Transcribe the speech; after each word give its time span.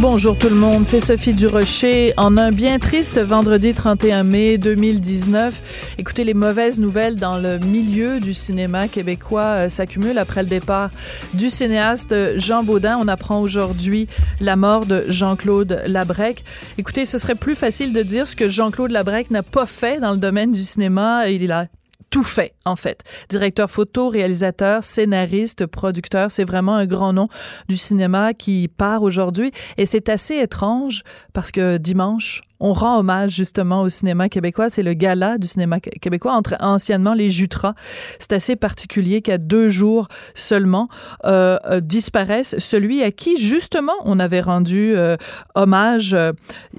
Bonjour 0.00 0.38
tout 0.38 0.48
le 0.48 0.54
monde, 0.54 0.86
c'est 0.86 0.98
Sophie 0.98 1.34
Durocher 1.34 2.14
en 2.16 2.38
un 2.38 2.52
bien 2.52 2.78
triste 2.78 3.20
vendredi 3.20 3.74
31 3.74 4.24
mai 4.24 4.56
2019. 4.56 5.94
Écoutez, 5.98 6.24
les 6.24 6.32
mauvaises 6.32 6.80
nouvelles 6.80 7.16
dans 7.16 7.36
le 7.36 7.58
milieu 7.58 8.18
du 8.18 8.32
cinéma 8.32 8.88
québécois 8.88 9.42
euh, 9.42 9.68
s'accumulent 9.68 10.16
après 10.16 10.42
le 10.42 10.48
départ 10.48 10.88
du 11.34 11.50
cinéaste 11.50 12.38
Jean 12.38 12.62
Baudin. 12.62 12.98
On 12.98 13.08
apprend 13.08 13.42
aujourd'hui 13.42 14.08
la 14.40 14.56
mort 14.56 14.86
de 14.86 15.04
Jean-Claude 15.08 15.82
Labrec. 15.84 16.44
Écoutez, 16.78 17.04
ce 17.04 17.18
serait 17.18 17.34
plus 17.34 17.54
facile 17.54 17.92
de 17.92 18.02
dire 18.02 18.26
ce 18.26 18.36
que 18.36 18.48
Jean-Claude 18.48 18.92
Labrec 18.92 19.30
n'a 19.30 19.42
pas 19.42 19.66
fait 19.66 20.00
dans 20.00 20.12
le 20.12 20.18
domaine 20.18 20.50
du 20.50 20.62
cinéma. 20.62 21.28
Il 21.28 21.52
a 21.52 21.66
tout 22.10 22.24
fait, 22.24 22.54
en 22.64 22.76
fait. 22.76 23.04
Directeur 23.28 23.70
photo, 23.70 24.08
réalisateur, 24.08 24.84
scénariste, 24.84 25.66
producteur, 25.66 26.30
c'est 26.30 26.44
vraiment 26.44 26.74
un 26.74 26.86
grand 26.86 27.12
nom 27.12 27.28
du 27.68 27.76
cinéma 27.76 28.34
qui 28.34 28.68
part 28.68 29.02
aujourd'hui. 29.02 29.52
Et 29.76 29.86
c'est 29.86 30.08
assez 30.08 30.36
étrange 30.36 31.02
parce 31.32 31.52
que 31.52 31.76
dimanche, 31.76 32.42
on 32.60 32.72
rend 32.72 32.98
hommage 32.98 33.32
justement 33.32 33.82
au 33.82 33.88
cinéma 33.88 34.28
québécois. 34.28 34.68
C'est 34.68 34.82
le 34.82 34.92
gala 34.94 35.38
du 35.38 35.46
cinéma 35.46 35.80
québécois, 35.80 36.32
entre 36.32 36.56
anciennement 36.60 37.14
les 37.14 37.30
Jutras. 37.30 37.74
C'est 38.18 38.32
assez 38.32 38.56
particulier 38.56 39.22
qu'à 39.22 39.38
deux 39.38 39.68
jours 39.68 40.08
seulement 40.34 40.88
euh, 41.24 41.58
euh 41.64 41.80
disparaisse 41.80 42.54
celui 42.58 43.02
à 43.02 43.10
qui 43.10 43.38
justement 43.38 43.94
on 44.04 44.20
avait 44.20 44.40
rendu 44.40 44.92
euh, 44.94 45.16
hommage. 45.54 46.16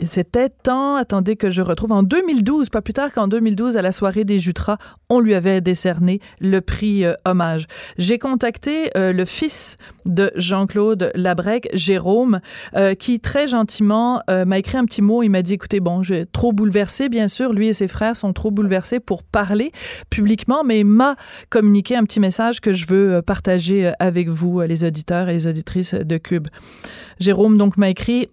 C'était 0.05 0.49
tant, 0.49 0.95
attendez 0.95 1.35
que 1.35 1.49
je 1.49 1.61
retrouve, 1.61 1.91
en 1.91 2.03
2012, 2.03 2.69
pas 2.69 2.81
plus 2.81 2.93
tard 2.93 3.11
qu'en 3.11 3.27
2012, 3.27 3.77
à 3.77 3.81
la 3.81 3.91
soirée 3.91 4.23
des 4.23 4.39
Jutras, 4.39 4.77
on 5.09 5.19
lui 5.19 5.33
avait 5.33 5.61
décerné 5.61 6.19
le 6.39 6.61
prix 6.61 7.03
euh, 7.03 7.13
hommage. 7.25 7.67
J'ai 7.97 8.19
contacté 8.19 8.91
le 8.95 9.25
fils 9.25 9.77
de 10.05 10.31
Jean-Claude 10.35 11.11
Labrec, 11.15 11.69
Jérôme, 11.73 12.39
qui 12.99 13.19
très 13.19 13.47
gentiment 13.47 14.21
m'a 14.27 14.59
écrit 14.59 14.77
un 14.77 14.85
petit 14.85 15.01
mot. 15.01 15.23
Il 15.23 15.29
m'a 15.29 15.41
dit, 15.41 15.53
écoute, 15.53 15.75
bon, 15.81 16.03
j'ai 16.03 16.25
trop 16.25 16.53
bouleversé, 16.53 17.09
bien 17.09 17.27
sûr. 17.27 17.53
Lui 17.53 17.67
et 17.67 17.73
ses 17.73 17.87
frères 17.87 18.15
sont 18.15 18.33
trop 18.33 18.51
bouleversés 18.51 18.99
pour 18.99 19.23
parler 19.23 19.71
publiquement, 20.09 20.63
mais 20.63 20.83
m'a 20.83 21.15
communiqué 21.49 21.95
un 21.95 22.03
petit 22.03 22.19
message 22.19 22.61
que 22.61 22.73
je 22.73 22.87
veux 22.87 23.15
euh, 23.15 23.21
partager 23.21 23.87
euh, 23.87 23.91
avec 23.99 24.29
vous, 24.29 24.61
euh, 24.61 24.67
les 24.67 24.83
auditeurs 24.83 25.29
et 25.29 25.33
les 25.33 25.47
auditrices 25.47 25.93
de 25.93 26.17
Cube. 26.17 26.47
Jérôme, 27.19 27.57
donc, 27.57 27.77
m'a 27.77 27.89
écrit 27.89 28.27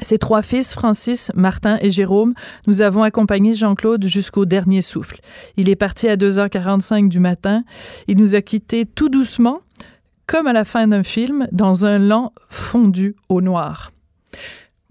ses 0.00 0.18
trois 0.18 0.42
fils, 0.42 0.72
Francis, 0.72 1.30
Martin 1.34 1.78
et 1.82 1.90
Jérôme, 1.90 2.32
nous 2.66 2.80
avons 2.80 3.02
accompagné 3.02 3.54
Jean-Claude 3.54 4.04
jusqu'au 4.06 4.46
dernier 4.46 4.80
souffle. 4.80 5.20
Il 5.58 5.68
est 5.68 5.76
parti 5.76 6.08
à 6.08 6.16
2h45 6.16 7.08
du 7.08 7.20
matin. 7.20 7.64
Il 8.08 8.16
nous 8.16 8.34
a 8.34 8.40
quittés 8.40 8.86
tout 8.86 9.10
doucement, 9.10 9.60
comme 10.26 10.46
à 10.46 10.52
la 10.52 10.64
fin 10.64 10.86
d'un 10.86 11.02
film, 11.02 11.48
dans 11.52 11.84
un 11.84 11.98
lent 11.98 12.32
fondu 12.50 13.16
au 13.28 13.40
noir. 13.40 13.92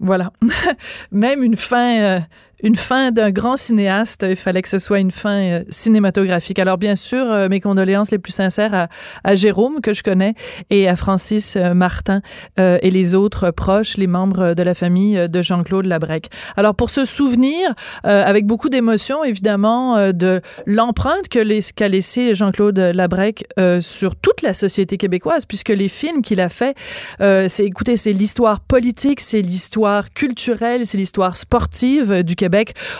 Voilà. 0.00 0.32
Même 1.10 1.42
une 1.42 1.56
fin 1.56 1.98
euh, 2.00 2.20
une 2.62 2.76
fin 2.76 3.10
d'un 3.10 3.30
grand 3.30 3.56
cinéaste. 3.56 4.24
Il 4.28 4.36
fallait 4.36 4.62
que 4.62 4.68
ce 4.68 4.78
soit 4.78 5.00
une 5.00 5.10
fin 5.10 5.40
euh, 5.40 5.64
cinématographique. 5.68 6.58
Alors 6.58 6.78
bien 6.78 6.96
sûr, 6.96 7.24
euh, 7.24 7.48
mes 7.48 7.60
condoléances 7.60 8.10
les 8.10 8.18
plus 8.18 8.32
sincères 8.32 8.88
à, 9.24 9.36
Jérôme 9.36 9.80
que 9.80 9.92
je 9.92 10.02
connais 10.02 10.34
et 10.70 10.88
à 10.88 10.96
Francis 10.96 11.56
euh, 11.56 11.74
Martin 11.74 12.20
et 12.56 12.90
les 12.90 13.14
autres 13.14 13.50
proches, 13.50 13.96
les 13.96 14.06
membres 14.06 14.54
de 14.54 14.62
la 14.62 14.74
famille 14.74 15.28
de 15.28 15.42
Jean-Claude 15.42 15.86
Labrec. 15.86 16.30
Alors 16.56 16.74
pour 16.74 16.90
se 16.90 17.04
souvenir, 17.04 17.74
avec 18.04 18.46
beaucoup 18.46 18.68
d'émotion 18.68 19.24
évidemment, 19.24 20.12
de 20.12 20.40
l'empreinte 20.66 21.28
que 21.28 21.72
qu'a 21.72 21.88
laissé 21.88 22.34
Jean-Claude 22.34 22.78
Labrec 22.78 23.46
sur 23.80 24.16
toute 24.16 24.42
la 24.42 24.54
société 24.54 24.96
québécoise, 24.96 25.46
puisque 25.46 25.70
les 25.70 25.88
films 25.88 26.22
qu'il 26.22 26.40
a 26.40 26.48
fait, 26.48 26.76
c'est 27.18 27.64
écoutez, 27.64 27.96
c'est 27.96 28.12
l'histoire 28.12 28.60
politique, 28.60 29.20
c'est 29.20 29.42
l'histoire 29.42 30.12
culturelle, 30.12 30.86
c'est 30.86 30.98
l'histoire 30.98 31.36
sportive 31.36 32.22
du 32.22 32.36
Québec 32.36 32.43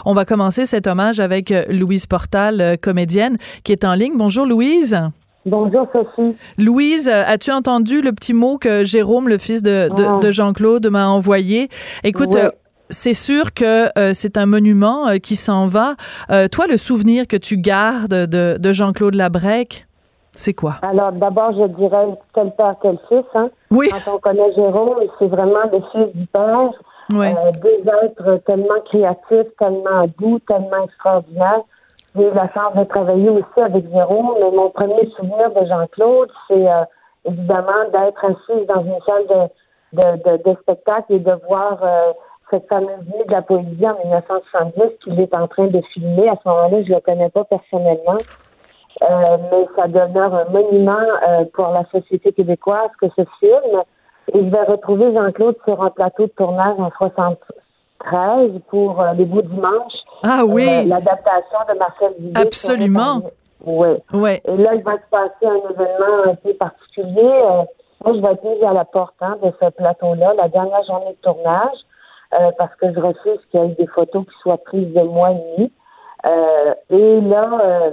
on 0.05 0.15
va 0.15 0.25
commencer 0.25 0.67
cet 0.67 0.87
hommage 0.87 1.21
avec 1.21 1.51
euh, 1.51 1.65
Louise 1.69 2.07
Portal, 2.07 2.61
euh, 2.61 2.77
comédienne, 2.81 3.37
qui 3.65 3.73
est 3.73 3.85
en 3.85 3.95
ligne. 3.95 4.17
Bonjour 4.17 4.47
Louise. 4.47 4.99
Bonjour 5.47 5.87
Sophie. 5.93 6.37
Louise, 6.57 7.09
euh, 7.09 7.23
as-tu 7.27 7.51
entendu 7.53 8.01
le 8.01 8.13
petit 8.13 8.33
mot 8.33 8.57
que 8.57 8.85
Jérôme, 8.85 9.29
le 9.29 9.39
fils 9.39 9.63
de, 9.63 9.89
ah. 9.97 10.31
Jean-Claude, 10.31 10.87
m'a 10.91 11.09
envoyé? 11.09 11.69
Écoute, 12.03 12.37
c'est 12.91 13.15
sûr 13.15 13.53
que 13.53 13.89
c'est 14.13 14.37
un 14.39 14.47
monument 14.47 15.07
qui 15.23 15.37
s'en 15.37 15.67
va. 15.67 15.97
toi, 16.29 16.67
le 16.67 16.77
souvenir 16.77 17.27
que 17.27 17.37
tu 17.37 17.57
gardes 17.57 18.27
de, 18.27 18.73
Jean-Claude 18.73 19.15
Labrec, 19.15 19.87
c'est 20.33 20.55
quoi? 20.55 20.77
Alors, 20.83 21.13
d'abord, 21.13 21.51
je 21.53 21.67
dirais 21.77 22.07
tel 22.35 22.53
père, 22.57 22.75
tel 22.83 22.99
fils. 23.09 23.25
Hein. 23.35 23.51
Oui. 23.71 23.89
Quand 23.91 24.15
on 24.15 24.19
connaît 24.19 24.53
Jérôme, 24.55 24.99
c'est 25.19 25.29
vraiment 25.29 25.63
le 25.73 25.81
fils 25.93 26.15
du 26.15 26.27
père. 26.27 26.71
Ouais. 27.13 27.35
Euh, 27.37 27.51
des 27.63 27.83
êtres 28.05 28.41
tellement 28.47 28.81
créatifs, 28.87 29.55
tellement 29.59 30.07
doux, 30.19 30.39
tellement 30.49 30.85
extraordinaires. 30.85 31.63
J'ai 32.17 32.29
eu 32.29 32.35
la 32.35 32.49
chance 32.53 32.75
de 32.77 32.85
travailler 32.85 33.29
aussi 33.29 33.61
avec 33.61 33.91
Jérôme, 33.91 34.35
mais 34.41 34.51
mon 34.51 34.71
premier 34.71 35.09
souvenir 35.17 35.51
de 35.51 35.67
Jean-Claude, 35.67 36.31
c'est 36.49 36.69
euh, 36.69 36.85
évidemment 37.25 37.85
d'être 37.93 38.25
assis 38.25 38.67
dans 38.67 38.83
une 38.83 39.01
salle 39.05 39.27
de, 39.93 40.03
de, 40.23 40.51
de, 40.51 40.57
spectacle 40.63 41.13
et 41.13 41.19
de 41.19 41.33
voir 41.49 41.79
euh, 41.83 42.13
cette 42.51 42.69
fameuse 42.69 43.05
nuit 43.07 43.25
de 43.27 43.33
la 43.33 43.43
poésie 43.43 43.87
en 43.87 43.99
1970 44.05 44.83
qu'il 45.03 45.21
est 45.21 45.35
en 45.35 45.49
train 45.49 45.67
de 45.67 45.81
filmer. 45.93 46.29
À 46.29 46.37
ce 46.43 46.49
moment-là, 46.49 46.83
je 46.85 46.91
ne 46.91 46.95
le 46.95 47.01
connais 47.01 47.31
pas 47.31 47.45
personnellement. 47.45 48.19
mais 49.01 49.67
ça 49.77 49.89
demeure 49.89 50.35
un 50.35 50.45
monument 50.51 51.07
pour 51.53 51.69
la 51.69 51.85
société 51.91 52.33
québécoise 52.33 52.91
que 53.01 53.09
ce 53.17 53.25
film. 53.41 53.83
Et 54.33 54.45
je 54.45 54.51
vais 54.51 54.63
retrouver 54.63 55.13
Jean-Claude 55.13 55.57
sur 55.65 55.83
un 55.83 55.91
plateau 55.91 56.27
de 56.27 56.33
tournage 56.33 56.77
en 56.79 56.91
73 56.97 58.51
pour 58.69 59.01
euh, 59.01 59.13
les 59.13 59.25
bouts 59.27 59.43
dimanche. 59.43 59.93
Ah 60.23 60.45
oui. 60.47 60.67
Euh, 60.67 60.85
l'adaptation 60.87 61.59
de 61.69 61.79
Marcel 61.79 62.15
Dubé. 62.19 62.41
Absolument. 62.41 63.21
Oui. 63.65 63.89
Ouais. 64.13 64.41
Et 64.47 64.57
là, 64.57 64.75
il 64.75 64.83
va 64.83 64.95
se 64.95 65.11
passer 65.11 65.47
un 65.47 65.71
événement 65.71 66.31
un 66.31 66.35
peu 66.37 66.55
particulier. 66.55 67.23
Euh, 67.23 67.63
moi, 68.05 68.15
je 68.15 68.21
vais 68.21 68.33
être 68.33 68.45
mise 68.45 68.63
à 68.63 68.73
la 68.73 68.85
porte 68.85 69.15
hein, 69.21 69.37
de 69.43 69.53
ce 69.61 69.71
plateau-là, 69.71 70.35
la 70.37 70.49
dernière 70.49 70.85
journée 70.85 71.13
de 71.13 71.23
tournage, 71.23 71.79
parce 72.59 72.75
que 72.77 72.93
je 72.93 72.99
refuse 72.99 73.39
qu'il 73.51 73.61
y 73.61 73.65
ait 73.65 73.77
des 73.79 73.87
photos 73.87 74.25
qui 74.27 74.35
soient 74.43 74.59
prises 74.59 74.93
de 74.93 75.03
moi 75.03 75.31
et 75.31 75.57
lui. 75.57 75.73
et 76.91 77.21
là, 77.23 77.93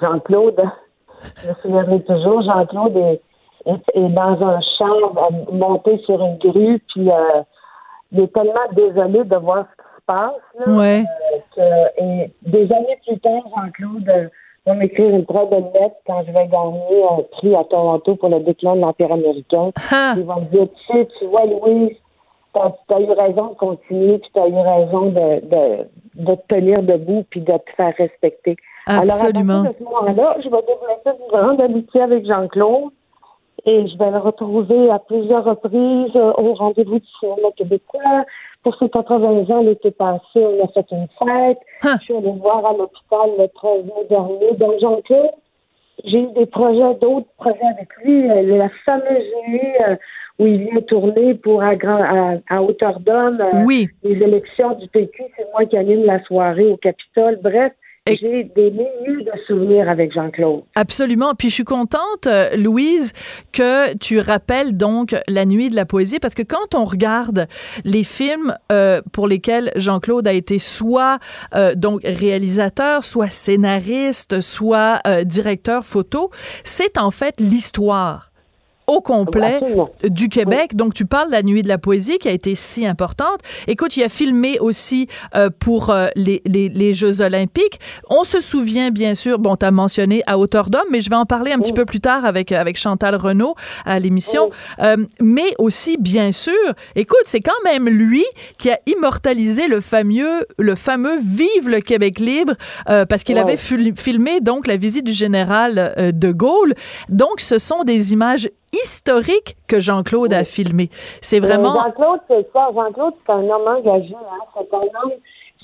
Jean-Claude, 0.00 0.62
je 1.42 1.48
me 1.48 1.54
souviendrai 1.60 2.00
toujours, 2.04 2.40
Jean-Claude 2.42 2.96
est 2.96 3.20
est, 3.68 4.08
dans 4.08 4.42
un 4.42 4.60
champ, 4.78 5.32
monté 5.52 5.98
sur 6.04 6.22
une 6.22 6.38
grue, 6.38 6.80
puis 6.88 7.10
euh, 7.10 7.42
il 8.12 8.20
est 8.20 8.32
tellement 8.32 8.68
désolé 8.72 9.24
de 9.24 9.36
voir 9.36 9.66
ce 9.66 9.82
qui 9.82 9.88
se 9.96 10.04
passe. 10.06 10.66
Là, 10.66 10.72
ouais. 10.72 11.04
Euh, 11.58 11.84
et 11.98 12.30
des 12.42 12.72
années 12.72 12.98
plus 13.06 13.18
tard, 13.20 13.42
Jean-Claude 13.54 14.08
euh, 14.08 14.28
va 14.66 14.74
m'écrire 14.74 15.10
une 15.10 15.26
très 15.26 15.46
belle 15.46 15.70
lettre 15.74 15.96
quand 16.06 16.22
je 16.26 16.32
vais 16.32 16.46
gagner 16.46 17.04
un 17.10 17.22
prix 17.32 17.54
à 17.54 17.64
Toronto 17.64 18.16
pour 18.16 18.28
le 18.28 18.40
déclin 18.40 18.76
de 18.76 18.80
l'Empire 18.80 19.12
américain. 19.12 19.70
Il 20.16 20.24
va 20.24 20.36
me 20.36 20.46
dire, 20.46 20.68
tu 20.68 20.92
sais, 20.92 21.08
tu 21.18 21.26
vois, 21.26 21.44
Louise, 21.44 21.96
tu 22.54 22.94
as, 22.94 23.00
eu 23.00 23.10
raison 23.10 23.48
de 23.48 23.54
continuer, 23.54 24.18
puis 24.18 24.30
tu 24.32 24.40
as 24.40 24.48
eu 24.48 24.54
raison 24.54 25.06
de, 25.06 25.40
de, 25.46 25.88
de 26.14 26.34
te 26.34 26.54
tenir 26.54 26.82
debout, 26.82 27.24
puis 27.30 27.40
de 27.40 27.52
te 27.52 27.70
faire 27.76 27.94
respecter. 27.96 28.56
Absolument. 28.86 29.60
Alors, 29.60 29.66
à 29.66 29.72
ce 29.72 29.84
moment-là, 29.84 30.36
je 30.38 30.48
vais 30.48 30.62
développer 30.62 31.10
une 31.10 31.38
grande 31.38 31.60
amitié 31.60 32.00
avec 32.00 32.26
Jean-Claude. 32.26 32.92
Et 33.66 33.86
je 33.88 33.98
vais 33.98 34.10
le 34.10 34.18
retrouver 34.18 34.90
à 34.90 34.98
plusieurs 34.98 35.44
reprises 35.44 36.16
euh, 36.16 36.32
au 36.38 36.54
rendez-vous 36.54 36.98
du 36.98 37.06
cinéma 37.20 37.48
québécois. 37.56 38.24
Pour 38.62 38.76
ses 38.78 38.88
80 38.88 39.54
ans, 39.54 39.62
l'été 39.62 39.90
passé, 39.90 40.20
on 40.36 40.64
a 40.64 40.68
fait 40.68 40.86
une 40.90 41.08
fête. 41.18 41.58
Je 41.82 42.04
suis 42.04 42.14
allée 42.14 42.32
voir 42.32 42.64
à 42.64 42.72
l'hôpital 42.72 43.30
le 43.38 43.48
13 43.48 43.84
mai 43.84 44.04
dernier. 44.08 44.52
Donc, 44.58 44.78
jean 44.80 45.00
j'ai 46.04 46.20
eu 46.20 46.32
des 46.32 46.46
projets, 46.46 46.94
d'autres 47.00 47.26
projets 47.38 47.58
avec 47.76 47.88
lui. 48.04 48.30
Euh, 48.30 48.56
la 48.56 48.68
fameuse 48.84 49.26
nuit 49.48 49.60
euh, 49.88 49.96
où 50.38 50.46
il 50.46 50.64
vient 50.64 50.80
tourner 50.82 51.34
pour 51.34 51.62
à, 51.62 51.72
à, 51.72 52.34
à 52.48 52.62
hauteur 52.62 53.00
d'homme 53.00 53.42
oui. 53.64 53.88
les 54.04 54.22
élections 54.22 54.74
du 54.74 54.88
PQ. 54.88 55.24
C'est 55.36 55.46
moi 55.52 55.64
qui 55.66 55.76
anime 55.76 56.04
la 56.04 56.22
soirée 56.22 56.66
au 56.66 56.76
Capitole. 56.76 57.40
Bref, 57.42 57.72
j'ai 58.16 58.44
des 58.56 58.70
milliers 58.70 59.24
de 59.24 59.32
souvenirs 59.46 59.88
avec 59.88 60.12
Jean-Claude. 60.12 60.62
Absolument. 60.74 61.34
Puis 61.34 61.48
je 61.50 61.54
suis 61.54 61.64
contente, 61.64 62.26
euh, 62.26 62.56
Louise, 62.56 63.12
que 63.52 63.96
tu 63.96 64.20
rappelles 64.20 64.76
donc 64.76 65.14
la 65.28 65.44
nuit 65.44 65.70
de 65.70 65.76
la 65.76 65.84
poésie, 65.84 66.18
parce 66.18 66.34
que 66.34 66.42
quand 66.42 66.74
on 66.74 66.84
regarde 66.84 67.46
les 67.84 68.04
films 68.04 68.54
euh, 68.72 69.00
pour 69.12 69.26
lesquels 69.26 69.72
Jean-Claude 69.76 70.26
a 70.26 70.32
été 70.32 70.58
soit 70.58 71.18
euh, 71.54 71.74
donc 71.74 72.00
réalisateur, 72.04 73.04
soit 73.04 73.30
scénariste, 73.30 74.40
soit 74.40 75.00
directeur 75.24 75.84
photo, 75.84 76.30
c'est 76.64 76.98
en 76.98 77.10
fait 77.10 77.40
l'histoire 77.40 78.27
au 78.88 79.02
complet 79.02 79.60
du 80.02 80.28
Québec. 80.28 80.74
Donc, 80.74 80.94
tu 80.94 81.04
parles 81.04 81.28
de 81.28 81.32
la 81.32 81.42
Nuit 81.42 81.62
de 81.62 81.68
la 81.68 81.78
poésie 81.78 82.18
qui 82.18 82.28
a 82.28 82.32
été 82.32 82.54
si 82.54 82.86
importante. 82.86 83.40
Écoute, 83.68 83.96
il 83.96 84.02
a 84.02 84.08
filmé 84.08 84.58
aussi 84.58 85.06
euh, 85.36 85.50
pour 85.56 85.90
euh, 85.90 86.08
les, 86.16 86.42
les, 86.46 86.68
les, 86.70 86.94
Jeux 86.94 87.20
olympiques. 87.20 87.78
On 88.08 88.24
se 88.24 88.40
souvient, 88.40 88.90
bien 88.90 89.14
sûr, 89.14 89.38
bon, 89.38 89.56
tu 89.56 89.66
as 89.66 89.70
mentionné 89.70 90.22
à 90.26 90.38
hauteur 90.38 90.70
d'homme, 90.70 90.88
mais 90.90 91.02
je 91.02 91.10
vais 91.10 91.16
en 91.16 91.26
parler 91.26 91.52
un 91.52 91.58
petit 91.58 91.74
peu 91.74 91.84
plus 91.84 92.00
tard 92.00 92.24
avec, 92.24 92.50
avec 92.50 92.78
Chantal 92.78 93.14
Renault 93.14 93.54
à 93.84 93.98
l'émission. 93.98 94.50
Euh, 94.80 94.96
mais 95.20 95.54
aussi, 95.58 95.98
bien 95.98 96.32
sûr, 96.32 96.54
écoute, 96.96 97.22
c'est 97.24 97.40
quand 97.40 97.52
même 97.64 97.88
lui 97.88 98.24
qui 98.56 98.70
a 98.70 98.80
immortalisé 98.86 99.68
le 99.68 99.82
fameux, 99.82 100.46
le 100.56 100.74
fameux 100.74 101.18
Vive 101.18 101.68
le 101.68 101.80
Québec 101.80 102.20
libre 102.20 102.54
parce 102.86 103.22
qu'il 103.22 103.36
avait 103.38 103.56
filmé 103.56 104.40
donc 104.40 104.66
la 104.66 104.76
visite 104.76 105.04
du 105.04 105.12
général 105.12 105.94
de 106.14 106.32
Gaulle. 106.32 106.74
Donc, 107.08 107.40
ce 107.40 107.58
sont 107.58 107.84
des 107.84 108.12
images 108.12 108.48
historique 108.72 109.56
que 109.66 109.80
Jean-Claude 109.80 110.32
a 110.32 110.44
filmé. 110.44 110.88
C'est 111.20 111.40
vraiment. 111.40 111.74
Jean-Claude, 111.74 112.20
c'est 112.28 112.48
ça. 112.52 112.70
Jean-Claude, 112.74 113.14
c'est 113.26 113.32
un 113.32 113.48
homme 113.48 113.66
engagé. 113.66 114.14
Hein. 114.14 114.44
C'est 114.56 114.74
un 114.74 114.78
homme. 114.78 115.12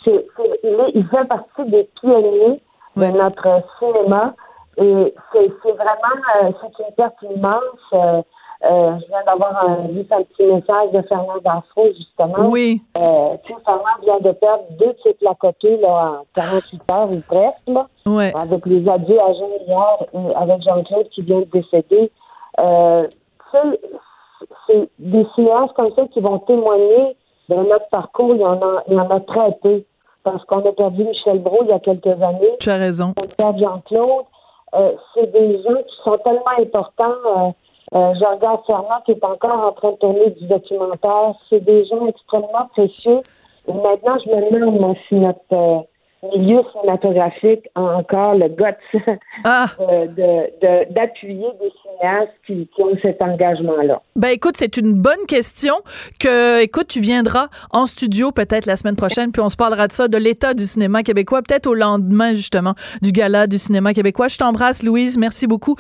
Il 0.07 1.07
fait 1.11 1.25
partie 1.27 1.65
des 1.71 1.89
pionniers 2.01 2.61
de 2.97 3.07
notre 3.07 3.63
cinéma. 3.79 4.35
Et 4.77 5.15
c'est, 5.33 5.49
vraiment. 5.73 6.17
Euh, 6.43 6.51
c'est 6.61 6.83
une 6.83 6.95
perte 6.97 7.15
immense. 7.23 7.63
Euh, 7.93 8.23
euh, 8.65 8.99
je 8.99 9.07
viens 9.09 9.23
d'avoir 9.27 9.69
un, 9.69 9.93
juste 9.93 10.11
un 10.11 10.23
petit 10.23 10.47
message 10.47 10.91
de 10.93 11.03
Fernand 11.03 11.39
Daffro, 11.45 11.87
justement. 11.89 12.49
Oui. 12.49 12.81
Euh, 12.97 13.37
Fernand 13.65 13.83
vient 14.03 14.21
de 14.21 14.33
perdre 14.33 14.65
deux 14.79 14.95
titres 15.03 15.29
à 15.29 15.35
côté, 15.35 15.77
là, 15.79 16.21
en 16.21 16.25
48 16.35 16.83
heures 16.91 17.11
ou 17.11 17.21
presque, 17.27 17.57
là. 17.67 17.87
Ouais. 18.07 18.33
Avec 18.35 18.65
les 18.65 18.89
adieux 18.89 19.21
à 19.21 19.33
Jean 19.35 19.51
hier 19.67 19.97
et 20.15 20.35
avec 20.35 20.63
Jean-Claude 20.63 21.09
qui 21.11 21.23
vient 21.23 21.41
de 21.41 21.49
décéder. 21.53 22.11
Euh, 22.59 23.07
c'est 24.67 24.89
des 24.99 25.27
séances 25.37 25.73
comme 25.73 25.93
ça 25.95 26.07
qui 26.07 26.21
vont 26.21 26.39
témoigner 26.41 27.17
de 27.49 27.55
notre 27.55 27.89
parcours. 27.91 28.35
Il 28.35 28.41
y 28.41 28.45
en 28.45 28.61
a, 28.61 28.83
il 28.89 28.95
y 28.95 29.01
en 29.01 29.11
a 29.11 29.21
très 29.21 29.53
peu. 29.63 29.83
Parce 30.23 30.43
qu'on 30.47 30.67
a 30.67 30.73
perdu 30.73 31.05
Michel 31.05 31.41
Brault 31.41 31.65
il 31.65 31.69
y 31.69 31.73
a 31.73 31.79
quelques 31.81 32.07
années. 32.07 32.57
Tu 32.59 32.71
as 32.71 32.79
raison. 32.79 33.13
On 33.19 33.25
a 33.25 33.27
perdu 33.27 33.63
Jean-Claude. 33.63 34.25
Euh, 34.75 34.93
c'est 35.13 35.31
des 35.31 35.63
gens 35.63 35.83
qui 35.87 35.97
sont 36.03 36.19
tellement 36.25 36.59
importants. 36.59 37.05
Euh, 37.27 37.51
euh, 37.95 38.13
je 38.19 38.25
regarde 38.25 38.61
Fernand 38.67 39.03
qui 39.05 39.13
est 39.13 39.25
encore 39.25 39.67
en 39.67 39.73
train 39.73 39.93
de 39.93 39.97
tourner 39.97 40.31
du 40.31 40.47
documentaire. 40.47 41.35
C'est 41.51 41.61
des 41.61 41.85
gens 41.85 42.07
extrêmement 42.07 42.67
précieux. 42.73 43.21
Et 43.69 43.73
maintenant, 43.73 44.17
je 44.25 44.31
me 44.31 44.51
demande 44.51 44.97
si 45.09 45.15
notre 45.15 45.39
euh, 45.53 45.79
milieu 46.37 46.63
cinématographique 46.73 47.69
a 47.75 47.81
encore 47.81 48.35
le 48.35 48.49
guts 48.49 49.01
ah. 49.45 49.67
d'appuyer 50.91 51.47
des 51.61 51.73
cinéastes 51.83 52.33
qui, 52.47 52.69
ont 52.79 52.97
cet 53.03 53.21
engagement-là? 53.21 54.03
Ben 54.17 54.29
écoute, 54.29 54.57
c'est 54.57 54.77
une 54.77 54.95
bonne 54.95 55.27
question 55.27 55.75
que, 56.19 56.63
écoute, 56.63 56.89
tu 56.89 57.01
viendras 57.01 57.49
en 57.71 57.87
studio 57.87 58.33
peut-être 58.33 58.67
la 58.67 58.77
semaine 58.77 58.97
prochaine, 58.97 59.33
puis 59.33 59.43
on 59.43 59.49
se 59.49 59.57
parlera 59.57 59.89
de 59.89 59.93
ça, 59.93 60.09
de 60.09 60.17
l'état 60.17 60.55
du 60.55 60.65
cinéma 60.65 61.03
québécois, 61.03 61.43
peut-être 61.43 61.67
au 61.67 61.75
lendemain 61.75 62.35
justement 62.35 62.75
du 63.03 63.13
gala 63.13 63.47
du 63.47 63.59
cinéma 63.59 63.95
québécois. 63.95 64.29
Je 64.29 64.39
t'embrasse, 64.39 64.83
Louise. 64.83 65.19
Merci 65.19 65.47
beaucoup. 65.47 65.77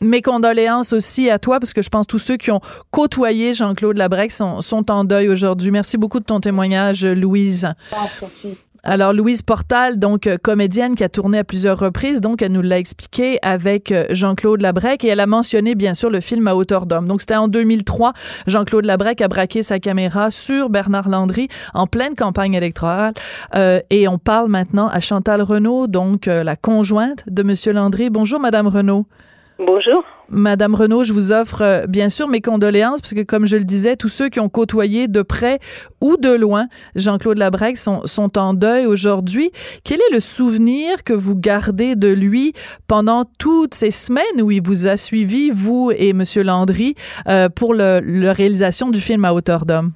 mes, 0.00 0.22
condoléances 0.22 0.92
aussi 0.92 1.28
à 1.30 1.38
toi, 1.38 1.58
parce 1.58 1.72
que 1.72 1.82
je 1.82 1.88
pense 1.88 2.06
que 2.06 2.12
tous 2.12 2.18
ceux 2.18 2.36
qui 2.36 2.50
ont 2.50 2.60
côtoyé 2.90 3.54
Jean-Claude 3.54 3.96
Labrec 3.96 4.30
sont, 4.30 4.60
sont 4.60 4.90
en 4.90 5.04
deuil 5.04 5.28
aujourd'hui. 5.28 5.70
Merci 5.70 5.98
beaucoup 5.98 6.20
de 6.20 6.24
ton 6.24 6.40
témoignage, 6.40 7.04
Louise. 7.04 7.68
Merci. 7.92 8.58
Alors 8.84 9.12
Louise 9.12 9.42
Portal, 9.42 9.98
donc 9.98 10.26
euh, 10.26 10.36
comédienne 10.40 10.94
qui 10.94 11.02
a 11.02 11.08
tourné 11.08 11.38
à 11.38 11.44
plusieurs 11.44 11.78
reprises, 11.78 12.20
donc 12.20 12.42
elle 12.42 12.52
nous 12.52 12.62
l'a 12.62 12.78
expliqué 12.78 13.38
avec 13.42 13.90
euh, 13.90 14.06
Jean-Claude 14.10 14.60
Labrec 14.60 15.04
et 15.04 15.08
elle 15.08 15.18
a 15.18 15.26
mentionné 15.26 15.74
bien 15.74 15.94
sûr 15.94 16.10
le 16.10 16.20
film 16.20 16.46
à 16.46 16.54
hauteur 16.54 16.86
d'homme. 16.86 17.08
Donc 17.08 17.20
c'était 17.20 17.36
en 17.36 17.48
2003, 17.48 18.12
Jean-Claude 18.46 18.84
Labrec 18.84 19.20
a 19.20 19.26
braqué 19.26 19.64
sa 19.64 19.80
caméra 19.80 20.30
sur 20.30 20.70
Bernard 20.70 21.08
Landry 21.08 21.48
en 21.74 21.88
pleine 21.88 22.14
campagne 22.14 22.54
électorale 22.54 23.14
euh, 23.56 23.80
et 23.90 24.06
on 24.06 24.18
parle 24.18 24.48
maintenant 24.48 24.86
à 24.86 25.00
Chantal 25.00 25.42
Renault, 25.42 25.88
donc 25.88 26.26
la 26.26 26.56
conjointe 26.56 27.24
de 27.28 27.42
Monsieur 27.42 27.72
Landry. 27.72 28.10
Bonjour 28.10 28.38
Madame 28.38 28.68
Renault. 28.68 29.06
Bonjour. 29.58 30.04
Madame 30.28 30.76
Renaud, 30.76 31.02
je 31.02 31.12
vous 31.12 31.32
offre 31.32 31.62
euh, 31.62 31.86
bien 31.88 32.10
sûr 32.10 32.28
mes 32.28 32.40
condoléances 32.40 33.00
parce 33.00 33.12
que 33.12 33.24
comme 33.24 33.46
je 33.46 33.56
le 33.56 33.64
disais, 33.64 33.96
tous 33.96 34.08
ceux 34.08 34.28
qui 34.28 34.38
ont 34.38 34.48
côtoyé 34.48 35.08
de 35.08 35.20
près 35.22 35.58
ou 36.00 36.16
de 36.16 36.32
loin 36.32 36.66
Jean-Claude 36.94 37.38
Labrec 37.38 37.76
sont, 37.76 38.06
sont 38.06 38.38
en 38.38 38.54
deuil 38.54 38.86
aujourd'hui. 38.86 39.50
Quel 39.84 39.98
est 39.98 40.14
le 40.14 40.20
souvenir 40.20 41.02
que 41.02 41.12
vous 41.12 41.34
gardez 41.34 41.96
de 41.96 42.12
lui 42.12 42.52
pendant 42.86 43.24
toutes 43.40 43.74
ces 43.74 43.90
semaines 43.90 44.40
où 44.40 44.52
il 44.52 44.62
vous 44.62 44.86
a 44.86 44.96
suivi, 44.96 45.50
vous 45.50 45.90
et 45.96 46.12
Monsieur 46.12 46.44
Landry, 46.44 46.94
euh, 47.26 47.48
pour 47.48 47.74
le, 47.74 48.00
la 48.04 48.32
réalisation 48.32 48.90
du 48.90 49.00
film 49.00 49.24
à 49.24 49.34
hauteur 49.34 49.66
d'homme? 49.66 49.90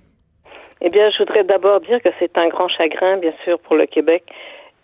Eh 0.80 0.90
bien, 0.90 1.08
je 1.10 1.18
voudrais 1.18 1.44
d'abord 1.44 1.80
dire 1.82 2.02
que 2.02 2.08
c'est 2.18 2.36
un 2.36 2.48
grand 2.48 2.66
chagrin, 2.66 3.16
bien 3.18 3.32
sûr, 3.44 3.60
pour 3.60 3.76
le 3.76 3.86
Québec 3.86 4.24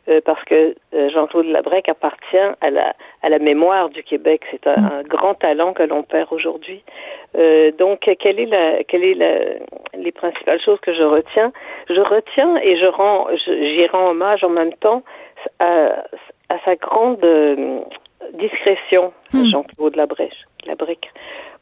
euh, 0.09 0.21
parce 0.25 0.43
que 0.45 0.75
euh, 0.95 1.11
Jean-Claude 1.11 1.47
Labrec 1.47 1.89
appartient 1.89 2.37
à 2.61 2.71
la, 2.71 2.95
à 3.23 3.29
la 3.29 3.39
mémoire 3.39 3.91
du 3.91 4.03
Québec. 4.03 4.43
C'est 4.51 4.67
un, 4.67 5.03
grand 5.03 5.35
talent 5.35 5.75
que 5.75 5.83
l'on 5.83 6.03
perd 6.03 6.33
aujourd'hui. 6.33 6.83
Euh, 7.37 7.73
donc, 7.73 8.11
quelle 8.19 8.41
est 8.41 8.47
la, 8.47 8.85
quelle 8.85 9.05
est 9.05 9.15
la, 9.15 9.39
les 9.99 10.13
principales 10.13 10.61
choses 10.61 10.81
que 10.81 10.93
je 10.93 11.03
retiens? 11.03 11.53
Je 11.91 12.01
retiens 12.01 12.57
et 12.57 12.79
je 12.79 12.87
rends, 12.87 13.29
j'y 13.47 13.87
rends 13.89 14.11
hommage 14.11 14.43
en 14.45 14.51
même 14.51 14.73
temps 14.75 15.03
à, 15.59 16.05
à 16.49 16.59
sa 16.65 16.77
grande 16.77 17.25
discrétion, 18.35 19.13
hmm. 19.33 19.45
Jean-Claude 19.45 19.97
Labrec, 19.97 20.33
Labrec, 20.67 21.11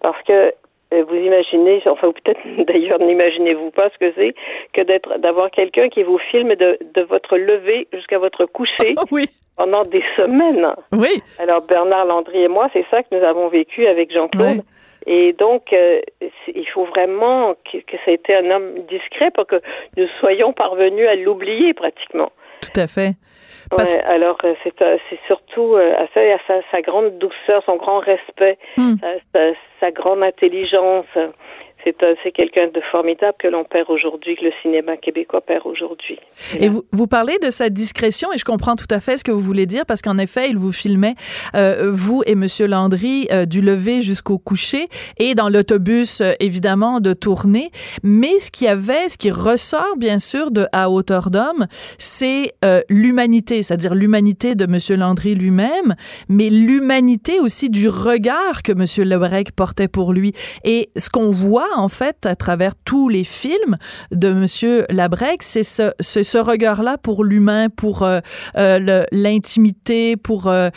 parce 0.00 0.20
que 0.22 0.52
vous 0.92 1.16
imaginez, 1.16 1.82
enfin 1.86 2.12
peut-être 2.12 2.40
d'ailleurs 2.66 3.00
n'imaginez-vous 3.00 3.70
pas 3.70 3.90
ce 3.90 3.98
que 3.98 4.12
c'est 4.16 4.34
que 4.72 4.82
d'être 4.82 5.18
d'avoir 5.18 5.50
quelqu'un 5.50 5.88
qui 5.88 6.02
vous 6.02 6.18
filme 6.18 6.54
de, 6.54 6.78
de 6.94 7.02
votre 7.02 7.36
lever 7.36 7.88
jusqu'à 7.92 8.18
votre 8.18 8.46
coucher 8.46 8.94
oui. 9.10 9.26
pendant 9.56 9.84
des 9.84 10.02
semaines. 10.16 10.68
Oui. 10.92 11.22
Alors 11.38 11.62
Bernard 11.62 12.06
Landry 12.06 12.42
et 12.42 12.48
moi, 12.48 12.68
c'est 12.72 12.86
ça 12.90 13.02
que 13.02 13.14
nous 13.16 13.24
avons 13.24 13.48
vécu 13.48 13.86
avec 13.86 14.12
Jean-Claude. 14.12 14.62
Et 15.08 15.32
donc, 15.34 15.72
euh, 15.72 16.00
il 16.48 16.66
faut 16.74 16.84
vraiment 16.84 17.54
que, 17.70 17.78
que 17.78 17.96
ça 18.04 18.10
ait 18.10 18.14
été 18.14 18.34
un 18.34 18.50
homme 18.50 18.80
discret 18.88 19.30
pour 19.30 19.46
que 19.46 19.60
nous 19.96 20.08
soyons 20.18 20.52
parvenus 20.52 21.06
à 21.06 21.14
l'oublier 21.14 21.74
pratiquement. 21.74 22.32
Tout 22.72 22.80
à 22.80 22.86
fait. 22.86 23.14
Ouais, 23.72 24.00
alors 24.04 24.38
euh, 24.44 24.54
c'est 24.62 24.74
c'est 24.78 25.18
surtout 25.26 25.74
à 25.74 26.06
ça, 26.14 26.20
à 26.20 26.38
sa, 26.46 26.60
sa, 26.70 26.82
grande 26.82 27.18
douceur, 27.18 27.64
son 27.66 27.76
grand 27.76 27.98
respect, 27.98 28.58
hmm. 28.76 28.94
sa, 29.32 29.38
sa, 29.80 29.90
grande 29.90 30.22
intelligence 30.22 31.06
c'est 32.22 32.32
quelqu'un 32.32 32.68
de 32.68 32.80
formidable 32.90 33.36
que 33.38 33.48
l'on 33.48 33.64
perd 33.64 33.90
aujourd'hui, 33.90 34.36
que 34.36 34.44
le 34.44 34.52
cinéma 34.62 34.96
québécois 34.96 35.40
perd 35.40 35.66
aujourd'hui. 35.66 36.18
Et 36.58 36.68
vous, 36.68 37.06
parlez 37.06 37.38
de 37.38 37.50
sa 37.50 37.70
discrétion 37.70 38.32
et 38.32 38.38
je 38.38 38.44
comprends 38.44 38.76
tout 38.76 38.86
à 38.90 39.00
fait 39.00 39.16
ce 39.16 39.24
que 39.24 39.30
vous 39.30 39.40
voulez 39.40 39.66
dire 39.66 39.86
parce 39.86 40.02
qu'en 40.02 40.18
effet, 40.18 40.50
il 40.50 40.56
vous 40.56 40.72
filmait, 40.72 41.14
euh, 41.54 41.90
vous 41.92 42.22
et 42.26 42.34
Monsieur 42.34 42.66
Landry, 42.66 43.28
euh, 43.30 43.46
du 43.46 43.60
lever 43.60 44.00
jusqu'au 44.00 44.38
coucher 44.38 44.88
et 45.18 45.34
dans 45.34 45.48
l'autobus, 45.48 46.20
euh, 46.20 46.32
évidemment, 46.40 47.00
de 47.00 47.12
tournée. 47.12 47.70
Mais 48.02 48.38
ce 48.40 48.50
qui 48.50 48.66
avait, 48.66 49.08
ce 49.08 49.16
qui 49.16 49.30
ressort, 49.30 49.96
bien 49.96 50.18
sûr, 50.18 50.50
de 50.50 50.66
À 50.72 50.90
hauteur 50.90 51.30
d'homme, 51.30 51.66
c'est 51.98 52.52
l'humanité, 52.88 53.62
c'est-à-dire 53.62 53.94
l'humanité 53.94 54.54
de 54.54 54.66
Monsieur 54.66 54.96
Landry 54.96 55.34
lui-même, 55.34 55.94
mais 56.28 56.48
l'humanité 56.50 57.38
aussi 57.40 57.70
du 57.70 57.88
regard 57.88 58.62
que 58.62 58.72
Monsieur 58.72 59.04
Lebrec 59.04 59.52
portait 59.52 59.88
pour 59.88 60.12
lui. 60.12 60.32
Et 60.64 60.90
ce 60.96 61.08
qu'on 61.10 61.30
voit, 61.30 61.75
en 61.76 61.88
fait, 61.88 62.26
à 62.26 62.34
travers 62.36 62.72
tous 62.84 63.08
les 63.08 63.24
films 63.24 63.76
de 64.10 64.32
Monsieur 64.32 64.84
Labrec, 64.90 65.42
c'est 65.42 65.62
ce, 65.62 65.92
ce, 66.00 66.38
regard-là 66.38 66.96
pour 67.02 67.24
l'humain, 67.24 67.68
pour 67.68 68.02
euh, 68.02 68.18
euh, 68.56 69.04
l'intimité, 69.12 70.16
pour... 70.16 70.48
Euh, 70.48 70.68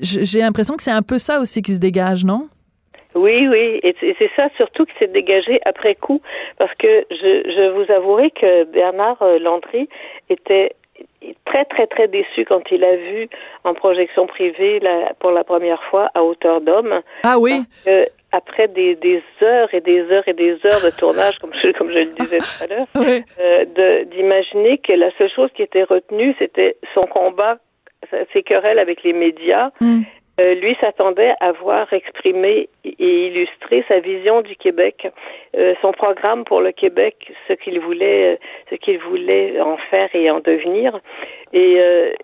j'ai 0.00 0.40
l'impression 0.40 0.76
que 0.76 0.82
c'est 0.82 0.92
un 0.92 1.02
peu 1.02 1.18
ça 1.18 1.40
aussi 1.40 1.62
qui 1.62 1.72
se 1.72 1.80
dégage, 1.80 2.24
non? 2.24 2.48
Oui, 3.14 3.48
oui, 3.48 3.80
et 3.82 3.96
c'est 4.00 4.30
ça 4.36 4.48
surtout 4.56 4.84
qui 4.84 4.94
s'est 4.98 5.08
dégagé 5.08 5.60
après 5.64 5.94
coup, 5.94 6.20
parce 6.58 6.72
que 6.74 7.04
je, 7.10 7.42
je 7.46 7.70
vous 7.70 7.90
avouerai 7.90 8.30
que 8.30 8.64
Bernard 8.64 9.18
Landry 9.40 9.88
était 10.28 10.76
très, 11.44 11.64
très, 11.64 11.86
très 11.86 12.08
déçu 12.08 12.44
quand 12.44 12.62
il 12.70 12.84
a 12.84 12.96
vu 12.96 13.28
en 13.64 13.74
projection 13.74 14.26
privée 14.26 14.78
la, 14.80 15.14
pour 15.18 15.30
la 15.30 15.44
première 15.44 15.82
fois 15.84 16.10
à 16.14 16.22
hauteur 16.22 16.60
d'homme. 16.60 17.00
Ah 17.24 17.38
oui? 17.38 17.62
Après 18.32 18.68
des, 18.68 18.94
des, 18.96 19.22
heures 19.42 19.72
et 19.72 19.80
des 19.80 20.02
heures 20.10 20.26
et 20.26 20.34
des 20.34 20.52
heures 20.64 20.82
de 20.84 20.96
tournage, 20.96 21.38
comme 21.38 21.52
je, 21.54 21.72
comme 21.72 21.90
je 21.90 22.00
le 22.00 22.06
disais 22.06 22.38
tout 22.38 22.64
à 22.64 22.66
l'heure, 22.66 22.86
euh, 23.40 24.04
d'imaginer 24.04 24.78
que 24.78 24.92
la 24.92 25.10
seule 25.16 25.30
chose 25.30 25.50
qui 25.54 25.62
était 25.62 25.84
retenue, 25.84 26.34
c'était 26.38 26.76
son 26.94 27.02
combat, 27.02 27.58
ses 28.32 28.42
querelles 28.42 28.78
avec 28.78 29.02
les 29.02 29.12
médias. 29.12 29.70
Mm. 29.80 30.02
Euh, 30.40 30.54
lui 30.54 30.76
s'attendait 30.80 31.34
à 31.40 31.50
voir 31.52 31.92
exprimer 31.92 32.68
et 32.84 33.26
illustrer 33.26 33.57
sa 33.88 34.00
vision 34.00 34.42
du 34.42 34.56
Québec, 34.56 35.08
euh, 35.56 35.74
son 35.82 35.92
programme 35.92 36.44
pour 36.44 36.60
le 36.60 36.72
Québec, 36.72 37.32
ce 37.46 37.52
qu'il 37.52 37.80
voulait, 37.80 38.34
euh, 38.34 38.36
ce 38.70 38.76
qu'il 38.76 38.98
voulait 38.98 39.60
en 39.60 39.76
faire 39.90 40.08
et 40.14 40.30
en 40.30 40.40
devenir. 40.40 41.00
Et, 41.54 41.78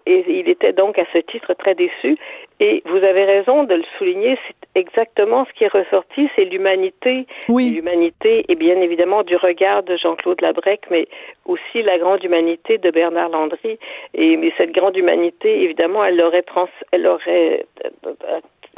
et, 0.05 0.25
il 0.29 0.51
était 0.51 0.75
donc 0.75 0.99
à 0.99 1.05
ce 1.15 1.19
titre 1.19 1.55
très 1.55 1.75
déçu. 1.75 2.19
Et 2.61 2.83
vous 2.85 2.99
avez 2.99 3.25
raison 3.25 3.65
de 3.65 3.75
le 3.75 3.85
souligner, 3.97 4.39
c'est 4.47 4.81
exactement 4.81 5.47
ce 5.47 5.53
qui 5.55 5.65
est 5.65 5.73
ressorti, 5.73 6.29
c'est 6.37 6.45
l'humanité. 6.45 7.27
Oui. 7.49 7.71
L'humanité 7.71 8.45
et 8.49 8.55
bien 8.55 8.79
évidemment 8.81 9.23
du 9.23 9.37
regard 9.37 9.83
de 9.83 9.97
Jean-Claude 9.97 10.43
Labrec, 10.43 10.83
mais 10.91 11.09
aussi 11.47 11.83
la 11.83 11.99
grande 11.99 12.23
humanité 12.23 12.77
de 12.77 12.91
Bernard 12.91 13.31
Landry. 13.31 13.79
Et 14.13 14.37
mais 14.37 14.53
cette 14.59 14.73
grande 14.73 14.97
humanité, 14.97 15.63
évidemment, 15.63 16.05
elle 16.05 16.21
aurait 16.21 16.43
trans, 16.43 16.69
elle 16.93 17.07
aurait, 17.07 17.65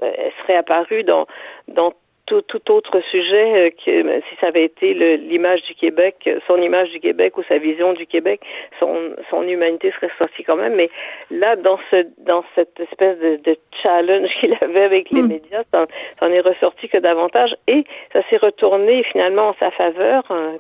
elle 0.00 0.32
serait 0.42 0.56
apparue 0.56 1.02
dans 1.02 1.26
dans 1.68 1.92
tout, 2.26 2.42
tout 2.42 2.73
autre 2.73 3.00
sujet 3.11 3.66
euh, 3.66 3.71
que 3.71 4.02
ben, 4.02 4.21
si 4.28 4.37
ça 4.40 4.49
avait 4.49 4.64
été 4.64 4.95
l'image 5.16 5.62
du 5.62 5.75
Québec, 5.75 6.16
euh, 6.26 6.38
son 6.47 6.61
image 6.61 6.90
du 6.90 7.00
Québec 7.00 7.38
ou 7.38 7.42
sa 7.45 7.59
vision 7.59 7.92
du 7.92 8.06
Québec, 8.06 8.40
son, 8.78 9.14
son 9.30 9.42
humanité 9.42 9.92
serait 9.92 10.11
sortie 10.18 10.45
quand 10.45 10.56
même. 10.56 10.75
Mais 10.75 10.90
là, 11.30 11.56
dans 11.56 11.78
ce 11.90 12.06
dans 12.18 12.45
cette 12.54 12.78
espèce 12.80 13.18
de, 13.18 13.37
de 13.37 13.56
challenge 13.83 14.30
qu'il 14.40 14.56
avait 14.61 14.85
avec 14.85 15.11
les 15.11 15.23
hmm. 15.23 15.28
médias, 15.28 15.62
ça, 15.73 15.87
ça 16.18 16.26
en 16.26 16.30
est 16.30 16.40
ressorti 16.40 16.88
que 16.88 16.99
davantage 16.99 17.54
et 17.68 17.85
ça 18.12 18.21
s'est 18.28 18.38
retourné 18.38 19.02
finalement 19.04 19.49
en 19.49 19.54
sa 19.54 19.71
faveur 19.71 20.25
hein, 20.30 20.56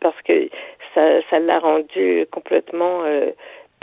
parce 0.00 0.20
que 0.22 0.48
ça 0.94 1.20
ça 1.30 1.38
l'a 1.38 1.58
rendu 1.58 2.26
complètement 2.30 3.02
euh, 3.04 3.30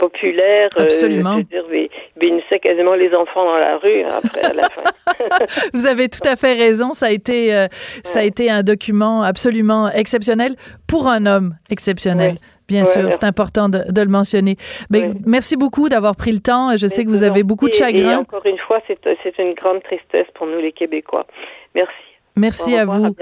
populaire. 0.00 0.68
Euh, 0.78 0.84
Absolument. 0.84 1.36
Euh, 1.36 1.42
je 1.50 1.56
veux 1.58 1.78
dire, 1.78 1.88
bénissait 2.16 2.58
quasiment 2.58 2.94
les 2.94 3.14
enfants 3.14 3.44
dans 3.44 3.58
la 3.58 3.76
rue 3.76 4.02
hein, 4.02 4.20
après 4.24 4.40
à 4.40 4.52
la 4.54 4.68
fin. 4.70 4.82
Vous 5.74 5.86
avez 5.86 6.08
tout 6.08 6.26
à 6.26 6.36
fait 6.36 6.54
raison. 6.54 6.92
Ça 6.94 7.06
a 7.06 7.10
été, 7.10 7.54
euh, 7.54 7.66
ça 8.02 8.20
a 8.20 8.22
été 8.22 8.50
un 8.50 8.62
document 8.62 9.22
absolument 9.22 9.90
exceptionnel 9.90 10.56
pour 10.88 11.06
un 11.06 11.26
homme 11.26 11.54
exceptionnel. 11.70 12.36
Bien 12.66 12.84
sûr, 12.84 13.12
c'est 13.12 13.24
important 13.24 13.68
de, 13.68 13.80
de, 13.90 14.00
le 14.00 14.08
mentionner. 14.08 14.54
Mais 14.90 15.10
merci 15.26 15.56
beaucoup 15.56 15.88
d'avoir 15.88 16.14
pris 16.14 16.30
le 16.30 16.38
temps. 16.38 16.76
Je 16.76 16.86
sais 16.86 17.04
que 17.04 17.10
vous 17.10 17.24
avez 17.24 17.42
beaucoup 17.42 17.68
de 17.68 17.74
chagrin. 17.74 18.12
Et 18.12 18.14
encore 18.14 18.46
une 18.46 18.58
fois, 18.58 18.80
c'est 18.86 19.38
une 19.38 19.54
grande 19.54 19.82
tristesse 19.82 20.28
pour 20.34 20.46
nous 20.46 20.60
les 20.60 20.70
Québécois. 20.70 21.26
Merci. 21.74 22.09
Merci 22.40 22.76
à 22.76 22.84
vous. 22.84 23.14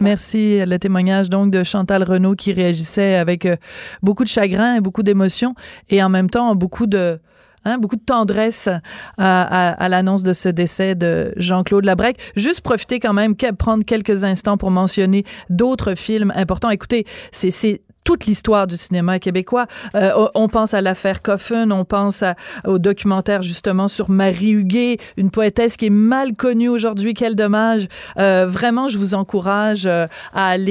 Merci. 0.00 0.64
Le 0.64 0.78
témoignage 0.78 1.28
donc 1.28 1.50
de 1.50 1.64
Chantal 1.64 2.02
Renault 2.02 2.34
qui 2.34 2.52
réagissait 2.52 3.16
avec 3.16 3.44
euh, 3.46 3.56
beaucoup 4.02 4.24
de 4.24 4.28
chagrin 4.28 4.76
et 4.76 4.80
beaucoup 4.80 5.02
d'émotion 5.02 5.54
et 5.88 6.02
en 6.02 6.08
même 6.08 6.30
temps 6.30 6.54
beaucoup 6.54 6.86
de 6.86 7.20
Hein, 7.66 7.76
beaucoup 7.76 7.96
de 7.96 8.02
tendresse 8.02 8.70
à, 9.18 9.72
à, 9.74 9.88
l'annonce 9.90 10.22
de 10.22 10.32
ce 10.32 10.48
décès 10.48 10.94
de 10.94 11.34
Jean-Claude 11.36 11.84
Labrec. 11.84 12.18
Juste 12.34 12.62
profiter 12.62 13.00
quand 13.00 13.12
même, 13.12 13.34
prendre 13.36 13.84
quelques 13.84 14.24
instants 14.24 14.56
pour 14.56 14.70
mentionner 14.70 15.24
d'autres 15.50 15.94
films 15.94 16.32
importants. 16.34 16.70
Écoutez, 16.70 17.04
c'est 17.32 17.82
toute 18.04 18.26
l'histoire 18.26 18.66
du 18.66 18.76
cinéma 18.76 19.18
québécois. 19.18 19.66
Euh, 19.94 20.28
on 20.34 20.48
pense 20.48 20.74
à 20.74 20.80
l'affaire 20.80 21.22
Coffin, 21.22 21.70
on 21.70 21.84
pense 21.84 22.24
au 22.64 22.78
documentaire 22.78 23.42
justement 23.42 23.88
sur 23.88 24.10
Marie 24.10 24.52
Huguet, 24.52 24.98
une 25.16 25.30
poétesse 25.30 25.76
qui 25.76 25.86
est 25.86 25.90
mal 25.90 26.34
connue 26.34 26.68
aujourd'hui. 26.68 27.14
Quel 27.14 27.34
dommage. 27.34 27.88
Euh, 28.18 28.46
vraiment, 28.48 28.88
je 28.88 28.98
vous 28.98 29.14
encourage 29.14 29.86
euh, 29.86 30.06
à 30.32 30.48
aller 30.48 30.70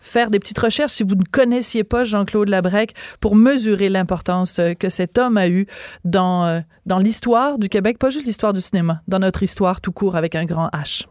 faire 0.00 0.30
des 0.30 0.38
petites 0.38 0.58
recherches 0.58 0.92
si 0.92 1.02
vous 1.02 1.14
ne 1.14 1.24
connaissiez 1.30 1.84
pas 1.84 2.04
Jean-Claude 2.04 2.48
Labrec 2.48 2.94
pour 3.20 3.36
mesurer 3.36 3.88
l'importance 3.88 4.60
que 4.78 4.88
cet 4.88 5.18
homme 5.18 5.36
a 5.36 5.48
eu 5.48 5.66
dans, 6.04 6.62
dans 6.86 6.98
l'histoire 6.98 7.58
du 7.58 7.68
Québec, 7.68 7.98
pas 7.98 8.10
juste 8.10 8.26
l'histoire 8.26 8.52
du 8.52 8.60
cinéma, 8.60 9.02
dans 9.08 9.18
notre 9.18 9.42
histoire 9.42 9.80
tout 9.80 9.92
court 9.92 10.16
avec 10.16 10.34
un 10.34 10.44
grand 10.44 10.68
H. 10.68 11.06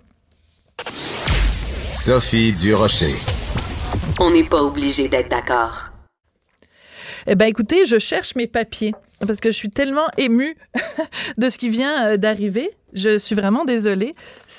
Sophie 1.92 2.54
Durocher. 2.54 3.16
On 4.22 4.32
n'est 4.32 4.44
pas 4.44 4.62
obligé 4.62 5.08
d'être 5.08 5.30
d'accord. 5.30 5.86
Eh 7.26 7.36
bien, 7.36 7.48
écoutez, 7.48 7.86
je 7.86 8.00
cherche 8.00 8.36
mes 8.36 8.48
papiers 8.48 8.94
parce 9.26 9.40
que 9.40 9.52
je 9.52 9.56
suis 9.56 9.70
tellement 9.70 10.08
émue 10.18 10.56
de 11.38 11.50
ce 11.50 11.58
qui 11.58 11.70
vient 11.70 12.08
euh, 12.08 12.18
d'arriver. 12.18 12.70
Je 12.94 13.18
suis 13.20 13.36
vraiment 13.36 13.66
désolée. 13.66 14.16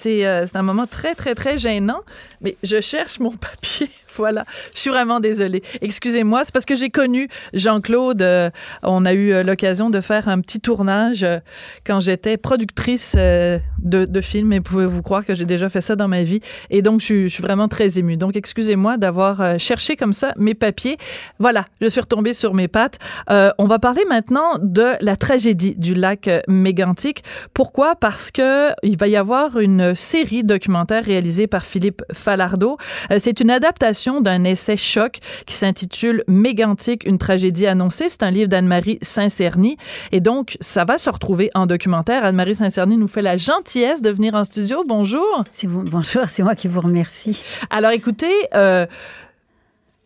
Euh, 0.07 0.47
c'est 0.47 0.57
un 0.57 0.63
moment 0.63 0.87
très, 0.87 1.15
très, 1.15 1.35
très 1.35 1.59
gênant, 1.59 2.01
mais 2.41 2.57
je 2.63 2.81
cherche 2.81 3.19
mon 3.19 3.31
papier. 3.37 3.91
Voilà, 4.17 4.45
je 4.75 4.81
suis 4.81 4.91
vraiment 4.91 5.21
désolée. 5.21 5.63
Excusez-moi, 5.81 6.43
c'est 6.45 6.53
parce 6.53 6.65
que 6.65 6.75
j'ai 6.75 6.89
connu 6.89 7.29
Jean-Claude. 7.55 8.23
Euh, 8.23 8.51
on 8.83 9.05
a 9.05 9.13
eu 9.13 9.33
euh, 9.33 9.43
l'occasion 9.43 9.91
de 9.91 10.01
faire 10.01 10.29
un 10.29 10.41
petit 10.41 10.61
tournage 10.61 11.23
euh, 11.23 11.39
quand 11.87 12.01
j'étais 12.01 12.37
productrice 12.37 13.15
de, 13.15 13.61
de 13.79 14.21
films 14.21 14.53
et 14.53 14.61
pouvez-vous 14.61 15.03
croire 15.03 15.25
que 15.25 15.35
j'ai 15.35 15.45
déjà 15.45 15.69
fait 15.69 15.81
ça 15.81 15.97
dans 15.97 16.09
ma 16.09 16.23
vie? 16.23 16.41
Et 16.71 16.83
donc, 16.83 17.01
je, 17.01 17.29
suis 17.29 17.43
vraiment 17.43 17.69
très 17.69 17.99
émue. 17.99 18.17
Donc, 18.17 18.37
excusez-moi 18.37 18.97
d'avoir 18.97 19.59
cherché 19.59 19.97
comme 19.97 20.13
ça 20.13 20.33
mes 20.37 20.55
papiers. 20.55 20.97
Voilà, 21.39 21.67
je 21.81 21.89
suis 21.89 22.01
retombée 22.01 22.35
sur 22.35 22.55
mes 22.55 22.69
pattes. 22.69 22.99
on 23.29 23.67
va 23.67 23.79
parler 23.79 24.05
maintenant 24.09 24.50
de 24.61 24.95
la 25.01 25.17
tragédie 25.17 25.75
du 25.77 25.95
lac 25.95 26.29
mégantique. 26.49 27.23
Pourquoi? 27.55 27.95
Parce 27.95 28.31
que 28.31 28.71
il 28.83 28.97
va 28.97 29.09
y 29.09 29.17
avoir 29.17 29.59
une 29.59 29.95
série 29.95 30.43
documentaire 30.43 31.05
réalisée 31.05 31.47
par 31.47 31.65
Philippe 31.65 32.03
Falardeau. 32.13 32.79
c'est 33.19 33.41
une 33.41 33.51
adaptation 33.51 34.21
d'un 34.21 34.45
essai 34.45 34.77
choc 34.77 35.19
qui 35.47 35.55
s'intitule 35.55 36.25
Mégantique, 36.29 37.05
une 37.05 37.19
tragédie 37.19 37.67
annoncée. 37.67 38.09
C'est 38.09 38.23
un 38.23 38.31
livre 38.31 38.49
d'Anne-Marie 38.49 38.99
Saint-Cerny. 39.03 39.77
Et 40.13 40.21
donc, 40.21 40.57
ça 40.61 40.85
va 40.85 40.99
se 40.99 41.11
retrouver 41.11 41.51
en 41.55 41.67
documentaire. 41.67 42.25
Anne-Marie 42.25 42.55
Saint-Cerny 42.55 42.97
nous 42.97 43.09
fait 43.09 43.23
la 43.23 43.37
gentillesse 43.37 44.03
de 44.03 44.11
venir 44.11 44.35
en 44.35 44.45
studio. 44.45 44.85
Bonjour. 44.87 45.45
Vous, 45.65 45.83
bonjour, 45.83 46.25
c'est 46.29 46.43
moi 46.43 46.55
qui 46.55 46.69
vous 46.69 46.81
remercie. 46.81 47.43
Alors, 47.71 47.93
écoutez, 47.93 48.33
euh, 48.55 48.87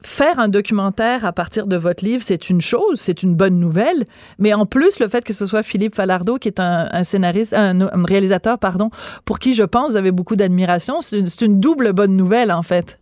faire 0.04 0.38
un 0.38 0.48
documentaire 0.48 1.24
à 1.24 1.32
partir 1.32 1.66
de 1.66 1.76
votre 1.76 2.04
livre, 2.04 2.22
c'est 2.24 2.50
une 2.50 2.60
chose, 2.60 3.00
c'est 3.00 3.22
une 3.22 3.34
bonne 3.34 3.58
nouvelle, 3.58 4.04
mais 4.38 4.52
en 4.52 4.66
plus, 4.66 5.00
le 5.00 5.08
fait 5.08 5.24
que 5.24 5.32
ce 5.32 5.46
soit 5.46 5.62
Philippe 5.62 5.94
Falardeau, 5.94 6.38
qui 6.38 6.48
est 6.48 6.60
un, 6.60 7.04
scénariste, 7.04 7.54
un, 7.54 7.78
réalisateur, 8.04 8.58
pardon, 8.58 8.90
pour 9.24 9.38
qui 9.38 9.54
je 9.54 9.62
pense 9.62 9.92
vous 9.92 9.96
avez 9.96 10.12
beaucoup 10.12 10.36
d'admiration, 10.36 11.00
c'est 11.00 11.40
une, 11.42 11.60
double 11.60 11.92
bonne 11.92 12.14
nouvelle, 12.14 12.52
en 12.52 12.62
fait. 12.62 12.98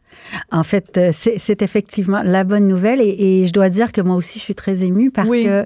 En 0.51 0.63
fait, 0.63 0.99
euh, 0.99 1.11
c'est 1.13 1.63
effectivement 1.63 2.23
la 2.23 2.45
bonne 2.45 2.69
nouvelle 2.69 3.01
et, 3.01 3.47
je 3.47 3.53
dois 3.53 3.71
dire 3.71 3.93
que 3.93 4.01
moi 4.01 4.15
aussi, 4.15 4.39
je 4.39 4.45
suis 4.45 4.55
très 4.55 4.85
émue 4.85 5.11
parce 5.11 5.29
que 5.29 5.65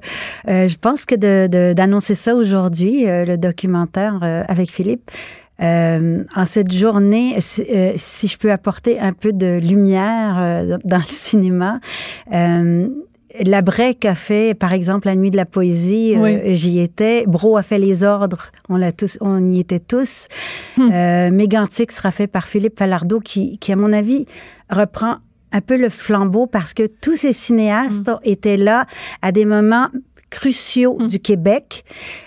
euh, 0.48 0.68
je 0.68 0.76
pense 0.76 1.04
que 1.04 1.16
d'annoncer 1.72 2.14
ça 2.14 2.34
aujourd'hui, 2.34 3.08
euh, 3.08 3.24
le 3.24 3.38
documentaire 3.38 4.20
avec 4.48 4.70
Philippe, 4.70 5.10
en 5.60 6.46
cette 6.46 6.72
journée, 6.72 7.36
si, 7.40 8.28
je 8.28 8.38
peux 8.38 8.52
apporter 8.52 8.98
un 8.98 9.12
peu 9.12 9.32
de 9.32 9.58
lumière 9.58 10.78
dans 10.84 10.98
le 10.98 11.02
cinéma, 11.08 11.80
la 13.40 13.62
Brec 13.62 14.04
a 14.04 14.14
fait, 14.14 14.54
par 14.54 14.72
exemple, 14.72 15.08
la 15.08 15.16
nuit 15.16 15.30
de 15.30 15.36
la 15.36 15.46
poésie. 15.46 16.14
J'y 16.54 16.80
étais. 16.80 17.24
Bro 17.26 17.56
a 17.56 17.62
fait 17.62 17.78
les 17.78 18.04
ordres. 18.04 18.50
On 18.68 18.76
l'a 18.76 18.92
tous, 18.92 19.18
on 19.20 19.46
y 19.46 19.60
était 19.60 19.80
tous. 19.80 20.28
Hmm. 20.76 21.30
Mégantic 21.30 21.92
sera 21.92 22.10
fait 22.10 22.26
par 22.26 22.46
Philippe 22.46 22.78
Falardeau, 22.78 23.20
qui, 23.20 23.58
qui, 23.58 23.72
à 23.72 23.76
mon 23.76 23.92
avis, 23.92 24.26
reprend 24.70 25.16
un 25.52 25.60
peu 25.60 25.76
le 25.76 25.88
flambeau 25.88 26.46
parce 26.46 26.74
que 26.74 26.86
tous 26.86 27.16
ces 27.16 27.32
cinéastes 27.32 28.08
hmm. 28.08 28.18
étaient 28.24 28.56
là 28.56 28.86
à 29.22 29.32
des 29.32 29.44
moments 29.44 29.88
cruciaux 30.36 30.98
mm. 31.00 31.08
du 31.08 31.18
Québec, 31.18 31.82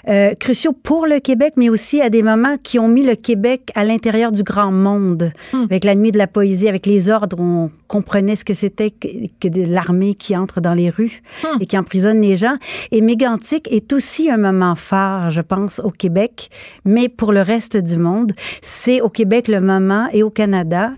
euh, 0.08 0.34
cruciaux 0.34 0.74
pour 0.74 1.06
le 1.06 1.20
Québec, 1.20 1.54
mais 1.58 1.70
aussi 1.70 2.01
à 2.01 2.10
des 2.10 2.24
moments 2.24 2.58
qui 2.58 2.80
ont 2.80 2.88
mis 2.88 3.06
le 3.06 3.13
Québec 3.13 3.70
à 3.75 3.84
l'intérieur 3.84 4.32
du 4.32 4.42
grand 4.42 4.72
monde. 4.72 5.32
Mm. 5.54 5.63
Avec 5.66 5.84
la 5.84 5.94
nuit 5.94 6.12
de 6.12 6.18
la 6.18 6.25
poésie, 6.25 6.68
avec 6.68 6.88
les 6.88 7.12
ordres, 7.12 7.39
on 7.39 7.70
comprenait 7.88 8.36
ce 8.36 8.44
que 8.44 8.56
c'était 8.56 8.89
que, 8.89 9.08
que 9.39 9.48
l'armée 9.70 10.16
qui 10.16 10.36
entre 10.36 10.60
dans 10.60 10.74
les 10.74 10.89
rues 10.89 11.22
mm. 11.44 11.62
et 11.62 11.68
qui 11.68 11.78
emprisonne 11.78 12.20
les 12.20 12.36
gens. 12.36 12.56
Et 12.92 13.01
Mégantic 13.01 13.72
est 13.72 13.94
aussi 13.94 14.32
un 14.32 14.38
moment 14.38 14.74
phare, 14.74 15.30
je 15.30 15.42
pense, 15.42 15.80
au 15.84 15.92
Québec, 15.92 16.50
mais 16.86 17.10
pour 17.10 17.32
le 17.32 17.44
reste 17.44 17.78
du 17.78 17.98
monde. 17.98 18.32
C'est 18.63 19.01
au 19.01 19.10
Québec 19.10 19.48
le 19.48 19.62
moment 19.62 20.08
et 20.13 20.24
au 20.24 20.32
Canada 20.32 20.94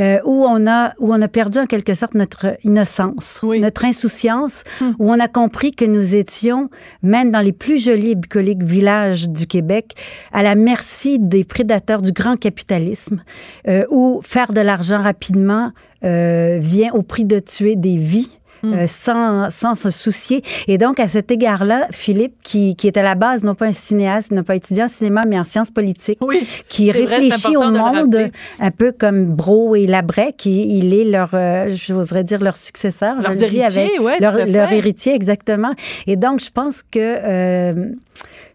euh, 0.00 0.18
où 0.24 0.44
on 0.44 0.66
a 0.66 0.92
où 0.98 1.12
on 1.12 1.22
a 1.22 1.28
perdu 1.28 1.58
en 1.58 1.66
quelque 1.66 1.94
sorte 1.94 2.14
notre 2.14 2.56
innocence, 2.64 3.40
notre 3.42 3.84
insouciance, 3.84 4.64
hmm. 4.80 4.90
où 4.98 5.10
on 5.10 5.20
a 5.20 5.28
compris 5.28 5.70
que 5.70 5.84
nous 5.84 6.16
étions 6.16 6.68
même 7.02 7.30
dans 7.30 7.40
les 7.40 7.52
plus 7.52 7.82
jolis 7.82 8.10
et 8.10 8.14
bucoliques 8.14 8.62
villages 8.62 9.28
du 9.28 9.46
Québec 9.46 9.94
à 10.32 10.42
la 10.42 10.54
merci 10.56 11.18
des 11.18 11.44
prédateurs 11.44 12.02
du 12.02 12.12
grand 12.12 12.36
capitalisme, 12.36 13.22
euh, 13.68 13.84
où 13.90 14.20
faire 14.24 14.52
de 14.52 14.60
l'argent 14.60 15.00
rapidement 15.00 15.72
euh, 16.04 16.58
vient 16.60 16.92
au 16.92 17.02
prix 17.02 17.24
de 17.24 17.38
tuer 17.38 17.76
des 17.76 17.96
vies 17.96 18.30
euh, 18.64 18.86
sans, 18.86 19.50
sans 19.50 19.74
se 19.74 19.90
soucier. 19.90 20.42
Et 20.68 20.78
donc, 20.78 21.00
à 21.00 21.08
cet 21.08 21.30
égard-là, 21.30 21.88
Philippe, 21.90 22.34
qui, 22.42 22.76
qui 22.76 22.86
est 22.86 22.96
à 22.96 23.02
la 23.02 23.14
base 23.14 23.44
non 23.44 23.54
pas 23.54 23.66
un 23.66 23.72
cinéaste, 23.72 24.30
non 24.32 24.42
pas 24.42 24.56
étudiant 24.56 24.86
en 24.86 24.88
cinéma, 24.88 25.22
mais 25.26 25.38
en 25.38 25.44
sciences 25.44 25.70
politiques, 25.70 26.18
qui 26.68 26.90
réfléchit 26.90 27.56
au 27.56 27.70
monde 27.70 28.30
un 28.60 28.70
peu 28.70 28.92
comme 28.92 29.26
Bro 29.26 29.76
et 29.76 29.86
Labrec, 29.86 30.46
il 30.46 30.94
est 30.94 31.04
leur, 31.04 31.30
euh, 31.34 31.70
j'oserais 31.70 32.24
dire 32.24 32.40
leur 32.40 32.56
successeur, 32.56 33.16
leur 33.20 33.30
héritier, 33.42 33.90
leur, 34.20 34.46
leur, 34.46 34.72
héritier 34.72 35.14
exactement. 35.14 35.72
Et 36.06 36.16
donc, 36.16 36.40
je 36.40 36.50
pense 36.50 36.82
que 36.82 36.98
euh, 36.98 37.90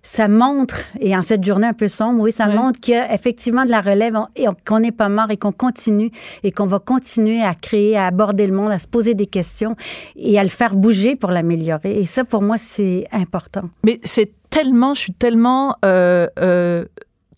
ça 0.04 0.28
montre, 0.28 0.82
et 1.00 1.16
en 1.16 1.22
cette 1.22 1.44
journée 1.44 1.68
un 1.68 1.74
peu 1.74 1.88
sombre, 1.88 2.24
oui, 2.24 2.32
ça 2.32 2.48
montre 2.48 2.80
qu'il 2.80 2.94
y 2.94 2.98
a 2.98 3.14
effectivement 3.14 3.66
de 3.66 3.70
la 3.70 3.82
relève 3.82 4.18
qu'on 4.66 4.80
n'est 4.80 4.92
pas 4.92 5.10
mort 5.10 5.30
et 5.30 5.38
qu'on 5.38 5.52
continue 5.52 6.12
et 6.44 6.52
qu'on 6.52 6.66
va 6.66 6.80
continuer 6.80 7.42
à 7.42 7.54
créer, 7.54 7.98
à 7.98 8.08
aborder 8.08 8.48
le 8.48 8.54
monde, 8.54 8.72
à 8.72 8.80
se 8.80 8.88
poser 8.88 9.14
des 9.14 9.28
questions 9.28 9.76
et 10.16 10.40
à 10.40 10.44
le 10.44 10.50
faire 10.50 10.76
bouger 10.76 11.16
pour 11.16 11.32
l'améliorer. 11.32 12.00
Et 12.00 12.06
ça, 12.06 12.24
pour 12.24 12.42
moi, 12.42 12.58
c'est 12.58 13.06
important. 13.12 13.70
Mais 13.84 14.00
c'est 14.04 14.32
tellement, 14.50 14.94
je 14.94 15.02
suis 15.02 15.14
tellement 15.14 15.76
euh, 15.86 16.28
euh, 16.40 16.86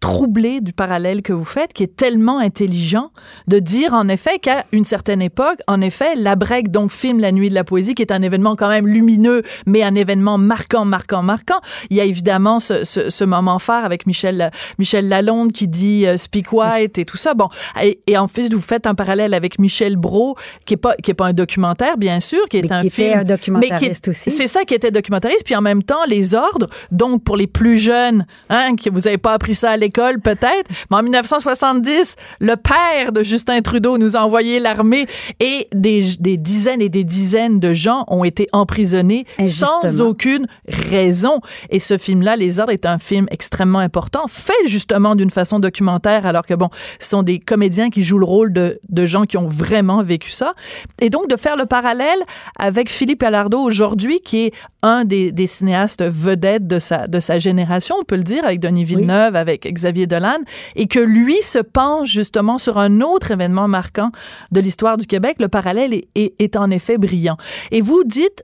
troublé 0.02 0.62
du 0.62 0.74
parallèle 0.74 1.22
que 1.22 1.32
vous 1.32 1.46
faites, 1.46 1.72
qui 1.72 1.84
est 1.84 1.96
tellement 1.96 2.40
intelligent 2.40 3.12
de 3.48 3.60
dire 3.60 3.94
en 3.94 4.10
effet 4.10 4.40
qu'à 4.40 4.66
une 4.72 4.84
certaine 4.84 5.22
époque, 5.22 5.60
en 5.68 5.80
effet, 5.80 6.16
la 6.16 6.36
break 6.36 6.72
donc 6.72 6.92
filme 6.92 7.20
La 7.20 7.32
Nuit 7.32 7.50
de 7.50 7.54
la 7.54 7.64
Poésie, 7.64 7.94
qui 7.94 8.02
est 8.02 8.12
un 8.12 8.24
événement 8.24 8.56
quand 8.56 8.68
même 8.68 8.88
lumineux, 8.88 9.44
mais 9.68 9.84
un 9.84 9.94
événement 9.94 10.40
marquant, 10.40 10.86
marquant, 10.86 11.22
marquant. 11.22 11.60
Il 11.92 11.98
y 11.98 12.02
a 12.02 12.04
évidemment 12.04 12.60
ce, 12.60 12.84
ce, 12.84 13.10
ce 13.10 13.24
moment 13.24 13.60
phare 13.60 13.86
avec 13.86 14.08
Michel 14.08 14.50
Michel 14.80 15.08
Lalonde 15.08 15.52
qui 15.52 15.68
dit 15.68 16.08
euh, 16.08 16.18
Speak 16.18 16.52
White 16.52 16.98
et 16.98 17.06
tout 17.06 17.18
ça. 17.18 17.36
Bon, 17.36 17.50
et, 17.82 18.00
et, 18.08 18.18
en 18.18 18.28
fait, 18.28 18.52
vous 18.52 18.60
faites 18.60 18.88
un 18.88 18.96
parallèle 18.96 19.36
avec 19.36 19.60
Michel 19.60 19.98
Brault, 19.98 20.36
qui 20.66 20.74
est 20.74 20.78
pas 20.78 20.96
qui 20.96 21.12
est 21.12 21.16
pas 21.16 21.28
un 21.28 21.34
documentaire 21.34 21.98
bien 21.98 22.20
sûr, 22.20 22.50
qui 22.50 22.58
est 22.58 22.64
mais 22.64 22.72
un 22.72 22.82
qui 22.82 22.90
film, 22.90 23.20
un 23.20 23.24
documentariste 23.24 24.08
mais 24.08 24.12
aussi. 24.12 24.32
C'est 24.32 24.48
ça 24.48 24.66
qui 24.66 24.74
était 24.74 24.92
documentariste, 24.92 25.46
puis 25.46 25.56
en 25.56 25.62
même 25.62 25.84
temps 25.84 26.06
les 26.08 26.34
ordres. 26.34 26.70
Donc 26.92 27.24
pour 27.24 27.38
les 27.38 27.48
plus 27.48 27.78
jeunes, 27.78 28.26
hein, 28.50 28.76
que 28.76 28.90
vous 28.90 29.08
avez 29.08 29.20
pas 29.20 29.34
appris 29.34 29.54
ça 29.54 29.72
à 29.72 29.78
l'école 29.78 29.91
peut-être, 29.92 30.70
mais 30.90 30.98
en 30.98 31.04
1970, 31.04 32.16
le 32.40 32.56
père 32.56 33.12
de 33.12 33.24
Justin 33.24 33.62
Trudeau 33.62 33.98
nous 33.98 34.18
a 34.18 34.22
envoyé 34.22 34.60
l'armée 34.60 35.06
et 35.40 35.68
des, 35.74 36.04
des, 36.20 36.38
dizaines 36.38 36.82
et 36.82 36.90
des 36.90 37.04
dizaines 37.04 37.60
de 37.60 37.74
gens 37.74 38.06
ont 38.08 38.24
été 38.24 38.48
emprisonnés 38.52 39.26
sans 39.46 40.02
aucune 40.02 40.48
raison. 40.68 41.40
Et 41.70 41.80
ce 41.80 41.98
film-là, 41.98 42.36
Les 42.36 42.60
Ordres, 42.60 42.72
est 42.72 42.86
un 42.86 43.00
film 43.00 43.28
extrêmement 43.32 43.80
important, 43.80 44.28
fait 44.28 44.54
justement 44.66 45.16
d'une 45.16 45.30
façon 45.30 45.60
documentaire, 45.60 46.26
alors 46.26 46.46
que 46.46 46.54
bon, 46.54 46.70
ce 47.00 47.10
sont 47.10 47.24
des 47.24 47.40
comédiens 47.40 47.90
qui 47.90 48.04
jouent 48.04 48.20
le 48.20 48.26
rôle 48.26 48.54
de, 48.54 48.80
de 48.90 49.06
gens 49.06 49.26
qui 49.26 49.38
ont 49.38 49.48
vraiment 49.48 50.04
vécu 50.04 50.32
ça. 50.32 50.54
Et 51.00 51.10
donc, 51.10 51.28
de 51.30 51.36
faire 51.36 51.58
le 51.58 51.66
parallèle 51.66 52.20
avec 52.58 52.90
Philippe 52.90 53.24
Alardo 53.24 53.60
aujourd'hui, 53.60 54.20
qui 54.22 54.46
est 54.46 54.54
un 54.84 55.06
des, 55.06 55.32
des 55.32 55.48
cinéastes 55.48 56.04
vedettes 56.04 56.68
de 56.68 56.80
sa, 56.80 57.08
de 57.08 57.20
sa 57.20 57.40
génération, 57.40 57.96
on 58.00 58.04
peut 58.04 58.16
le 58.16 58.24
dire, 58.24 58.46
avec 58.46 58.60
Denis 58.60 58.84
Villeneuve, 58.84 59.34
oui. 59.34 59.40
avec 59.40 59.66
Xavier 59.82 60.08
Dolan, 60.08 60.40
et 60.76 60.88
que 60.88 61.00
lui 61.00 61.42
se 61.42 61.60
penche 61.60 62.10
justement 62.10 62.58
sur 62.58 62.78
un 62.78 63.02
autre 63.02 63.32
événement 63.32 63.68
marquant 63.68 64.12
de 64.52 64.60
l'histoire 64.60 64.98
du 64.98 65.08
Québec. 65.08 65.38
Le 65.40 65.48
parallèle 65.48 66.02
est, 66.16 66.56
en 66.56 66.70
effet 66.72 66.98
brillant. 66.98 67.38
Et 67.72 67.82
vous 67.82 68.04
dites, 68.04 68.44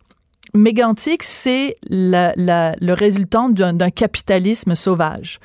Mégantic, 0.54 1.24
c'est 1.24 1.76
le 1.90 2.94
résultant 2.94 3.50
d'un 3.50 3.90
capitalisme 3.90 4.76
sauvage. 4.76 5.40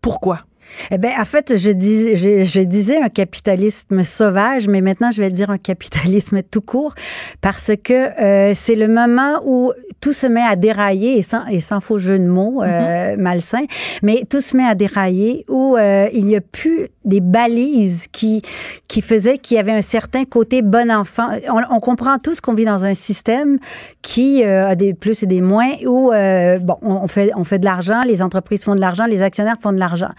Pourquoi? 0.00 0.40
Eh 0.90 0.98
bien, 0.98 1.10
en 1.20 1.24
fait, 1.24 1.56
je, 1.56 1.70
dis, 1.70 2.16
je, 2.16 2.44
je, 2.44 2.60
disais 2.60 2.98
un 3.00 3.08
capitalisme 3.08 4.02
sauvage, 4.04 4.68
mais 4.68 4.80
maintenant, 4.80 5.10
je 5.10 5.20
vais 5.20 5.30
dire 5.30 5.50
un 5.50 5.58
capitalisme 5.58 6.42
tout 6.42 6.60
court, 6.60 6.94
parce 7.40 7.72
que 7.82 8.20
euh, 8.20 8.52
c'est 8.54 8.74
le 8.74 8.88
moment 8.88 9.40
où 9.44 9.72
tout 10.00 10.12
se 10.12 10.26
met 10.26 10.42
à 10.42 10.56
dérailler, 10.56 11.18
et 11.18 11.22
sans, 11.22 11.46
et 11.46 11.60
sans 11.60 11.80
faux 11.80 11.98
jeu 11.98 12.18
de 12.18 12.26
mots 12.26 12.62
euh, 12.62 12.66
mm 12.66 13.18
-hmm. 13.18 13.22
malsain, 13.22 13.64
mais 14.02 14.24
tout 14.28 14.40
se 14.40 14.56
met 14.56 14.64
à 14.64 14.74
dérailler, 14.74 15.44
où 15.48 15.76
euh, 15.76 16.08
il 16.12 16.24
n'y 16.26 16.36
a 16.36 16.40
plus 16.40 16.88
des 17.04 17.20
balises 17.20 18.06
qui, 18.12 18.42
qui 18.88 19.00
faisaient 19.02 19.38
qu'il 19.38 19.56
y 19.56 19.60
avait 19.60 19.72
un 19.72 19.82
certain 19.82 20.24
côté 20.24 20.62
bon 20.62 20.90
enfant. 20.90 21.28
On, 21.48 21.60
on 21.76 21.80
comprend 21.80 22.18
tous 22.18 22.40
qu'on 22.40 22.54
vit 22.54 22.64
dans 22.64 22.84
un 22.84 22.94
système 22.94 23.58
qui 24.02 24.42
euh, 24.44 24.68
a 24.72 24.74
des 24.74 24.94
plus 24.94 25.22
et 25.22 25.26
des 25.26 25.40
moins, 25.40 25.72
où, 25.86 26.12
euh, 26.12 26.58
bon, 26.58 26.76
on 26.82 27.08
fait, 27.08 27.30
on 27.36 27.44
fait 27.44 27.58
de 27.58 27.64
l'argent, 27.64 28.02
les 28.06 28.22
entreprises 28.22 28.64
font 28.64 28.74
de 28.74 28.80
l'argent, 28.80 29.06
les 29.06 29.22
actionnaires 29.22 29.56
font 29.60 29.72
de 29.72 29.78
l'argent. 29.78 30.10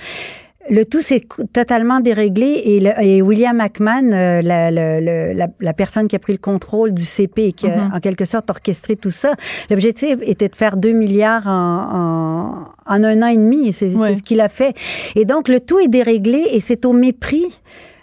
Le 0.69 0.83
tout 0.83 1.01
s'est 1.01 1.21
totalement 1.53 1.99
déréglé 1.99 2.61
et, 2.65 2.79
le, 2.79 2.91
et 2.99 3.21
William 3.21 3.55
McMahon, 3.57 4.11
euh, 4.11 4.41
la, 4.41 4.71
la, 4.71 4.99
la, 4.99 5.47
la, 5.59 5.73
personne 5.73 6.07
qui 6.07 6.15
a 6.15 6.19
pris 6.19 6.33
le 6.33 6.39
contrôle 6.39 6.91
du 6.93 7.03
CP 7.03 7.47
et 7.49 7.53
qui 7.53 7.67
a 7.67 7.69
mm 7.69 7.79
-hmm. 7.79 7.95
en 7.95 7.99
quelque 7.99 8.25
sorte 8.25 8.49
orchestré 8.49 8.95
tout 8.95 9.11
ça, 9.11 9.31
l'objectif 9.69 10.15
était 10.21 10.49
de 10.49 10.55
faire 10.55 10.75
2 10.77 10.91
milliards 10.93 11.47
en, 11.47 11.75
en, 12.01 12.95
en 12.95 13.03
un 13.03 13.21
an 13.21 13.27
et 13.27 13.37
demi 13.37 13.67
et 13.67 13.71
c'est 13.71 13.89
ce 13.91 14.23
qu'il 14.23 14.41
a 14.41 14.49
fait. 14.49 14.73
Et 15.15 15.25
donc 15.25 15.43
le 15.53 15.59
tout 15.59 15.79
est 15.79 15.91
déréglé 15.99 16.41
et 16.55 16.59
c'est 16.67 16.85
au 16.85 16.93
mépris 16.93 17.47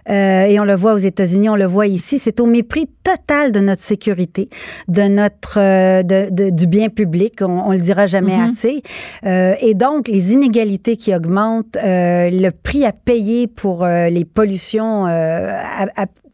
euh, 0.08 0.45
et 0.47 0.58
on 0.60 0.65
le 0.65 0.75
voit 0.75 0.95
aux 0.95 0.99
États-Unis, 0.99 1.49
on 1.49 1.56
le 1.56 1.67
voit 1.67 1.86
ici, 1.86 2.19
c'est 2.19 2.41
au 2.41 2.47
mépris 2.47 2.86
total 3.02 3.52
de 3.52 3.60
notre 3.60 3.82
sécurité, 3.82 4.49
de 4.88 5.02
notre 5.02 5.58
euh, 5.58 6.02
de, 6.02 6.30
de, 6.30 6.50
du 6.50 6.67
bien 6.67 6.88
public, 6.88 7.41
on, 7.41 7.69
on 7.69 7.73
le 7.73 7.78
dira 7.78 8.06
jamais 8.06 8.36
mm 8.36 8.41
-hmm. 8.41 8.52
assez. 8.52 8.82
Euh, 9.26 9.54
et 9.60 9.75
donc 9.75 10.08
les 10.08 10.32
inégalités 10.32 10.97
qui 10.97 11.15
augmentent, 11.15 11.76
le 12.43 12.50
prix 12.50 12.84
à 12.84 12.93
payer 12.93 13.47
pour 13.47 13.86
les 13.86 14.25
pollutions 14.25 15.06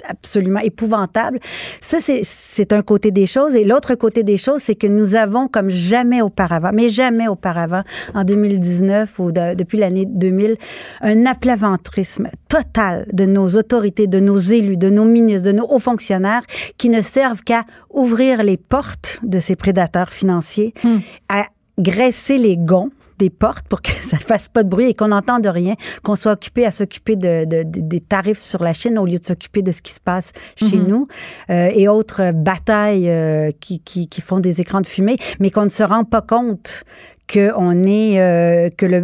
absolument 0.07 0.61
épouvantable. 0.61 1.39
Ça, 1.81 1.99
c'est 2.01 2.73
un 2.73 2.83
côté 2.83 3.11
des 3.11 3.27
choses. 3.27 3.55
Et 3.55 3.65
l'autre 3.65 3.95
côté 3.95 4.23
des 4.23 4.37
choses, 4.37 4.61
c'est 4.63 4.75
que 4.75 4.87
nous 4.87 5.17
avons, 5.17 5.49
comme 5.49 5.71
jamais 5.71 6.23
auparavant, 6.23 6.71
mais 6.73 6.89
jamais 6.89 7.29
auparavant, 7.29 7.83
en 8.15 8.25
2019 8.25 9.19
ou 9.19 9.33
de, 9.33 9.55
depuis 9.55 9.79
l'année 9.79 10.07
2000, 10.07 10.57
un 11.01 11.27
aplaventrisme 11.27 12.29
total 12.49 13.07
de 13.13 13.27
nos 13.27 13.57
autorités, 13.57 14.07
de 14.07 14.21
nos 14.21 14.39
élus, 14.39 14.77
de 14.77 14.91
nos 14.91 15.05
ministres, 15.05 15.47
de 15.47 15.53
nos 15.53 15.67
hauts 15.69 15.79
fonctionnaires 15.79 16.43
qui 16.77 16.89
ne 16.89 17.01
servent 17.01 17.43
qu'à 17.43 17.65
ouvrir 17.91 18.43
les 18.43 18.57
portes 18.57 19.19
de 19.23 19.39
ces 19.39 19.57
prédateurs 19.57 20.11
financiers, 20.11 20.75
mmh. 20.85 20.97
à 21.29 21.45
graisser 21.79 22.39
les 22.39 22.57
gonds 22.57 22.91
des 23.19 23.31
portes 23.31 23.67
pour 23.69 23.83
que 23.83 23.91
ça 24.11 24.19
fasse 24.19 24.49
pas 24.49 24.63
de 24.63 24.69
bruit 24.69 24.91
et 24.91 24.95
qu'on 24.95 25.09
n'entende 25.09 25.47
rien, 25.47 25.75
qu'on 26.03 26.15
soit 26.15 26.33
occupé 26.33 26.65
à 26.65 26.71
s'occuper 26.71 27.17
de, 27.17 27.45
de, 27.45 27.63
de, 27.65 27.81
des 27.81 28.01
tarifs 28.01 28.43
sur 28.43 28.63
la 28.63 28.73
Chine 28.73 28.99
au 28.99 29.07
lieu 29.07 29.19
de 29.19 29.25
s'occuper 29.25 29.63
de 29.63 29.73
ce 29.73 29.83
qui 29.83 29.93
se 29.93 30.01
passe 30.01 30.33
chez 30.57 30.67
mm 30.67 30.71
-hmm. 30.71 30.89
nous 30.89 31.07
euh, 31.51 31.71
et 31.81 31.89
autres 31.89 32.33
batailles 32.33 33.09
euh, 33.11 33.51
qui, 33.61 33.81
qui, 33.81 34.09
qui, 34.09 34.21
font 34.21 34.41
des 34.41 34.61
écrans 34.61 34.81
de 34.81 34.87
fumée, 34.87 35.17
mais 35.41 35.51
qu'on 35.51 35.65
ne 35.65 35.77
se 35.81 35.85
rend 35.85 36.05
pas 36.05 36.23
compte 36.23 36.85
que 37.27 37.53
on 37.57 37.73
est 37.85 38.21
euh, 38.21 38.71
que 38.79 38.87
le 38.87 39.01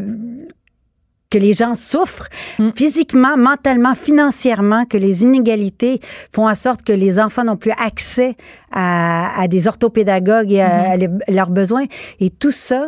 que 1.31 1.39
les 1.39 1.53
gens 1.53 1.75
souffrent 1.75 2.29
mm. 2.61 2.71
physiquement, 2.77 3.37
mentalement, 3.37 3.95
financièrement, 3.97 4.85
que 4.85 4.97
les 4.97 5.25
inégalités 5.25 6.01
font 6.33 6.49
en 6.49 6.55
sorte 6.55 6.83
que 6.83 6.93
les 6.93 7.19
enfants 7.19 7.45
n'ont 7.49 7.57
plus 7.57 7.73
accès 7.91 8.37
à, 8.71 9.41
à, 9.43 9.49
des 9.49 9.67
orthopédagogues 9.67 10.53
et 10.53 10.63
à, 10.63 10.69
mm 10.69 11.01
-hmm. 11.01 11.21
à 11.29 11.33
leurs 11.39 11.51
besoins. 11.51 11.87
Et 12.25 12.31
tout 12.43 12.53
ça, 12.69 12.83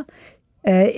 euh, 0.69 0.89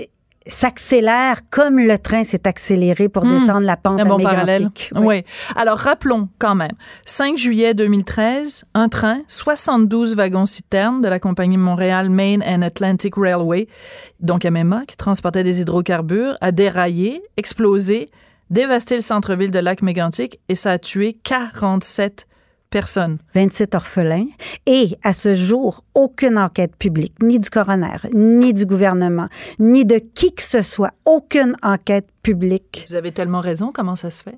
s'accélère 0.48 1.40
comme 1.50 1.78
le 1.78 1.98
train 1.98 2.24
s'est 2.24 2.46
accéléré 2.46 3.08
pour 3.08 3.24
mmh, 3.24 3.38
descendre 3.38 3.66
la 3.66 3.76
pente 3.76 4.00
un 4.00 4.06
bon 4.06 4.18
parallèle. 4.18 4.70
Oui. 4.94 5.02
oui. 5.04 5.24
Alors 5.56 5.78
rappelons 5.78 6.28
quand 6.38 6.54
même, 6.54 6.72
5 7.04 7.36
juillet 7.36 7.74
2013, 7.74 8.64
un 8.74 8.88
train, 8.88 9.20
72 9.26 10.16
wagons 10.16 10.46
citernes 10.46 11.00
de 11.00 11.08
la 11.08 11.18
compagnie 11.18 11.58
Montréal 11.58 12.10
Main 12.10 12.40
and 12.40 12.62
Atlantic 12.62 13.14
Railway, 13.16 13.68
donc 14.20 14.44
MMA, 14.44 14.84
qui 14.86 14.96
transportait 14.96 15.44
des 15.44 15.60
hydrocarbures, 15.60 16.36
a 16.40 16.52
déraillé, 16.52 17.22
explosé, 17.36 18.08
dévasté 18.50 18.96
le 18.96 19.02
centre-ville 19.02 19.50
de 19.50 19.58
Lac-Mégantic 19.58 20.40
et 20.48 20.54
ça 20.54 20.72
a 20.72 20.78
tué 20.78 21.18
47 21.22 22.27
personnes. 22.70 23.18
27 23.34 23.74
orphelins. 23.74 24.26
Et 24.66 24.96
à 25.02 25.12
ce 25.12 25.34
jour, 25.34 25.84
aucune 25.94 26.38
enquête 26.38 26.76
publique, 26.76 27.14
ni 27.22 27.38
du 27.38 27.50
coroner, 27.50 27.96
ni 28.12 28.52
du 28.52 28.66
gouvernement, 28.66 29.28
ni 29.58 29.84
de 29.84 29.98
qui 29.98 30.34
que 30.34 30.42
ce 30.42 30.62
soit, 30.62 30.92
aucune 31.04 31.56
enquête 31.62 32.08
publique. 32.22 32.86
Vous 32.88 32.94
avez 32.94 33.12
tellement 33.12 33.40
raison. 33.40 33.72
Comment 33.72 33.96
ça 33.96 34.10
se 34.10 34.22
fait? 34.22 34.36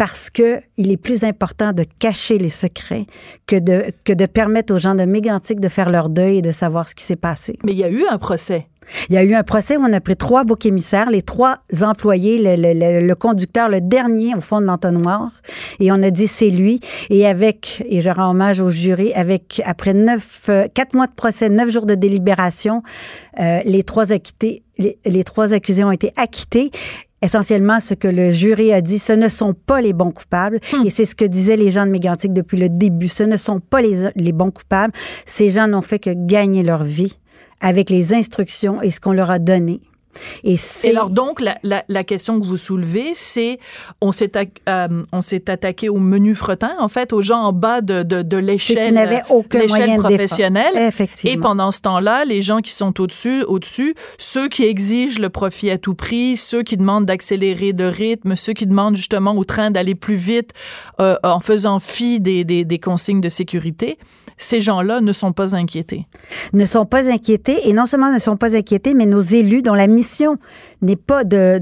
Parce 0.00 0.30
que 0.30 0.62
il 0.78 0.90
est 0.90 0.96
plus 0.96 1.24
important 1.24 1.74
de 1.74 1.84
cacher 1.98 2.38
les 2.38 2.48
secrets 2.48 3.04
que 3.46 3.56
de, 3.56 3.92
que 4.04 4.14
de 4.14 4.24
permettre 4.24 4.74
aux 4.74 4.78
gens 4.78 4.94
de 4.94 5.04
Mégantic 5.04 5.60
de 5.60 5.68
faire 5.68 5.90
leur 5.90 6.08
deuil 6.08 6.38
et 6.38 6.42
de 6.42 6.52
savoir 6.52 6.88
ce 6.88 6.94
qui 6.94 7.04
s'est 7.04 7.16
passé. 7.16 7.58
Mais 7.64 7.72
il 7.72 7.78
y 7.78 7.84
a 7.84 7.90
eu 7.90 8.06
un 8.10 8.16
procès. 8.16 8.66
Il 9.10 9.14
y 9.14 9.18
a 9.18 9.22
eu 9.22 9.34
un 9.34 9.42
procès 9.42 9.76
où 9.76 9.82
on 9.82 9.92
a 9.92 10.00
pris 10.00 10.16
trois 10.16 10.44
boucs 10.44 10.64
émissaires, 10.64 11.10
les 11.10 11.20
trois 11.20 11.58
employés, 11.82 12.38
le, 12.38 12.56
le, 12.56 13.06
le, 13.06 13.14
conducteur, 13.14 13.68
le 13.68 13.82
dernier 13.82 14.34
au 14.34 14.40
fond 14.40 14.62
de 14.62 14.66
l'entonnoir, 14.66 15.32
et 15.80 15.92
on 15.92 16.02
a 16.02 16.10
dit 16.10 16.26
c'est 16.26 16.48
lui. 16.48 16.80
Et 17.10 17.26
avec, 17.26 17.84
et 17.86 18.00
je 18.00 18.08
rends 18.08 18.30
hommage 18.30 18.62
au 18.62 18.70
jury, 18.70 19.12
avec 19.12 19.60
après 19.66 19.92
neuf, 19.92 20.46
euh, 20.48 20.66
quatre 20.72 20.94
mois 20.94 21.08
de 21.08 21.12
procès, 21.12 21.50
neuf 21.50 21.68
jours 21.68 21.84
de 21.84 21.94
délibération, 21.94 22.82
euh, 23.38 23.60
les 23.66 23.84
trois 23.84 24.12
acquittés, 24.12 24.62
les, 24.78 24.98
les 25.04 25.24
trois 25.24 25.52
accusés 25.52 25.84
ont 25.84 25.92
été 25.92 26.10
acquittés 26.16 26.70
essentiellement 27.22 27.80
ce 27.80 27.94
que 27.94 28.08
le 28.08 28.30
jury 28.30 28.72
a 28.72 28.80
dit, 28.80 28.98
ce 28.98 29.12
ne 29.12 29.28
sont 29.28 29.54
pas 29.54 29.80
les 29.80 29.92
bons 29.92 30.10
coupables. 30.10 30.60
Hmm. 30.72 30.86
Et 30.86 30.90
c'est 30.90 31.06
ce 31.06 31.14
que 31.14 31.24
disaient 31.24 31.56
les 31.56 31.70
gens 31.70 31.86
de 31.86 31.90
Mégantic 31.90 32.32
depuis 32.32 32.58
le 32.58 32.68
début. 32.68 33.08
Ce 33.08 33.22
ne 33.22 33.36
sont 33.36 33.60
pas 33.60 33.82
les, 33.82 34.08
les 34.16 34.32
bons 34.32 34.50
coupables. 34.50 34.92
Ces 35.26 35.50
gens 35.50 35.68
n'ont 35.68 35.82
fait 35.82 35.98
que 35.98 36.10
gagner 36.14 36.62
leur 36.62 36.84
vie 36.84 37.18
avec 37.60 37.90
les 37.90 38.14
instructions 38.14 38.80
et 38.82 38.90
ce 38.90 39.00
qu'on 39.00 39.12
leur 39.12 39.30
a 39.30 39.38
donné. 39.38 39.80
Et, 40.44 40.56
alors 40.84 41.10
donc 41.10 41.40
la, 41.40 41.58
la, 41.62 41.84
la, 41.88 42.04
question 42.04 42.40
que 42.40 42.44
vous 42.44 42.56
soulevez, 42.56 43.12
c'est 43.14 43.58
on 44.00 44.12
s'est 44.12 44.32
euh, 44.68 45.02
on 45.12 45.20
s'est 45.20 45.50
attaqué 45.50 45.88
au 45.88 45.98
menu 45.98 46.34
fretin 46.34 46.74
en 46.78 46.88
fait, 46.88 47.12
aux 47.12 47.22
gens 47.22 47.40
en 47.40 47.52
bas 47.52 47.80
de, 47.80 48.02
de, 48.02 48.22
de 48.22 48.36
l'échelle 48.36 48.94
professionnelle. 49.98 50.76
Effectivement. 50.76 51.32
Et 51.32 51.40
pendant 51.40 51.70
ce 51.70 51.80
temps-là, 51.80 52.24
les 52.24 52.42
gens 52.42 52.60
qui 52.60 52.72
sont 52.72 53.00
au-dessus, 53.00 53.42
au-dessus, 53.44 53.94
ceux 54.18 54.48
qui 54.48 54.64
exigent 54.64 55.20
le 55.20 55.30
profit 55.30 55.70
à 55.70 55.78
tout 55.78 55.94
prix, 55.94 56.36
ceux 56.36 56.62
qui 56.62 56.76
demandent 56.76 57.06
d'accélérer 57.06 57.72
de 57.72 57.84
rythme, 57.84 58.36
ceux 58.36 58.52
qui 58.52 58.66
demandent 58.66 58.96
justement 58.96 59.36
au 59.36 59.44
train 59.44 59.70
d'aller 59.70 59.94
plus 59.94 60.16
vite 60.16 60.52
euh, 61.00 61.16
en 61.22 61.40
faisant 61.40 61.78
fi 61.78 62.20
des, 62.20 62.44
des, 62.44 62.64
des 62.64 62.78
consignes 62.78 63.20
de 63.20 63.28
sécurité 63.28 63.98
ces 64.40 64.62
gens-là 64.62 65.00
ne 65.00 65.12
sont 65.12 65.32
pas 65.32 65.54
inquiétés. 65.54 66.06
Ne 66.52 66.64
sont 66.64 66.86
pas 66.86 67.10
inquiétés 67.10 67.68
et 67.68 67.72
non 67.72 67.86
seulement 67.86 68.10
ne 68.12 68.18
sont 68.18 68.38
pas 68.38 68.56
inquiétés, 68.56 68.94
mais 68.94 69.06
nos 69.06 69.20
élus 69.20 69.62
dont 69.62 69.74
la 69.74 69.86
n'est 70.82 70.96
pas 70.96 71.24
de, 71.24 71.60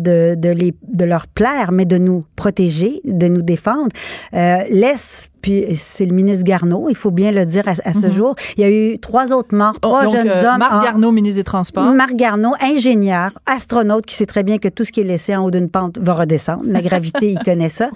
les, 0.52 0.74
de 0.82 1.04
leur 1.04 1.26
plaire, 1.26 1.72
mais 1.72 1.84
de 1.84 1.98
nous 1.98 2.24
protéger, 2.36 3.00
de 3.04 3.28
nous 3.28 3.42
défendre, 3.42 3.88
euh, 4.34 4.58
laissent 4.70 5.30
puis 5.48 5.64
c'est 5.76 6.04
le 6.04 6.14
ministre 6.14 6.44
Garneau, 6.44 6.88
il 6.90 6.94
faut 6.94 7.10
bien 7.10 7.30
le 7.30 7.46
dire 7.46 7.66
à, 7.66 7.74
ce 7.74 8.06
mhm. 8.06 8.12
jour. 8.12 8.34
Il 8.58 8.60
y 8.60 8.64
a 8.64 8.70
eu 8.70 8.98
trois 8.98 9.32
autres 9.32 9.56
morts, 9.56 9.72
oh, 9.76 9.80
trois 9.80 10.04
jeunes 10.04 10.28
euh, 10.28 10.44
hommes. 10.44 10.58
Marc 10.58 10.84
Garneau, 10.84 11.10
ministre 11.10 11.40
des 11.40 11.44
Transports. 11.44 11.84
Marc 11.84 12.14
Garneau, 12.16 12.52
ingénieur, 12.60 13.30
astronaute, 13.46 14.04
qui 14.04 14.14
sait 14.14 14.26
très 14.26 14.42
bien 14.42 14.58
que 14.58 14.68
tout 14.68 14.84
ce 14.84 14.92
qui 14.92 15.00
est 15.00 15.04
laissé 15.04 15.34
en 15.34 15.44
haut 15.44 15.50
d'une 15.50 15.70
pente 15.70 15.96
va 15.98 16.12
redescendre. 16.12 16.64
La 16.66 16.82
gravité, 16.82 17.30
il 17.32 17.38
connaît 17.44 17.70
ça. 17.70 17.88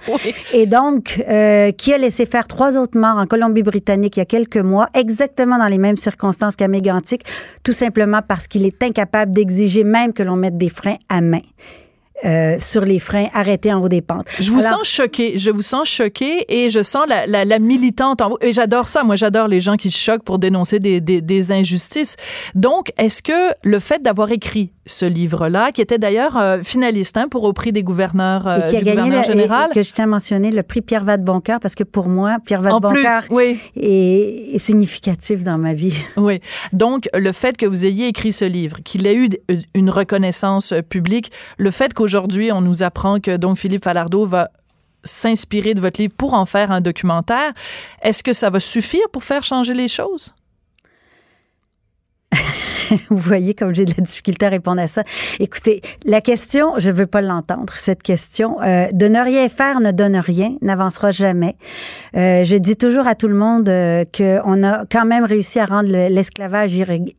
Et 0.51 0.65
donc, 0.65 1.23
euh, 1.29 1.71
qui 1.71 1.93
a 1.93 1.99
laissé 1.99 2.25
faire 2.25 2.47
trois 2.47 2.75
autres 2.75 2.97
morts 2.97 3.17
en 3.17 3.27
Colombie-Britannique 3.27 4.17
il 4.17 4.21
y 4.21 4.23
a 4.23 4.25
quelques 4.25 4.57
mois, 4.57 4.89
exactement 4.95 5.59
dans 5.59 5.67
les 5.67 5.77
mêmes 5.77 5.97
circonstances 5.97 6.55
qu'à 6.55 6.67
Mégantic, 6.67 7.21
tout 7.61 7.73
simplement 7.73 8.21
parce 8.27 8.47
qu'il 8.47 8.65
est 8.65 8.81
incapable 8.81 9.31
d'exiger 9.31 9.83
même 9.83 10.11
que 10.13 10.23
l'on 10.23 10.37
mette 10.37 10.57
des 10.57 10.69
freins 10.69 10.97
à 11.07 11.21
main. 11.21 11.41
Euh, 12.25 12.55
sur 12.57 12.85
les 12.85 12.99
freins 12.99 13.27
arrêtés 13.33 13.73
en 13.73 13.81
haut 13.81 13.89
des 13.89 14.01
pentes. 14.01 14.27
Je 14.39 14.49
vous 14.49 14.61
sens 14.61 14.87
choqué. 14.87 15.37
Je 15.37 15.51
vous 15.51 15.61
sens 15.61 15.89
choqué 15.89 16.45
et 16.47 16.69
je 16.69 16.81
sens 16.81 17.03
la, 17.05 17.27
la, 17.27 17.43
la 17.43 17.59
militante 17.59 18.21
en 18.21 18.29
vous. 18.29 18.37
Et 18.39 18.53
j'adore 18.53 18.87
ça. 18.87 19.03
Moi, 19.03 19.17
j'adore 19.17 19.49
les 19.49 19.59
gens 19.59 19.75
qui 19.75 19.91
se 19.91 19.97
choquent 19.97 20.23
pour 20.23 20.39
dénoncer 20.39 20.79
des, 20.79 21.01
des, 21.01 21.19
des 21.19 21.51
injustices. 21.51 22.15
Donc, 22.55 22.93
est-ce 22.97 23.21
que 23.21 23.53
le 23.63 23.77
fait 23.79 24.01
d'avoir 24.01 24.31
écrit 24.31 24.71
ce 24.85 25.05
livre-là, 25.05 25.71
qui 25.71 25.81
était 25.81 25.97
d'ailleurs 25.97 26.37
euh, 26.37 26.61
finaliste 26.61 27.15
hein, 27.17 27.27
pour 27.29 27.43
au 27.43 27.53
prix 27.53 27.71
des 27.71 27.83
gouverneurs 27.83 28.47
euh, 28.47 28.57
et 28.57 28.69
qui 28.69 28.77
a 28.77 28.81
gagné 28.81 29.17
le, 29.17 29.23
général. 29.23 29.71
que 29.73 29.81
je 29.81 29.93
tiens 29.93 30.05
à 30.05 30.07
mentionner, 30.07 30.51
le 30.51 30.63
prix 30.63 30.81
Pierre 30.81 31.03
Vadeboncoeur, 31.03 31.59
parce 31.59 31.75
que 31.75 31.83
pour 31.83 32.09
moi, 32.09 32.37
Pierre 32.45 32.61
Vadeboncoeur 32.61 33.23
oui. 33.29 33.59
est, 33.77 34.55
est, 34.55 34.59
significatif 34.59 35.43
dans 35.43 35.57
ma 35.57 35.73
vie. 35.73 35.93
Oui. 36.17 36.39
Donc, 36.71 37.09
le 37.13 37.31
fait 37.31 37.57
que 37.57 37.65
vous 37.65 37.85
ayez 37.85 38.07
écrit 38.07 38.33
ce 38.33 38.45
livre, 38.45 38.77
qu'il 38.83 39.07
ait 39.07 39.15
eu 39.15 39.29
une 39.73 39.89
reconnaissance 39.89 40.73
publique, 40.87 41.31
le 41.57 41.71
fait 41.71 41.93
qu'aujourd'hui, 41.93 42.51
on 42.51 42.61
nous 42.61 42.83
apprend 42.83 43.19
que 43.19 43.35
donc 43.35 43.57
Philippe 43.57 43.83
Falardeau 43.83 44.25
va 44.25 44.49
s'inspirer 45.03 45.73
de 45.73 45.81
votre 45.81 45.99
livre 45.99 46.13
pour 46.17 46.33
en 46.33 46.45
faire 46.45 46.71
un 46.71 46.81
documentaire, 46.81 47.51
est-ce 48.01 48.23
que 48.23 48.33
ça 48.33 48.49
va 48.49 48.59
suffire 48.59 49.09
pour 49.11 49.23
faire 49.23 49.43
changer 49.43 49.73
les 49.73 49.87
choses? 49.87 50.33
Vous 53.09 53.17
voyez 53.17 53.53
comme 53.53 53.73
j'ai 53.73 53.85
de 53.85 53.93
la 53.97 54.03
difficulté 54.03 54.45
à 54.45 54.49
répondre 54.49 54.81
à 54.81 54.87
ça. 54.87 55.03
Écoutez, 55.39 55.81
la 56.05 56.21
question, 56.21 56.73
je 56.77 56.91
veux 56.91 57.07
pas 57.07 57.21
l'entendre, 57.21 57.73
cette 57.77 58.03
question. 58.03 58.61
Euh, 58.61 58.87
de 58.91 59.07
ne 59.07 59.19
rien 59.19 59.49
faire 59.49 59.79
ne 59.79 59.91
donne 59.91 60.17
rien, 60.17 60.55
n'avancera 60.61 61.11
jamais. 61.11 61.55
Euh, 62.15 62.43
je 62.43 62.55
dis 62.55 62.75
toujours 62.75 63.07
à 63.07 63.15
tout 63.15 63.27
le 63.27 63.35
monde 63.35 63.69
euh, 63.69 64.05
qu'on 64.15 64.63
a 64.63 64.85
quand 64.91 65.05
même 65.05 65.23
réussi 65.23 65.59
à 65.59 65.65
rendre 65.65 65.89
l'esclavage 65.89 66.71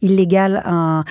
illégal 0.02 0.62
en, 0.64 1.02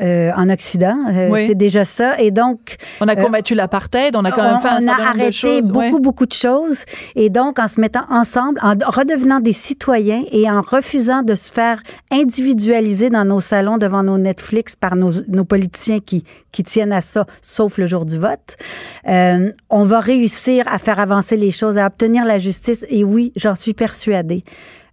euh, 0.00 0.30
en 0.36 0.48
Occident. 0.48 0.96
Euh, 1.08 1.46
c'est 1.46 1.54
déjà 1.54 1.84
ça. 1.84 2.18
Et 2.20 2.30
donc... 2.30 2.76
On 3.00 3.08
a 3.08 3.16
combattu 3.16 3.54
l'apartheid, 3.54 4.16
on 4.16 4.24
a 4.24 4.30
quand 4.30 4.42
même 4.42 4.60
fait 4.60 4.68
un 4.68 4.80
certain 4.80 5.14
nombre 5.14 5.26
de 5.26 5.30
choses. 5.30 5.50
On 5.50 5.54
a 5.54 5.58
arrêté 5.58 5.72
beaucoup, 5.72 6.00
beaucoup 6.00 6.26
de 6.26 6.32
choses. 6.32 6.84
Et 7.16 7.30
donc, 7.30 7.58
en 7.58 7.68
se 7.68 7.80
mettant 7.80 8.04
ensemble, 8.10 8.60
en 8.62 8.74
redevenant 8.90 9.40
des 9.40 9.52
citoyens 9.52 10.22
et 10.32 10.50
en 10.50 10.62
refusant 10.62 11.22
de 11.22 11.34
se 11.34 11.52
faire 11.52 11.82
individualiser 12.10 13.10
dans 13.10 13.24
nos 13.24 13.40
salons 13.40 13.78
devant 13.78 14.02
nos 14.02 14.09
Netflix 14.18 14.76
par 14.76 14.96
nos, 14.96 15.44
politiciens 15.44 16.00
qui, 16.00 16.24
qui 16.52 16.64
tiennent 16.64 16.92
à 16.92 17.02
ça, 17.02 17.26
sauf 17.42 17.78
le 17.78 17.86
jour 17.86 18.04
du 18.04 18.18
vote. 18.18 18.56
Euh, 19.08 19.52
on 19.68 19.84
va 19.84 20.00
réussir 20.00 20.64
à 20.68 20.78
faire 20.78 21.00
avancer 21.00 21.36
les 21.36 21.50
choses, 21.50 21.78
à 21.78 21.86
obtenir 21.86 22.24
la 22.24 22.38
justice. 22.38 22.84
Et 22.88 23.04
oui, 23.04 23.32
j'en 23.36 23.54
suis 23.54 23.74
persuadée. 23.74 24.42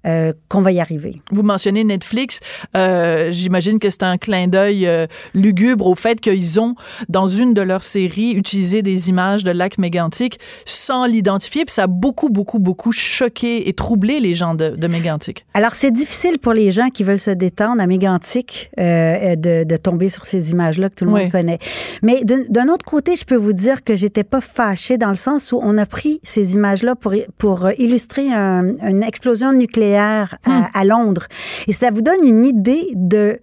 Euh, 0.07 0.31
qu'on 0.47 0.61
va 0.61 0.71
y 0.71 0.79
arriver. 0.79 1.19
Vous 1.31 1.43
mentionnez 1.43 1.83
Netflix. 1.83 2.39
Euh, 2.77 3.29
J'imagine 3.31 3.77
que 3.77 3.89
c'est 3.89 4.03
un 4.03 4.17
clin 4.17 4.47
d'œil 4.47 4.87
euh, 4.87 5.05
lugubre 5.33 5.85
au 5.85 5.95
fait 5.95 6.21
qu'ils 6.21 6.61
ont, 6.61 6.75
dans 7.09 7.27
une 7.27 7.53
de 7.53 7.61
leurs 7.61 7.83
séries, 7.83 8.31
utilisé 8.31 8.81
des 8.81 9.09
images 9.09 9.43
de 9.43 9.51
lac 9.51 9.77
mégantic 9.77 10.39
sans 10.63 11.05
l'identifier. 11.05 11.65
Puis 11.65 11.73
ça 11.73 11.83
a 11.83 11.87
beaucoup, 11.87 12.29
beaucoup, 12.29 12.59
beaucoup 12.59 12.93
choqué 12.93 13.67
et 13.67 13.73
troublé 13.73 14.21
les 14.21 14.33
gens 14.33 14.55
de, 14.55 14.69
de 14.69 14.87
Mégantic. 14.87 15.45
Alors, 15.53 15.73
c'est 15.73 15.91
difficile 15.91 16.39
pour 16.39 16.53
les 16.53 16.71
gens 16.71 16.87
qui 16.89 17.03
veulent 17.03 17.19
se 17.19 17.31
détendre 17.31 17.81
à 17.81 17.87
Mégantic 17.87 18.71
de, 18.77 19.63
de, 19.65 19.77
tomber 19.77 20.07
sur 20.07 20.25
ces 20.25 20.51
images-là 20.51 20.89
que 20.89 20.95
tout 20.95 21.05
le 21.05 21.11
monde 21.11 21.31
connaît. 21.31 21.59
Mais 22.01 22.21
d'un 22.23 22.69
autre 22.69 22.85
côté, 22.85 23.15
je 23.17 23.25
peux 23.25 23.35
vous 23.35 23.53
dire 23.53 23.83
que 23.83 23.95
j'étais 23.95 24.23
pas 24.23 24.41
fâchée 24.41 24.97
dans 24.97 25.09
le 25.09 25.15
sens 25.15 25.51
où 25.51 25.59
on 25.61 25.77
a 25.77 25.85
pris 25.85 26.21
ces 26.23 26.53
images-là 26.53 26.95
pour, 26.95 27.13
pour 27.37 27.69
illustrer 27.77 28.31
un, 28.31 28.75
une 28.87 29.03
explosion 29.03 29.51
nucléaire 29.51 29.96
Hmm. 29.97 30.63
à, 30.73 30.85
Londres. 30.85 31.27
Et 31.67 31.73
ça 31.73 31.89
vous 31.91 32.01
donne 32.01 32.23
une 32.23 32.45
idée 32.45 32.89
de 32.95 33.39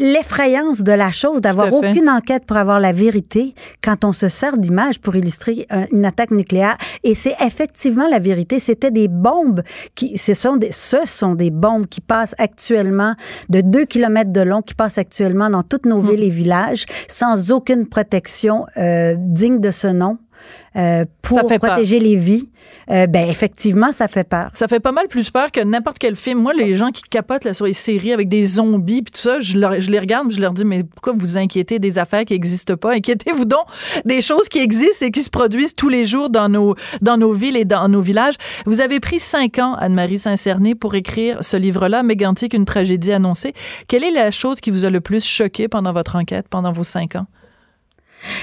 l'effrayance 0.00 0.82
de 0.82 0.92
la 0.92 1.12
chose, 1.12 1.40
d'avoir 1.40 1.72
aucune 1.72 2.08
enquête 2.08 2.44
pour 2.44 2.56
avoir 2.56 2.80
la 2.80 2.92
vérité 2.92 3.54
quand 3.82 4.04
on 4.04 4.12
se 4.12 4.28
sert 4.28 4.58
d'images 4.58 4.98
pour 4.98 5.14
illustrer 5.14 5.66
une 5.92 6.04
attaque 6.04 6.32
nucléaire. 6.32 6.76
Et 7.04 7.14
c'est 7.14 7.36
effectivement 7.44 8.08
la 8.08 8.18
vérité. 8.18 8.58
C'était 8.58 8.90
des 8.90 9.06
bombes 9.06 9.62
qui, 9.94 10.18
ce 10.18 10.34
sont 10.34 10.56
des, 10.56 10.72
ce 10.72 11.06
sont 11.06 11.34
des 11.34 11.50
bombes 11.50 11.86
qui 11.86 12.00
passent 12.00 12.34
actuellement 12.38 13.14
de 13.50 13.60
2 13.60 13.84
kilomètres 13.84 14.32
de 14.32 14.40
long, 14.40 14.62
qui 14.62 14.74
passent 14.74 14.98
actuellement 14.98 15.48
dans 15.48 15.62
toutes 15.62 15.86
nos 15.86 16.00
hmm. 16.00 16.10
villes 16.10 16.24
et 16.24 16.30
villages 16.30 16.86
sans 17.06 17.52
aucune 17.52 17.86
protection 17.86 18.66
euh, 18.76 19.14
digne 19.16 19.60
de 19.60 19.70
ce 19.70 19.86
nom. 19.86 20.18
Euh, 20.76 21.04
pour 21.22 21.46
protéger 21.46 21.98
les 21.98 22.16
vies, 22.16 22.48
euh, 22.90 23.06
ben 23.06 23.28
effectivement, 23.28 23.92
ça 23.92 24.08
fait 24.08 24.24
peur. 24.24 24.50
Ça 24.54 24.68
fait 24.68 24.80
pas 24.80 24.92
mal 24.92 25.08
plus 25.08 25.30
peur 25.30 25.50
que 25.50 25.60
n'importe 25.60 25.98
quel 25.98 26.16
film. 26.16 26.40
Moi, 26.40 26.52
les 26.54 26.74
gens 26.74 26.90
qui 26.90 27.02
capotent 27.02 27.44
là, 27.44 27.54
sur 27.54 27.66
les 27.66 27.72
séries 27.74 28.12
avec 28.12 28.28
des 28.28 28.44
zombies 28.44 29.02
puis 29.02 29.12
tout 29.12 29.20
ça, 29.20 29.40
je, 29.40 29.52
je, 29.52 29.90
les 29.90 29.98
regarde, 29.98 30.30
je 30.30 30.40
leur 30.40 30.52
dis 30.52 30.64
mais 30.64 30.84
pourquoi 30.84 31.14
vous 31.16 31.36
inquiétez 31.36 31.78
des 31.78 31.98
affaires 31.98 32.24
qui 32.24 32.34
n'existent 32.34 32.76
pas? 32.76 32.94
Inquiétez-vous 32.94 33.44
donc 33.44 33.64
des 34.04 34.22
choses 34.22 34.48
qui 34.48 34.58
existent 34.58 35.06
et 35.06 35.10
qui 35.10 35.22
se 35.22 35.30
produisent 35.30 35.74
tous 35.74 35.88
les 35.88 36.06
jours 36.06 36.30
dans 36.30 36.48
nos 36.48 36.74
dans 37.02 37.16
nos 37.16 37.32
villes 37.32 37.56
et 37.56 37.64
dans 37.64 37.88
nos 37.88 38.00
villages. 38.00 38.34
Vous 38.64 38.80
avez 38.80 39.00
pris 39.00 39.20
cinq 39.20 39.58
ans, 39.58 39.74
Anne-Marie 39.74 40.18
Saint-Cerné, 40.18 40.74
pour 40.74 40.94
écrire 40.94 41.38
ce 41.40 41.56
livre-là, 41.56 42.02
Mégantic, 42.02 42.54
une 42.54 42.64
tragédie 42.64 43.12
annoncée. 43.12 43.52
Quelle 43.88 44.04
est 44.04 44.12
la 44.12 44.30
chose 44.30 44.60
qui 44.60 44.70
vous 44.70 44.84
a 44.84 44.90
le 44.90 45.00
plus 45.00 45.24
choqué 45.24 45.68
pendant 45.68 45.92
votre 45.92 46.16
enquête, 46.16 46.46
pendant 46.48 46.72
vos 46.72 46.84
cinq 46.84 47.16
ans? 47.16 47.26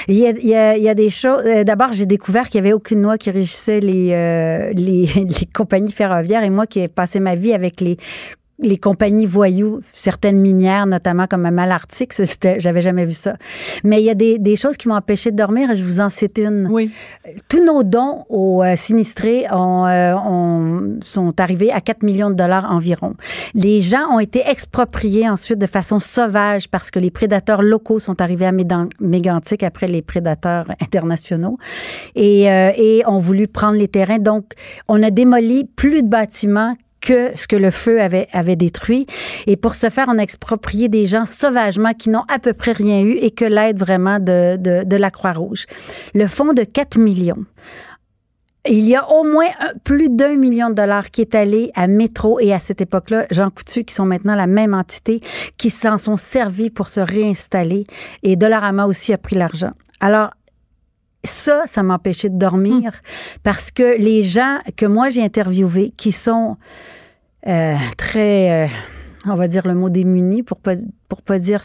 Il 0.08 0.16
y, 0.16 0.28
a, 0.28 0.78
il, 0.78 0.84
y 0.84 0.90
a, 0.90 0.94
des 0.94 1.10
choses. 1.10 1.42
Euh, 1.46 1.64
d'abord, 1.64 1.94
j'ai 1.94 2.06
découvert 2.06 2.50
qu'il 2.50 2.62
n'y 2.62 2.68
avait 2.68 2.74
aucune 2.74 3.02
loi 3.02 3.18
qui 3.18 3.32
régissait 3.32 3.80
les, 3.80 4.12
euh, 4.14 4.72
les, 4.74 5.06
les, 5.16 5.46
compagnies 5.54 5.92
ferroviaires 5.92 6.44
et 6.44 6.50
moi 6.50 6.68
qui 6.68 6.80
ai 6.80 6.88
passé 6.88 7.20
ma 7.20 7.36
vie 7.36 7.54
avec 7.54 7.82
les 7.82 7.98
les 8.60 8.78
compagnies 8.78 9.26
voyous, 9.26 9.82
certaines 9.92 10.40
minières, 10.40 10.86
notamment 10.86 11.28
comme 11.28 11.46
à 11.46 11.52
Malartic, 11.52 12.14
j'avais 12.58 12.82
jamais 12.82 13.04
vu 13.04 13.14
ça. 13.14 13.36
Mais 13.84 14.00
il 14.02 14.06
y 14.06 14.10
a 14.10 14.16
des, 14.16 14.40
des 14.40 14.56
choses 14.56 14.78
qui 14.78 14.88
m'ont 14.88 14.96
empêché 14.96 15.32
de 15.32 15.36
dormir 15.36 15.72
et 15.72 15.76
je 15.76 15.84
vous 15.84 16.00
en 16.00 16.08
cite 16.08 16.38
une. 16.38 16.68
Oui. 16.72 16.90
Tous 17.50 17.64
nos 17.64 17.84
dons 17.84 18.24
aux 18.30 18.64
euh, 18.64 18.76
sinistrés 18.78 19.46
ont, 19.52 19.86
euh, 19.86 20.14
ont, 20.16 20.98
sont 21.02 21.40
arrivés 21.40 21.72
à 21.72 21.82
4 21.82 22.04
millions 22.04 22.30
de 22.30 22.36
dollars 22.36 22.72
environ. 22.72 23.16
Les 23.54 23.82
gens 23.82 24.08
ont 24.12 24.20
été 24.20 24.42
expropriés 24.48 25.30
ensuite 25.30 25.60
de 25.60 25.68
façon 25.68 26.00
sauvage 26.00 26.70
parce 26.70 26.92
que 26.92 27.00
les 27.00 27.12
prédateurs 27.12 27.62
locaux 27.62 28.00
sont 28.00 28.22
arrivés 28.22 28.46
à 28.46 28.54
Mégantic 29.00 29.64
après 29.64 29.88
les 29.88 30.02
prédateurs 30.02 30.68
internationaux 30.82 31.58
et, 32.16 32.50
euh, 32.50 32.72
et 32.78 33.04
ont 33.06 33.20
voulu 33.20 33.48
prendre 33.48 33.78
les 33.78 33.90
terrains. 33.90 34.20
Donc, 34.20 34.54
on 34.88 35.04
a 35.04 35.12
démoli 35.12 35.66
plus 35.66 36.04
de 36.04 36.08
bâtiments 36.08 36.76
que 37.06 37.32
ce 37.36 37.48
que 37.48 37.56
le 37.56 37.70
feu 37.70 38.02
avait, 38.02 38.56
détruit. 38.56 39.06
Et 39.46 39.58
pour 39.58 39.76
ce 39.76 39.90
faire, 39.90 40.08
on 40.10 40.18
a 40.18 40.24
exproprié 40.24 40.90
des 40.90 41.06
gens 41.06 41.26
sauvagement 41.26 41.94
qui 41.94 42.10
n'ont 42.10 42.26
à 42.28 42.40
peu 42.40 42.54
près 42.54 42.72
rien 42.72 43.02
eu 43.02 43.12
et 43.12 43.30
que 43.32 43.46
l'aide 43.46 43.78
vraiment 43.78 44.20
de 44.20 44.96
la 44.96 45.12
Croix-Rouge. 45.12 45.68
Le 46.14 46.28
fonds 46.28 46.54
de 46.54 46.64
4 46.64 46.98
millions. 46.98 47.46
Il 48.68 48.80
y 48.80 48.96
a 48.96 49.08
au 49.12 49.24
moins 49.24 49.50
plus 49.84 50.10
d'un 50.10 50.36
million 50.36 50.70
de 50.72 50.74
dollars 50.74 51.12
qui 51.12 51.22
est 51.22 51.36
allé 51.36 51.70
à 51.76 51.86
Métro 51.86 52.40
et 52.40 52.52
à 52.52 52.60
cette 52.60 52.82
époque-là, 52.82 53.28
Jean 53.30 53.52
Coutu, 53.52 53.84
qui 53.84 53.94
sont 53.94 54.08
maintenant 54.08 54.34
la 54.34 54.48
même 54.48 54.74
entité, 54.74 55.22
qui 55.58 55.70
s'en 55.70 56.00
sont 56.00 56.16
servis 56.16 56.72
pour 56.72 56.90
se 56.90 57.00
réinstaller. 57.00 57.86
Et 58.24 58.36
Dollarama 58.36 58.88
aussi 58.88 59.14
a 59.14 59.20
pris 59.20 59.36
l'argent. 59.36 59.70
Alors, 60.00 60.32
ça, 61.26 61.64
ça 61.66 61.84
m'empêchait 61.84 62.30
de 62.30 62.38
dormir 62.38 62.92
parce 63.44 63.72
que 63.72 63.98
les 63.98 64.24
gens 64.24 64.60
que 64.76 64.86
moi 64.86 65.10
j'ai 65.10 65.24
interviewés 65.24 65.94
qui 65.98 66.12
sont 66.12 66.58
euh, 67.48 67.76
très, 67.98 68.66
euh, 68.66 68.68
on 69.28 69.36
va 69.36 69.48
dire 69.48 69.68
le 69.68 69.76
mot 69.76 69.90
démunis 69.90 70.44
pour 70.44 70.58
pas 70.58 70.76
pour 71.08 71.22
pas 71.22 71.38
dire 71.38 71.62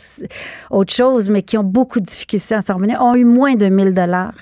autre 0.71 0.93
chose, 0.93 1.31
mais 1.31 1.43
qui 1.43 1.57
ont 1.57 1.65
beaucoup 1.65 2.01
de 2.01 2.05
difficultés 2.05 2.55
à 2.55 2.61
s'en 2.61 2.75
revenir, 2.75 3.01
ont 3.01 3.15
eu 3.15 3.25
moins 3.25 3.55
de 3.55 3.67
1000 3.67 3.95
dollars. 3.95 4.35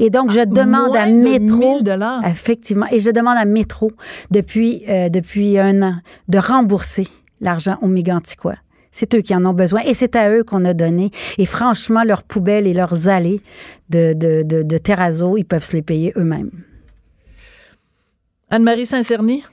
Et 0.00 0.10
donc 0.10 0.30
je 0.30 0.40
demande 0.40 0.96
à 0.96 1.06
Métro, 1.06 1.78
effectivement, 2.26 2.86
et 2.90 2.98
je 2.98 3.10
demande 3.10 3.38
à 3.38 3.44
Métro 3.44 3.92
depuis 4.30 4.82
euh, 4.88 5.08
depuis 5.08 5.58
un 5.58 5.82
an 5.82 5.94
de 6.28 6.38
rembourser 6.38 7.06
l'argent 7.40 7.76
aux 7.82 7.86
Méganticois. 7.86 8.56
C'est 8.92 9.14
eux 9.14 9.20
qui 9.20 9.34
en 9.34 9.44
ont 9.44 9.52
besoin 9.52 9.82
et 9.82 9.94
c'est 9.94 10.16
à 10.16 10.30
eux 10.30 10.44
qu'on 10.44 10.64
a 10.64 10.74
donné. 10.74 11.10
Et 11.38 11.46
franchement, 11.46 12.02
leurs 12.04 12.22
poubelles 12.22 12.66
et 12.66 12.74
leurs 12.74 13.08
allées 13.08 13.40
de, 13.88 14.14
de, 14.14 14.42
de, 14.62 14.78
terrazzo, 14.78 15.36
ils 15.36 15.44
peuvent 15.44 15.64
se 15.64 15.76
les 15.76 15.82
payer 15.82 16.12
eux-mêmes. 16.16 16.50
Anne-Marie 18.50 18.86
Saint-Cerny? 18.86 19.44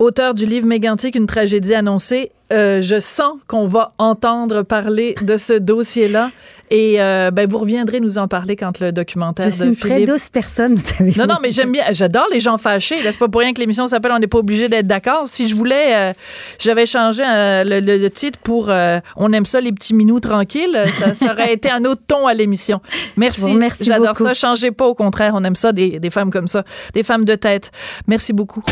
auteur 0.00 0.32
du 0.34 0.46
livre 0.46 0.66
Mégantic, 0.66 1.14
une 1.14 1.26
tragédie 1.26 1.74
annoncée. 1.74 2.32
Euh, 2.52 2.80
je 2.80 2.98
sens 2.98 3.38
qu'on 3.46 3.68
va 3.68 3.92
entendre 3.98 4.62
parler 4.62 5.14
de 5.22 5.36
ce 5.36 5.52
dossier-là. 5.52 6.30
Et 6.70 7.00
euh, 7.00 7.32
ben, 7.32 7.48
vous 7.48 7.58
reviendrez 7.58 7.98
nous 7.98 8.18
en 8.18 8.28
parler 8.28 8.54
quand 8.54 8.78
le 8.78 8.92
documentaire 8.92 9.46
je 9.46 9.56
suis 9.56 9.64
une 9.64 9.76
très 9.76 10.04
douce 10.04 10.28
personne, 10.28 10.74
vous 10.74 10.82
savez. 10.82 11.12
Non, 11.16 11.26
non, 11.26 11.36
mais 11.42 11.50
j'aime 11.50 11.72
bien. 11.72 11.84
J'adore 11.90 12.26
les 12.32 12.40
gens 12.40 12.58
fâchés. 12.58 12.96
C'est 13.02 13.18
pas 13.18 13.28
pour 13.28 13.40
rien 13.40 13.52
que 13.52 13.60
l'émission 13.60 13.88
s'appelle 13.88 14.12
On 14.12 14.18
n'est 14.20 14.28
pas 14.28 14.38
obligé 14.38 14.68
d'être 14.68 14.86
d'accord. 14.86 15.24
Si 15.26 15.48
je 15.48 15.56
voulais, 15.56 15.94
euh, 15.94 16.12
j'avais 16.60 16.86
changé 16.86 17.22
le, 17.26 18.08
titre 18.08 18.38
pour 18.38 18.70
On 19.16 19.32
aime 19.32 19.46
ça 19.46 19.60
les 19.60 19.72
petits 19.72 19.94
minous 19.94 20.20
tranquilles. 20.20 20.78
Ça, 20.98 21.14
ça 21.14 21.32
aurait 21.32 21.52
été 21.52 21.70
un 21.70 21.84
autre 21.84 22.02
ton 22.06 22.26
à 22.26 22.34
l'émission. 22.34 22.80
Merci. 23.16 23.54
merci 23.54 23.84
J'adore 23.84 24.16
ça. 24.16 24.34
Changez 24.34 24.70
pas. 24.70 24.86
Au 24.86 24.94
contraire, 24.94 25.32
on 25.34 25.42
aime 25.44 25.56
ça 25.56 25.72
des, 25.72 25.98
des 25.98 26.10
femmes 26.10 26.30
comme 26.30 26.48
ça, 26.48 26.64
des 26.94 27.02
femmes 27.02 27.24
de 27.24 27.34
tête. 27.34 27.72
Merci 28.06 28.32
beaucoup. 28.32 28.62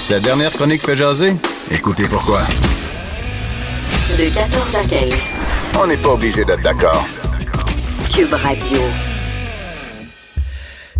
Sa 0.00 0.20
dernière 0.20 0.52
chronique 0.52 0.82
fait 0.82 0.94
jaser? 0.94 1.36
Écoutez 1.70 2.06
pourquoi. 2.06 2.42
De 4.16 4.34
14 4.34 4.74
à 4.74 4.88
15. 4.88 5.78
On 5.78 5.86
n'est 5.86 5.98
pas 5.98 6.14
obligé 6.14 6.42
d'être 6.42 6.62
d'accord. 6.62 7.06
Cube 8.14 8.32
Radio. 8.32 8.78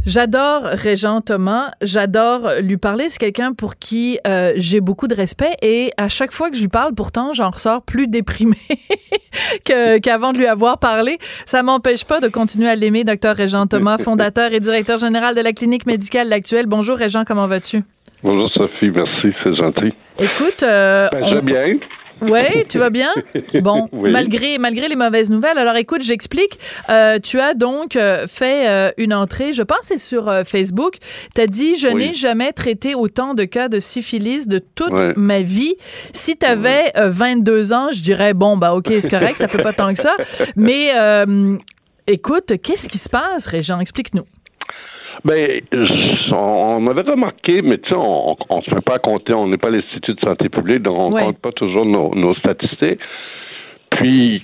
J'adore 0.05 0.65
Régent 0.65 1.23
Thomas, 1.23 1.71
j'adore 1.81 2.51
lui 2.61 2.77
parler. 2.77 3.09
C'est 3.09 3.19
quelqu'un 3.19 3.55
pour 3.55 3.77
qui 3.77 4.19
euh, 4.27 4.53
j'ai 4.57 4.83
beaucoup 4.83 5.09
de 5.09 5.15
respect 5.15 5.53
et 5.63 5.93
à 5.97 6.11
chaque 6.11 6.31
fois 6.31 6.51
que 6.51 6.57
je 6.57 6.61
lui 6.61 6.69
parle, 6.69 6.95
pourtant, 6.95 7.33
j'en 7.33 7.49
ressors 7.49 7.81
plus 7.81 8.07
déprimé 8.07 8.57
qu'avant 10.03 10.35
de 10.35 10.39
lui 10.39 10.47
avoir 10.47 10.79
parlé. 10.79 11.17
Ça 11.47 11.63
m'empêche 11.63 12.05
pas 12.05 12.21
de 12.21 12.29
continuer 12.29 12.69
à 12.69 12.75
l'aimer, 12.75 13.05
docteur 13.05 13.35
Régent 13.35 13.67
Thomas, 13.67 13.97
fondateur 13.97 14.53
et 14.53 14.61
directeur 14.61 14.99
général 14.99 15.35
de 15.35 15.41
la 15.41 15.55
clinique 15.55 15.87
médicale 15.87 16.29
L'Actuelle. 16.29 16.67
Bonjour 16.67 16.99
Régent, 16.99 17.25
comment 17.25 17.47
vas-tu? 17.47 17.83
Bonjour 18.23 18.51
Sophie, 18.53 18.91
merci, 18.91 19.29
c'est 19.43 19.57
gentil. 19.57 19.95
Écoute, 20.19 20.63
euh, 20.63 21.09
ben, 21.11 21.41
bien. 21.41 21.79
Oui, 22.21 22.65
tu 22.69 22.79
vas 22.79 22.91
bien? 22.91 23.11
Bon, 23.63 23.89
malgré, 23.93 24.59
malgré 24.59 24.89
les 24.89 24.97
mauvaises 24.97 25.31
nouvelles. 25.31 25.59
Alors 25.59 25.77
écoute, 25.77 26.03
j'explique. 26.03 26.59
Euh, 26.89 27.19
tu 27.19 27.41
as 27.41 27.55
donc 27.55 27.97
euh, 27.97 28.27
fait 28.27 28.69
euh, 28.69 28.91
une 28.97 29.15
entrée, 29.15 29.53
je 29.53 29.63
pense 29.63 29.79
c'est 29.83 29.99
sur 29.99 30.33
Facebook. 30.45 30.97
Tu 31.35 31.41
as 31.41 31.47
dit, 31.47 31.77
je 31.77 31.89
n'ai 31.89 32.15
jamais 32.15 32.53
traité 32.53 32.95
autant 32.95 33.35
de 33.35 33.45
cas 33.45 33.69
de 33.69 33.81
syphilis 33.81 34.49
de 34.49 34.59
toute 34.59 34.93
ma 35.17 35.43
vie. 35.43 35.75
Si 36.13 36.37
tu 36.37 36.47
avais 36.47 36.93
22 36.97 37.73
ans, 37.73 37.89
je 37.93 38.03
dirais, 38.03 38.35
bon, 38.35 38.57
bah 38.57 38.75
ok, 38.75 38.87
c'est 38.89 39.09
correct, 39.09 39.39
ça 39.39 39.49
fait 39.49 39.63
pas 39.63 39.73
tant 39.73 39.93
que 39.93 39.99
ça. 39.99 40.17
Mais 40.57 40.93
écoute, 42.07 42.55
qu'est-ce 42.63 42.89
qui 42.89 42.99
se 42.99 43.09
passe, 43.09 43.47
Régent? 43.47 43.81
Explique-nous. 43.81 44.25
Ben, 45.27 45.61
on 46.33 46.87
avait 46.87 47.03
remarqué, 47.03 47.61
mais 47.61 47.79
tu 47.79 47.89
sais, 47.89 47.97
on 47.97 48.37
ne 48.49 48.63
se 48.63 48.71
fait 48.71 48.81
pas 48.81 49.01
compter, 49.01 49.35
on 49.35 49.49
n'est 49.49 49.57
pas 49.57 49.71
l'Institut 49.71 50.15
de 50.15 50.21
santé 50.21 50.49
publique, 50.49 50.83
donc 50.83 50.97
on 50.97 51.11
ne 51.11 51.25
compte 51.25 51.41
pas 51.41 51.51
toujours 51.51 51.85
nos, 51.85 52.35
statistiques. 52.37 53.01
Puis, 53.91 54.43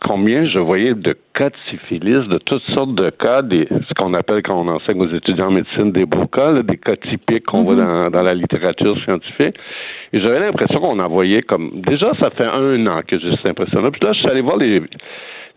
combien 0.00 0.46
je 0.46 0.58
voyais 0.58 0.94
de 0.94 1.16
cas 1.34 1.50
de 1.50 1.56
syphilis, 1.70 2.26
de 2.26 2.38
toutes 2.38 2.62
sortes 2.74 2.94
de 2.94 3.10
cas, 3.10 3.42
des, 3.42 3.68
ce 3.68 3.94
qu'on 3.94 4.14
appelle 4.14 4.42
quand 4.42 4.60
on 4.60 4.68
enseigne 4.68 5.00
aux 5.00 5.14
étudiants 5.14 5.48
en 5.48 5.50
médecine 5.52 5.92
des 5.92 6.06
beaux 6.06 6.26
cas, 6.26 6.62
des 6.62 6.78
cas 6.78 6.96
typiques 6.96 7.44
qu'on 7.44 7.62
voit 7.62 7.74
mm-hmm. 7.74 8.10
dans, 8.10 8.22
la 8.22 8.34
littérature 8.34 8.96
scientifique. 9.04 9.56
Et 10.12 10.20
j'avais 10.20 10.40
l'impression 10.40 10.80
qu'on 10.80 10.98
en 10.98 11.08
voyait 11.08 11.42
comme... 11.42 11.82
Déjà, 11.86 12.12
ça 12.18 12.30
fait 12.30 12.46
un 12.46 12.86
an 12.86 13.02
que 13.06 13.18
j'ai 13.18 13.36
cette 13.36 13.46
impression-là. 13.46 13.90
Puis 13.90 14.00
là, 14.02 14.12
je 14.14 14.20
suis 14.20 14.28
allé 14.28 14.40
voir 14.40 14.56
les, 14.56 14.80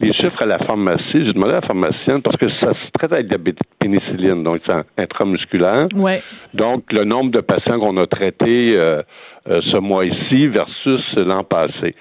les 0.01 0.13
chiffres 0.13 0.41
à 0.41 0.45
la 0.45 0.59
pharmacie, 0.59 1.03
j'ai 1.13 1.33
demandé 1.33 1.51
à 1.51 1.55
la 1.55 1.61
pharmacienne 1.61 2.21
parce 2.21 2.37
que 2.37 2.49
ça 2.59 2.73
se 2.73 2.91
traite 2.93 3.13
avec 3.13 3.27
de 3.27 3.37
la 3.37 3.53
pénicilline, 3.79 4.43
donc 4.43 4.61
c'est 4.65 4.73
intramusculaire. 4.97 5.83
Ouais. 5.95 6.21
Donc, 6.53 6.91
le 6.91 7.03
nombre 7.03 7.31
de 7.31 7.41
patients 7.41 7.79
qu'on 7.79 7.97
a 7.97 8.07
traités 8.07 8.75
euh, 8.75 9.01
euh, 9.47 9.61
ce 9.71 9.77
mois-ci 9.77 10.47
versus 10.47 11.01
l'an 11.15 11.43
passé. 11.43 11.95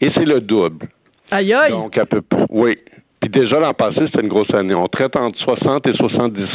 Et 0.00 0.10
c'est 0.14 0.24
le 0.24 0.40
double. 0.40 0.88
Aïe 1.30 1.52
aïe! 1.52 1.72
Donc, 1.72 1.96
à 1.98 2.06
peu 2.06 2.22
près. 2.22 2.44
Oui. 2.50 2.76
Puis 3.20 3.30
déjà, 3.30 3.60
l'an 3.60 3.74
passé, 3.74 4.00
c'était 4.06 4.22
une 4.22 4.28
grosse 4.28 4.52
année. 4.52 4.74
On 4.74 4.88
traite 4.88 5.14
entre 5.14 5.38
60 5.38 5.86
et 5.86 5.94
70 5.94 6.48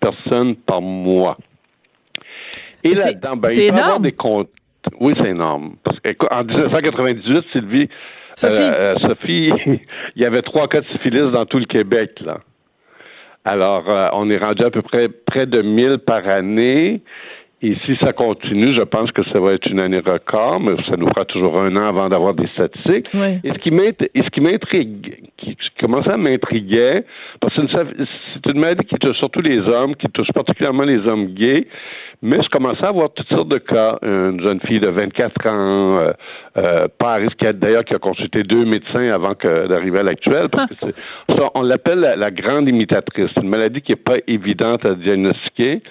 personnes 0.00 0.56
par 0.56 0.80
mois. 0.80 1.36
Et 2.82 2.90
là-dedans, 2.90 3.36
ben, 3.36 3.50
il 3.52 3.70
peut 3.70 3.78
avoir 3.78 4.00
des 4.00 4.12
comptes. 4.12 4.48
Oui, 4.98 5.14
c'est 5.16 5.28
énorme. 5.28 5.74
Parce 5.84 5.98
qu'en 6.00 6.42
1998, 6.42 7.44
Sylvie, 7.52 7.88
Sophie. 8.40 8.62
Euh, 8.62 8.94
euh, 8.94 9.08
Sophie, 9.08 9.52
il 10.16 10.22
y 10.22 10.24
avait 10.24 10.42
trois 10.42 10.68
cas 10.68 10.80
de 10.80 10.86
syphilis 10.86 11.30
dans 11.32 11.46
tout 11.46 11.58
le 11.58 11.66
Québec, 11.66 12.20
là. 12.24 12.38
Alors, 13.44 13.88
euh, 13.88 14.08
on 14.12 14.28
est 14.30 14.36
rendu 14.36 14.62
à 14.62 14.70
peu 14.70 14.82
près 14.82 15.08
près 15.08 15.46
de 15.46 15.62
1000 15.62 15.98
par 15.98 16.28
année. 16.28 17.00
Et 17.62 17.76
si 17.84 17.94
ça 17.96 18.14
continue, 18.14 18.72
je 18.72 18.80
pense 18.80 19.12
que 19.12 19.22
ça 19.24 19.38
va 19.38 19.52
être 19.52 19.66
une 19.66 19.80
année 19.80 19.98
record, 19.98 20.60
mais 20.60 20.76
ça 20.88 20.96
nous 20.96 21.08
fera 21.08 21.26
toujours 21.26 21.60
un 21.60 21.76
an 21.76 21.88
avant 21.88 22.08
d'avoir 22.08 22.32
des 22.32 22.46
statistiques. 22.48 23.06
Et 23.14 23.52
ce 23.52 23.58
qui 24.30 24.40
m'intrigue, 24.40 25.30
qui 25.36 25.56
commençait 25.78 26.10
à 26.12 26.16
m'intriguer, 26.16 27.02
parce 27.38 27.54
que 27.54 27.60
c'est 27.68 28.50
une 28.50 28.60
maladie 28.60 28.86
qui 28.86 28.94
touche 28.94 29.18
surtout 29.18 29.42
les 29.42 29.58
hommes, 29.58 29.94
qui 29.94 30.06
touche 30.08 30.32
particulièrement 30.32 30.84
les 30.84 31.06
hommes 31.06 31.34
gays, 31.34 31.66
mais 32.22 32.42
je 32.42 32.48
commençais 32.48 32.84
à 32.84 32.92
voir 32.92 33.12
toutes 33.12 33.28
sortes 33.28 33.48
de 33.48 33.58
cas. 33.58 33.98
Une 34.00 34.40
jeune 34.40 34.60
fille 34.60 34.80
de 34.80 34.88
24 34.88 35.46
ans, 35.46 36.12
euh, 36.56 36.70
euh, 36.70 36.88
Paris, 36.98 37.28
qui 37.38 37.46
a 37.46 37.52
d'ailleurs 37.52 37.84
qui 37.84 37.94
a 37.94 37.98
consulté 37.98 38.42
deux 38.42 38.64
médecins 38.64 39.12
avant 39.12 39.34
d'arriver 39.42 40.00
à 40.00 40.02
l'actuel, 40.02 40.48
parce 40.50 40.66
que 40.68 40.92
ça, 41.28 41.50
on 41.54 41.62
l'appelle 41.62 42.00
la, 42.00 42.30
grande 42.30 42.68
imitatrice. 42.68 43.30
C'est 43.34 43.42
une 43.42 43.48
maladie 43.48 43.82
qui 43.82 43.92
n'est 43.92 43.96
pas 43.96 44.16
évidente 44.26 44.84
à 44.84 44.94
diagnostiquer. 44.94 45.82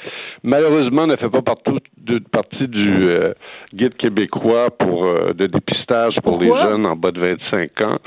Malheureusement, 0.44 1.04
elle 1.04 1.12
ne 1.12 1.16
fait 1.18 1.30
pas 1.30 1.42
partout, 1.42 1.80
de, 1.98 2.20
partie 2.20 2.68
du 2.68 3.10
euh, 3.10 3.34
guide 3.74 3.96
québécois 3.96 4.70
pour 4.72 5.06
de 5.06 5.48
dépistage 5.48 6.16
pour 6.24 6.42
les 6.42 6.48
jeunes 6.48 6.86
en 6.86 6.96
bas 6.96 7.12
de 7.12 7.20
25 7.20 7.82
ans. 7.82 7.98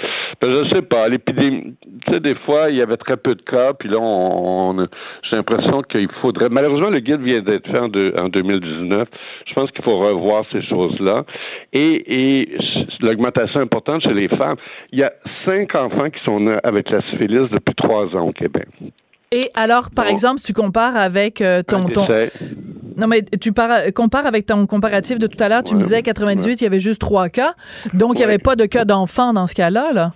Ben, 0.41 0.51
je 0.51 0.75
sais 0.75 0.83
pas. 0.83 1.09
L'épidémie, 1.09 1.75
tu 2.07 2.13
sais, 2.13 2.21
des 2.21 2.35
fois, 2.35 2.71
il 2.71 2.77
y 2.77 2.83
avait 2.83 2.97
très 2.97 3.17
peu 3.17 3.35
de 3.35 3.43
cas, 3.43 3.75
puis 3.75 3.89
là, 3.89 3.99
on, 4.01 4.87
j'ai 5.29 5.37
l'impression 5.37 5.83
qu'il 5.83 6.09
faudrait. 6.21 6.49
Malheureusement, 6.49 6.91
le 6.91 7.01
guide 7.01 7.21
vient 7.21 7.43
d'être 7.43 7.71
fait 7.71 7.79
en 7.79 7.91
en 8.17 8.29
2019. 8.29 9.09
Je 9.47 9.55
pense 9.55 9.71
qu'il 9.71 9.85
faut 9.85 9.99
revoir 9.99 10.45
ces 10.53 10.63
choses-là. 10.63 11.25
Et, 11.73 12.52
l'augmentation 13.01 13.61
importante 13.61 14.03
chez 14.03 14.15
les 14.15 14.29
femmes, 14.29 14.57
il 14.93 15.01
y 15.01 15.03
a 15.03 15.13
cinq 15.45 15.75
enfants 15.75 16.11
qui 16.11 16.23
sont 16.25 16.41
nés 16.41 16.59
avec 16.63 16.91
la 16.91 17.01
syphilis 17.11 17.49
depuis 17.51 17.75
trois 17.75 18.07
ans 18.17 18.29
au 18.29 18.33
Québec. 18.33 18.69
Et 19.33 19.51
alors, 19.55 19.91
par 19.91 20.07
exemple, 20.09 20.41
si 20.41 20.53
tu 20.53 20.61
compares 20.61 20.95
avec 20.95 21.41
euh, 21.41 21.63
ton, 21.63 21.87
ton... 21.89 22.07
Non, 22.99 23.07
mais 23.07 23.23
tu 23.41 23.53
compares 23.95 24.27
avec 24.27 24.45
ton 24.45 24.67
comparatif 24.67 25.19
de 25.19 25.27
tout 25.27 25.43
à 25.43 25.49
l'heure, 25.49 25.65
tu 25.65 25.75
me 25.75 25.81
disais 25.81 26.03
98, 26.03 26.61
il 26.61 26.65
y 26.65 26.67
avait 26.67 26.81
juste 26.81 27.01
trois 27.01 27.31
cas. 27.31 27.55
Donc, 27.95 28.15
il 28.17 28.19
n'y 28.19 28.25
avait 28.25 28.39
pas 28.39 28.57
de 28.57 28.67
cas 28.67 28.85
d'enfants 28.85 29.33
dans 29.33 29.47
ce 29.47 29.55
cas-là, 29.55 29.93
là. 29.95 30.13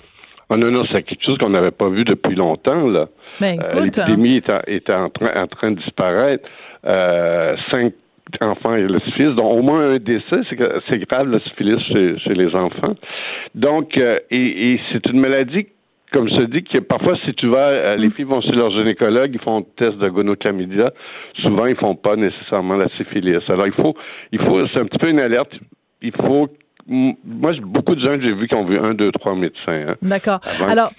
Ah 0.50 0.56
non, 0.56 0.70
non, 0.70 0.84
c'est 0.84 1.02
quelque 1.02 1.24
chose 1.24 1.38
qu'on 1.38 1.50
n'avait 1.50 1.72
pas 1.72 1.88
vu 1.88 2.04
depuis 2.04 2.36
longtemps, 2.36 2.86
là. 2.86 3.08
Ben, 3.40 3.58
euh, 3.60 3.84
L'épidémie 3.84 4.36
est, 4.36 4.90
en, 4.90 5.08
train, 5.08 5.42
en 5.42 5.46
train 5.46 5.70
de 5.72 5.80
disparaître. 5.80 6.48
Euh, 6.86 7.56
cinq 7.70 7.94
enfants 8.40 8.74
et 8.74 8.82
le 8.82 8.98
syphilis, 9.00 9.34
donc 9.34 9.58
au 9.58 9.62
moins 9.62 9.94
un 9.94 9.98
décès, 9.98 10.40
c'est, 10.48 10.56
grave 10.56 11.26
le 11.26 11.38
syphilis 11.40 11.80
chez, 11.88 12.34
les 12.34 12.54
enfants. 12.54 12.94
Donc, 13.54 13.96
euh, 13.96 14.18
et, 14.30 14.78
c'est 14.92 15.06
une 15.06 15.20
maladie 15.20 15.66
comme 16.12 16.28
je 16.28 16.36
te 16.36 16.42
dis, 16.44 16.62
que 16.62 16.78
parfois, 16.78 17.16
si 17.24 17.34
tu 17.34 17.48
vas, 17.48 17.96
les 17.96 18.10
filles 18.10 18.24
vont 18.24 18.40
chez 18.40 18.52
leur 18.52 18.70
gynécologue, 18.70 19.32
ils 19.34 19.40
font 19.40 19.58
un 19.58 19.64
test 19.76 19.98
de 19.98 20.08
gonochlamydia. 20.08 20.92
Souvent, 21.42 21.66
ils 21.66 21.76
font 21.76 21.96
pas 21.96 22.16
nécessairement 22.16 22.76
la 22.76 22.88
syphilis. 22.90 23.42
Alors, 23.48 23.66
il 23.66 23.72
faut, 23.72 23.94
il 24.32 24.38
faut, 24.38 24.66
c'est 24.68 24.78
un 24.78 24.86
petit 24.86 24.98
peu 24.98 25.10
une 25.10 25.18
alerte. 25.18 25.52
Il 26.00 26.12
faut 26.12 26.48
moi, 26.88 27.52
j'ai 27.52 27.60
beaucoup 27.60 27.96
de 27.96 28.00
gens 28.00 28.16
que 28.16 28.22
j'ai 28.22 28.32
vus 28.32 28.46
qui 28.46 28.54
ont 28.54 28.64
vu 28.64 28.78
un, 28.78 28.94
deux, 28.94 29.10
trois 29.10 29.34
médecins. 29.34 29.86
Hein. 29.88 29.94
D'accord. 30.02 30.38
Alors, 30.68 30.92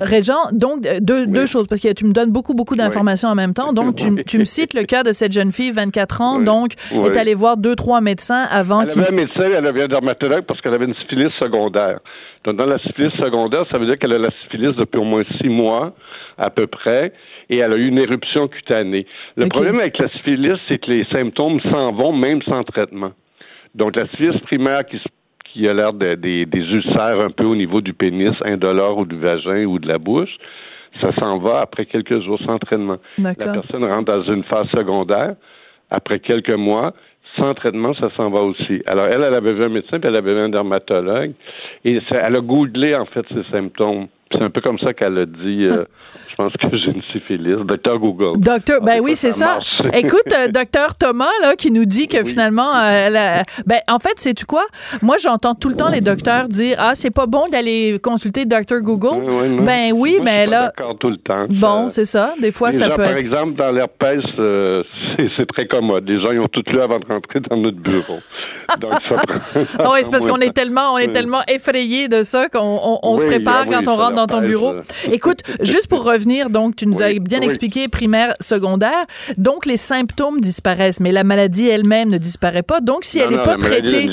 Régent, 0.00 0.48
donc 0.52 0.86
euh, 0.86 0.98
deux, 1.00 1.26
deux 1.26 1.46
choses, 1.46 1.66
parce 1.66 1.80
que 1.80 1.92
tu 1.92 2.06
me 2.06 2.12
donnes 2.12 2.30
beaucoup, 2.30 2.54
beaucoup 2.54 2.74
d'informations 2.74 3.28
en 3.28 3.34
même 3.34 3.52
temps. 3.52 3.72
Donc, 3.74 3.96
tu, 3.96 4.24
tu, 4.24 4.38
me 4.38 4.44
cites 4.44 4.72
le 4.72 4.84
cas 4.84 5.02
de 5.02 5.12
cette 5.12 5.32
jeune 5.32 5.52
fille, 5.52 5.72
24 5.72 6.20
ans, 6.22 6.40
donc, 6.40 6.72
est 6.92 7.16
allée 7.18 7.34
voir 7.34 7.58
deux, 7.58 7.76
trois 7.76 8.00
médecins 8.00 8.46
avant 8.50 8.86
qu'il... 8.86 9.00
Elle 9.00 9.08
avait 9.08 9.12
un 9.12 9.16
médecin, 9.16 9.42
elle 9.42 9.66
avait 9.66 9.82
un 9.84 9.88
dermatologue 9.88 10.44
parce 10.46 10.60
qu'elle 10.62 10.74
avait 10.74 10.86
une 10.86 10.94
syphilis 10.94 11.32
secondaire. 11.38 12.00
Donc, 12.44 12.56
dans 12.56 12.66
la 12.66 12.78
syphilis 12.78 13.12
secondaire, 13.18 13.66
ça 13.70 13.76
veut 13.76 13.84
dire 13.84 13.98
qu'elle 13.98 14.14
a 14.14 14.18
la 14.18 14.30
syphilis 14.42 14.74
depuis 14.76 14.98
au 14.98 15.04
moins 15.04 15.22
six 15.38 15.50
mois, 15.50 15.92
à 16.38 16.48
peu 16.48 16.66
près, 16.66 17.12
et 17.50 17.58
elle 17.58 17.72
a 17.74 17.76
eu 17.76 17.88
une 17.88 17.98
éruption 17.98 18.48
cutanée. 18.48 19.06
Le 19.36 19.48
problème 19.48 19.80
avec 19.80 19.98
la 19.98 20.08
syphilis, 20.08 20.58
c'est 20.66 20.78
que 20.78 20.90
les 20.90 21.04
symptômes 21.12 21.60
s'en 21.70 21.92
vont 21.92 22.12
même 22.12 22.40
sans 22.42 22.64
traitement. 22.64 23.12
Donc, 23.74 23.96
la 23.96 24.06
syphilis 24.08 24.38
primaire 24.40 24.84
qui, 24.86 25.00
qui 25.44 25.68
a 25.68 25.74
l'air 25.74 25.92
de, 25.92 26.14
des, 26.14 26.46
des 26.46 26.60
ulcères 26.60 27.20
un 27.20 27.30
peu 27.30 27.44
au 27.44 27.56
niveau 27.56 27.80
du 27.80 27.92
pénis, 27.92 28.34
indolore 28.44 28.98
ou 28.98 29.04
du 29.04 29.16
vagin 29.16 29.64
ou 29.64 29.78
de 29.78 29.88
la 29.88 29.98
bouche, 29.98 30.36
ça 31.00 31.12
s'en 31.12 31.38
va 31.38 31.60
après 31.60 31.86
quelques 31.86 32.20
jours 32.20 32.40
sans 32.44 32.58
traitement. 32.58 32.98
La 33.46 33.52
personne 33.52 33.84
rentre 33.84 34.12
dans 34.12 34.22
une 34.24 34.42
phase 34.44 34.68
secondaire 34.70 35.34
après 35.90 36.18
quelques 36.18 36.50
mois. 36.50 36.92
Sans 37.36 37.54
traitement, 37.54 37.94
ça 37.94 38.10
s'en 38.16 38.28
va 38.28 38.40
aussi. 38.40 38.82
Alors, 38.86 39.06
elle, 39.06 39.22
elle 39.22 39.34
avait 39.34 39.52
vu 39.52 39.62
un 39.62 39.68
médecin, 39.68 40.00
puis 40.00 40.08
elle 40.08 40.16
avait 40.16 40.34
vu 40.34 40.40
un 40.40 40.48
dermatologue. 40.48 41.32
Et 41.84 42.00
elle 42.10 42.36
a 42.36 42.40
googlé, 42.40 42.96
en 42.96 43.04
fait, 43.04 43.24
ses 43.28 43.44
symptômes. 43.52 44.08
C'est 44.32 44.42
un 44.42 44.50
peu 44.50 44.60
comme 44.60 44.78
ça 44.78 44.94
qu'elle 44.94 45.18
a 45.18 45.26
dit, 45.26 45.64
euh, 45.64 45.84
je 46.30 46.34
pense 46.36 46.52
que 46.52 46.76
j'ai 46.76 46.92
une 46.92 47.02
syphilis. 47.12 47.56
Docteur 47.64 47.98
Google. 47.98 48.38
Docteur, 48.38 48.78
ah, 48.80 48.84
ben 48.84 49.00
oui, 49.02 49.16
c'est 49.16 49.32
ça. 49.32 49.58
Écoute, 49.92 50.32
euh, 50.32 50.46
docteur 50.46 50.94
Thomas, 50.94 51.32
là, 51.42 51.56
qui 51.56 51.72
nous 51.72 51.84
dit 51.84 52.06
que 52.06 52.22
finalement, 52.22 52.76
euh, 52.76 53.42
ben, 53.66 53.80
en 53.88 53.98
fait, 53.98 54.20
sais-tu 54.20 54.46
quoi? 54.46 54.62
Moi, 55.02 55.16
j'entends 55.18 55.56
tout 55.56 55.68
le 55.68 55.74
temps 55.74 55.88
les 55.88 56.00
docteurs 56.00 56.46
dire, 56.46 56.76
ah, 56.78 56.92
c'est 56.94 57.10
pas 57.10 57.26
bon 57.26 57.48
d'aller 57.48 57.98
consulter 58.00 58.44
docteur 58.44 58.82
Google. 58.82 59.64
ben 59.64 59.92
oui, 59.94 60.20
mais 60.22 60.46
là. 60.46 60.66
D'accord 60.76 60.96
tout 60.98 61.10
le 61.10 61.16
temps. 61.16 61.46
Bon, 61.48 61.88
c'est 61.88 62.04
ça. 62.04 62.34
Des 62.40 62.52
fois, 62.52 62.70
ça 62.70 62.88
peut 62.90 63.02
par 63.02 63.16
exemple, 63.16 63.54
dans 63.54 63.72
l'herpès, 63.72 64.22
c'est 64.36 65.46
très 65.48 65.66
commode. 65.66 66.08
Les 66.08 66.20
gens, 66.20 66.30
ils 66.30 66.40
ont 66.40 66.48
tout 66.48 66.62
lu 66.68 66.80
avant 66.80 67.00
de 67.00 67.06
rentrer 67.06 67.40
dans 67.40 67.56
notre 67.56 67.78
bureau. 67.78 68.18
Donc, 68.80 68.92
ça 69.08 69.20
ah 69.78 69.90
oui, 69.92 70.00
c'est 70.02 70.10
parce 70.10 70.24
qu'on 70.24 70.40
est 70.40 70.54
tellement, 70.54 70.94
on 70.94 70.98
est 70.98 71.12
tellement 71.12 71.42
effrayé 71.48 72.08
de 72.08 72.22
ça 72.22 72.48
qu'on 72.48 73.16
se 73.16 73.24
prépare 73.24 73.66
quand 73.66 73.88
on 73.88 73.96
rentre 73.96 74.14
dans 74.14 74.19
ton 74.26 74.40
bureau. 74.40 74.74
Écoute, 75.12 75.42
juste 75.60 75.88
pour 75.88 76.04
revenir, 76.04 76.50
donc, 76.50 76.76
tu 76.76 76.86
nous 76.86 77.02
as 77.02 77.12
bien 77.20 77.40
expliqué 77.40 77.88
primaire, 77.88 78.34
secondaire. 78.40 79.06
Donc, 79.38 79.66
les 79.66 79.76
symptômes 79.76 80.40
disparaissent, 80.40 81.00
mais 81.00 81.12
la 81.12 81.24
maladie 81.24 81.68
elle-même 81.68 82.10
ne 82.10 82.18
disparaît 82.18 82.62
pas. 82.62 82.80
Donc, 82.80 83.04
si 83.04 83.18
elle 83.18 83.30
n'est 83.30 83.42
pas 83.42 83.56
traitée 83.56 84.10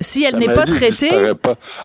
si 0.00 0.24
elle 0.24 0.38
n'est 0.38 0.52
pas 0.52 0.66
traitée. 0.66 1.10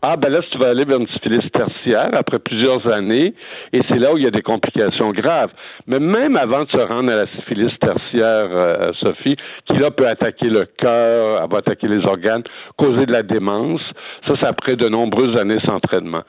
Ah, 0.02 0.16
ben 0.18 0.30
là, 0.30 0.42
tu 0.52 0.58
vas 0.58 0.70
aller 0.70 0.86
vers 0.86 1.00
une 1.00 1.08
syphilis 1.08 1.48
tertiaire 1.52 2.10
après 2.14 2.40
plusieurs 2.40 2.88
années, 2.88 3.34
et 3.74 3.82
c'est 3.88 4.00
là 4.00 4.14
où 4.14 4.18
il 4.18 4.24
y 4.24 4.28
a 4.28 4.32
des 4.32 4.42
complications 4.42 5.12
graves. 5.12 5.52
Mais 5.88 6.00
même 6.00 6.36
avant 6.36 6.64
de 6.64 6.70
se 6.70 6.78
rendre 6.78 7.12
à 7.12 7.16
la 7.16 7.28
syphilis 7.28 7.72
tertiaire, 7.80 8.50
euh, 8.52 8.92
Sophie, 9.00 9.36
qui 9.66 9.78
là 9.78 9.92
peut 9.92 10.08
attaquer 10.08 10.48
le 10.48 10.66
cœur, 10.66 11.48
va 11.48 11.58
attaquer 11.58 11.88
les 11.88 12.06
organes, 12.06 12.44
causer 12.78 13.06
de 13.06 13.12
la 13.12 13.24
démence, 13.24 13.82
ça, 14.28 14.34
c'est 14.40 14.48
après 14.48 14.76
de 14.76 14.90
nombreuses 14.90 15.38
années 15.38 15.60
sans 15.66 15.80
traitement. 15.80 16.24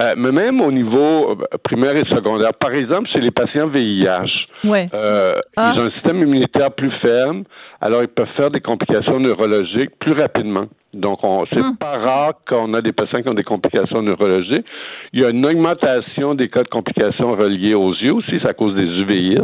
Euh, 0.00 0.14
mais 0.16 0.30
même 0.30 0.60
au 0.60 0.70
niveau 0.70 1.30
euh, 1.30 1.36
primaire 1.64 1.96
et 1.96 2.04
secondaire, 2.04 2.54
par 2.54 2.72
exemple, 2.72 3.08
chez 3.08 3.20
les 3.20 3.32
patients 3.32 3.66
VIH, 3.66 4.46
euh, 4.64 5.34
ah. 5.56 5.72
ils 5.74 5.80
ont 5.80 5.84
un 5.86 5.90
système 5.90 6.18
immunitaire 6.18 6.70
plus 6.72 6.92
ferme, 7.02 7.42
alors 7.80 8.02
ils 8.02 8.08
peuvent 8.08 8.28
faire 8.36 8.50
des 8.50 8.60
complications 8.60 9.18
neurologiques 9.18 9.98
plus 9.98 10.12
rapidement. 10.12 10.66
Donc, 10.94 11.18
c'est 11.52 11.60
hum. 11.60 11.76
pas 11.76 11.98
rare 11.98 12.32
qu'on 12.48 12.72
a 12.74 12.80
des 12.80 12.92
patients 12.92 13.20
qui 13.22 13.28
ont 13.28 13.34
des 13.34 13.44
complications 13.44 14.00
neurologiques. 14.00 14.64
Il 15.12 15.20
y 15.20 15.24
a 15.24 15.30
une 15.30 15.44
augmentation 15.44 16.34
des 16.34 16.48
cas 16.48 16.62
de 16.62 16.68
complications 16.68 17.32
reliées 17.32 17.74
aux 17.74 17.92
yeux 17.92 18.14
aussi, 18.14 18.40
ça 18.40 18.54
cause 18.54 18.74
des 18.74 18.86
uveites, 19.00 19.42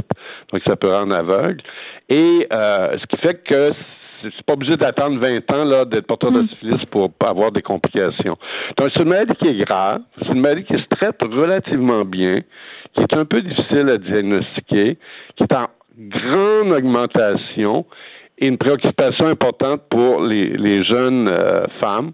donc 0.52 0.62
ça 0.64 0.76
peut 0.76 0.88
rendre 0.88 1.14
aveugle. 1.14 1.60
Et 2.08 2.46
ce 2.50 3.06
qui 3.06 3.16
fait 3.18 3.42
que 3.44 3.72
c'est 4.36 4.46
pas 4.46 4.54
obligé 4.54 4.76
d'attendre 4.76 5.18
20 5.18 5.50
ans 5.52 5.64
là, 5.64 5.84
d'être 5.84 6.06
porteur 6.06 6.30
de 6.30 6.42
hmm. 6.42 6.48
syphilis 6.48 6.84
pour 6.86 7.12
pas 7.12 7.30
avoir 7.30 7.52
des 7.52 7.62
complications. 7.62 8.36
Donc, 8.76 8.90
c'est 8.92 9.02
une 9.02 9.08
maladie 9.08 9.34
qui 9.34 9.48
est 9.48 9.64
grave, 9.64 10.00
c'est 10.20 10.32
une 10.32 10.40
maladie 10.40 10.64
qui 10.64 10.74
se 10.74 10.86
traite 10.88 11.20
relativement 11.22 12.04
bien, 12.04 12.40
qui 12.94 13.02
est 13.02 13.14
un 13.14 13.24
peu 13.24 13.42
difficile 13.42 13.88
à 13.88 13.98
diagnostiquer, 13.98 14.98
qui 15.36 15.42
est 15.42 15.52
en 15.52 15.68
grande 15.98 16.72
augmentation 16.72 17.84
et 18.38 18.48
une 18.48 18.58
préoccupation 18.58 19.26
importante 19.26 19.82
pour 19.90 20.22
les, 20.22 20.56
les 20.56 20.82
jeunes 20.82 21.28
euh, 21.28 21.66
femmes 21.80 22.12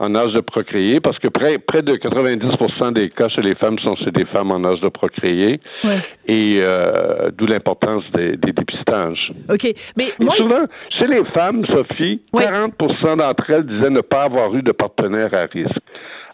en 0.00 0.14
âge 0.14 0.32
de 0.32 0.40
procréer, 0.40 0.98
parce 0.98 1.18
que 1.18 1.28
près, 1.28 1.58
près 1.58 1.82
de 1.82 1.94
90% 1.94 2.94
des 2.94 3.10
cas 3.10 3.28
chez 3.28 3.42
les 3.42 3.54
femmes 3.54 3.78
sont 3.80 3.94
chez 3.96 4.10
des 4.10 4.24
femmes 4.24 4.50
en 4.50 4.64
âge 4.64 4.80
de 4.80 4.88
procréer, 4.88 5.60
et 6.26 6.58
euh, 6.58 7.30
d'où 7.36 7.44
l'importance 7.44 8.02
des, 8.14 8.36
dépistages. 8.36 9.30
OK, 9.50 9.68
mais 9.98 10.06
moi... 10.18 10.34
souvent, 10.36 10.64
chez 10.98 11.06
les 11.06 11.22
femmes, 11.26 11.66
Sophie, 11.66 12.22
40% 12.32 13.18
d'entre 13.18 13.50
elles 13.50 13.66
disaient 13.66 13.90
ne 13.90 14.00
pas 14.00 14.22
avoir 14.22 14.54
eu 14.54 14.62
de 14.62 14.72
partenaire 14.72 15.34
à 15.34 15.44
risque. 15.44 15.76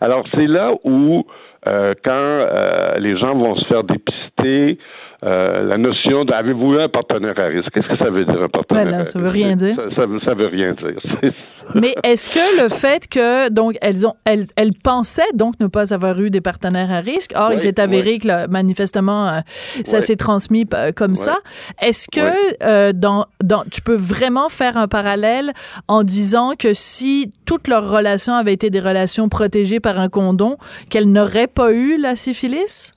Alors, 0.00 0.24
c'est 0.32 0.46
là 0.46 0.72
où, 0.84 1.26
euh, 1.66 1.94
quand 2.04 2.12
euh, 2.12 2.98
les 2.98 3.18
gens 3.18 3.34
vont 3.34 3.56
se 3.56 3.66
faire 3.66 3.82
dépister, 3.82 4.78
euh, 5.24 5.62
la 5.62 5.78
notion 5.78 6.24
d 6.24 6.32
avez-vous 6.32 6.72
un 6.72 6.88
partenaire 6.88 7.38
à 7.38 7.46
risque? 7.46 7.70
Qu'est-ce 7.72 7.88
que 7.88 7.96
ça 7.96 8.10
veut 8.10 8.24
dire 8.24 8.42
un 8.42 8.48
partenaire 8.48 8.94
à 8.94 8.98
risque? 8.98 9.12
Ça 9.12 9.18
veut 9.18 9.28
rien 9.28 9.56
dire. 9.56 9.74
Ça, 9.76 10.02
ça, 10.24 10.34
veut 10.34 10.46
rien 10.46 10.74
dire. 10.74 11.32
Mais 11.74 11.94
est-ce 12.04 12.28
que 12.28 12.62
le 12.62 12.68
fait 12.68 13.08
que 13.08 13.48
donc 13.48 13.76
elles 13.80 14.06
ont 14.06 14.14
elles, 14.24 14.44
elles 14.56 14.74
pensaient 14.74 15.32
donc 15.34 15.58
ne 15.58 15.68
pas 15.68 15.94
avoir 15.94 16.20
eu 16.20 16.30
des 16.30 16.40
partenaires 16.42 16.92
à 16.92 17.00
risque, 17.00 17.32
or 17.34 17.52
il 17.52 17.60
s'est 17.60 17.80
avéré 17.80 18.18
que 18.18 18.46
manifestement 18.48 19.28
euh, 19.28 19.40
ça 19.84 20.00
s'est 20.00 20.16
transmis 20.16 20.66
comme 20.94 21.16
ça. 21.16 21.38
Est-ce 21.80 22.08
que 22.12 22.64
euh, 22.64 22.92
dans 22.92 23.26
dans 23.42 23.64
tu 23.70 23.80
peux 23.80 23.96
vraiment 23.96 24.48
faire 24.48 24.76
un 24.76 24.86
parallèle 24.86 25.52
en 25.88 26.02
disant 26.02 26.52
que 26.58 26.74
si 26.74 27.32
toutes 27.46 27.68
leurs 27.68 27.90
relations 27.90 28.34
avaient 28.34 28.52
été 28.52 28.70
des 28.70 28.80
relations 28.80 29.28
protégées 29.28 29.80
par 29.80 29.98
un 29.98 30.08
condom, 30.08 30.56
qu'elles 30.90 31.10
n'auraient 31.10 31.46
pas 31.46 31.72
eu 31.72 31.98
la 31.98 32.16
syphilis? 32.16 32.95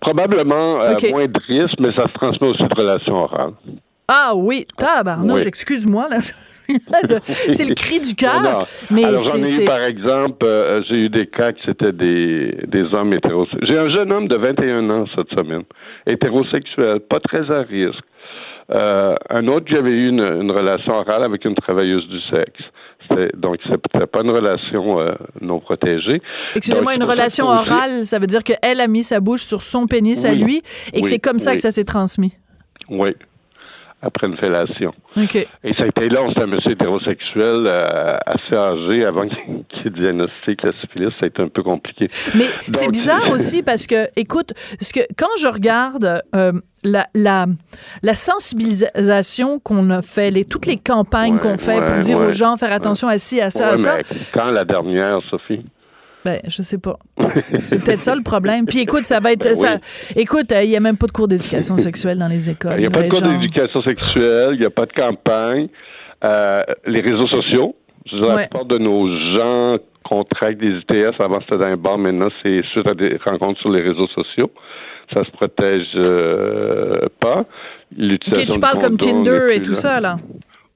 Probablement 0.00 0.82
euh, 0.82 0.94
moins 1.10 1.26
de 1.26 1.40
risques, 1.46 1.78
mais 1.80 1.92
ça 1.92 2.06
se 2.08 2.12
transmet 2.14 2.48
aussi 2.48 2.62
de 2.62 2.74
relations 2.74 3.14
orales. 3.14 3.52
Ah 4.08 4.32
oui, 4.34 4.66
tabarnouche, 4.78 5.46
excuse-moi. 5.46 6.08
Là. 6.08 6.18
c'est 7.52 7.68
le 7.68 7.74
cri 7.74 8.00
du 8.00 8.14
cœur. 8.16 8.66
Mais 8.90 9.04
Alors, 9.04 9.20
j'en 9.20 9.38
ai 9.38 9.62
eu, 9.62 9.66
par 9.66 9.82
exemple, 9.82 10.44
euh, 10.44 10.82
j'ai 10.88 10.96
eu 10.96 11.08
des 11.08 11.26
cas 11.26 11.52
qui 11.52 11.62
c'était 11.64 11.92
des, 11.92 12.56
des 12.66 12.94
hommes 12.94 13.12
hétérosexuels. 13.12 13.66
J'ai 13.66 13.78
un 13.78 13.88
jeune 13.88 14.12
homme 14.12 14.28
de 14.28 14.36
21 14.36 14.90
ans 14.90 15.04
cette 15.14 15.30
semaine, 15.30 15.62
hétérosexuel, 16.06 17.00
pas 17.00 17.20
très 17.20 17.50
à 17.50 17.62
risque. 17.62 18.04
Euh, 18.70 19.14
un 19.30 19.46
autre, 19.46 19.66
j'avais 19.68 19.90
eu 19.90 20.08
une, 20.08 20.20
une, 20.20 20.50
relation 20.50 20.94
orale 20.94 21.22
avec 21.22 21.44
une 21.44 21.54
travailleuse 21.54 22.08
du 22.08 22.20
sexe. 22.22 22.64
Donc, 23.36 23.58
c'était 23.64 24.06
pas 24.06 24.22
une 24.22 24.30
relation 24.30 25.00
euh, 25.00 25.12
non 25.40 25.60
protégée. 25.60 26.20
Excusez-moi, 26.54 26.94
une 26.94 27.04
relation 27.04 27.46
orale, 27.46 28.06
ça 28.06 28.18
veut 28.18 28.26
dire 28.26 28.42
qu'elle 28.42 28.80
a 28.80 28.86
mis 28.86 29.02
sa 29.02 29.20
bouche 29.20 29.42
sur 29.42 29.62
son 29.62 29.86
pénis 29.86 30.24
à 30.24 30.34
lui 30.34 30.62
et 30.92 31.00
que 31.00 31.08
c'est 31.08 31.18
comme 31.18 31.38
ça 31.38 31.54
que 31.54 31.60
ça 31.60 31.70
s'est 31.70 31.84
transmis. 31.84 32.34
Oui 32.88 33.14
après 34.02 34.26
une 34.26 34.36
fellation. 34.36 34.92
Okay. 35.16 35.48
Et 35.64 35.72
ça 35.74 35.84
a 35.84 35.86
été 35.86 36.08
long, 36.08 36.30
c'est 36.34 36.42
un 36.42 36.46
monsieur 36.46 36.72
hétérosexuel 36.72 37.66
euh, 37.66 38.18
assez 38.26 38.54
âgé 38.54 39.04
avant 39.04 39.26
qu'il 39.68 39.92
diagnostique 39.92 40.62
la 40.62 40.72
syphilis, 40.80 41.10
ça 41.18 41.24
a 41.24 41.26
été 41.26 41.42
un 41.42 41.48
peu 41.48 41.62
compliqué. 41.62 42.08
Mais 42.34 42.46
c'est 42.60 42.90
bizarre 42.90 43.30
aussi 43.30 43.62
parce 43.62 43.86
que, 43.86 44.08
écoute, 44.16 44.52
parce 44.78 44.92
que 44.92 45.00
quand 45.16 45.34
je 45.40 45.48
regarde 45.48 46.22
euh, 46.34 46.52
la, 46.84 47.06
la, 47.14 47.46
la, 48.02 48.14
sensibilisation 48.14 49.58
qu'on 49.58 49.90
a 49.90 50.02
fait, 50.02 50.30
les, 50.30 50.44
toutes 50.44 50.66
les 50.66 50.76
campagnes 50.76 51.38
qu'on 51.38 51.56
fait 51.56 51.84
pour 51.84 51.98
dire 51.98 52.18
aux 52.18 52.32
gens 52.32 52.56
faire 52.56 52.72
attention 52.72 53.08
à 53.08 53.18
ci, 53.18 53.40
à 53.40 53.50
ça, 53.50 53.70
à 53.70 53.76
ça. 53.76 53.98
Quand 54.32 54.50
la 54.50 54.64
dernière, 54.64 55.20
Sophie? 55.30 55.64
Ben, 56.26 56.40
je 56.48 56.60
sais 56.62 56.78
pas. 56.78 56.98
C'est 57.36 57.78
peut-être 57.78 58.00
ça 58.00 58.16
le 58.16 58.22
problème. 58.24 58.66
Puis 58.66 58.80
écoute, 58.80 59.04
ça 59.04 59.20
va 59.20 59.30
être. 59.30 59.44
Ben 59.44 59.54
ça, 59.54 59.76
Écoute, 60.16 60.52
il 60.60 60.68
n'y 60.68 60.76
a 60.76 60.80
même 60.80 60.96
pas 60.96 61.06
de 61.06 61.12
cours 61.12 61.28
d'éducation 61.28 61.78
sexuelle 61.88 62.18
dans 62.18 62.26
les 62.26 62.50
écoles. 62.50 62.74
Il 62.78 62.80
n'y 62.80 62.86
a 62.86 62.90
pas 62.90 63.02
de 63.02 63.08
cours 63.08 63.22
d'éducation 63.22 63.80
sexuelle, 63.82 64.54
il 64.54 64.58
n'y 64.58 64.66
a 64.66 64.70
pas 64.70 64.86
de 64.86 64.92
campagne. 64.92 65.68
Euh, 66.24 66.64
les 66.84 67.00
réseaux 67.00 67.28
sociaux. 67.28 67.76
Je 68.10 68.16
la 68.16 68.38
plupart 68.38 68.64
de 68.64 68.78
nos 68.78 69.06
gens 69.36 69.72
contractent 70.02 70.58
des 70.58 70.78
ITS. 70.78 71.20
Avant, 71.20 71.40
c'était 71.40 71.58
dans 71.58 71.64
un 71.64 71.76
bar. 71.76 71.96
Maintenant, 71.96 72.28
c'est 72.42 72.64
suite 72.72 72.88
à 72.88 72.94
des 72.94 73.18
rencontres 73.24 73.60
sur 73.60 73.70
les 73.70 73.82
réseaux 73.82 74.08
sociaux. 74.08 74.50
Ça 75.14 75.22
se 75.22 75.30
protège 75.30 75.86
euh, 75.94 77.06
pas. 77.20 77.42
L'utilisation 77.96 78.54
tu 78.54 78.60
parles 78.60 78.78
comme 78.78 78.96
Tinder 78.96 79.50
et 79.52 79.62
tout 79.62 79.74
ça, 79.74 80.00
là. 80.00 80.16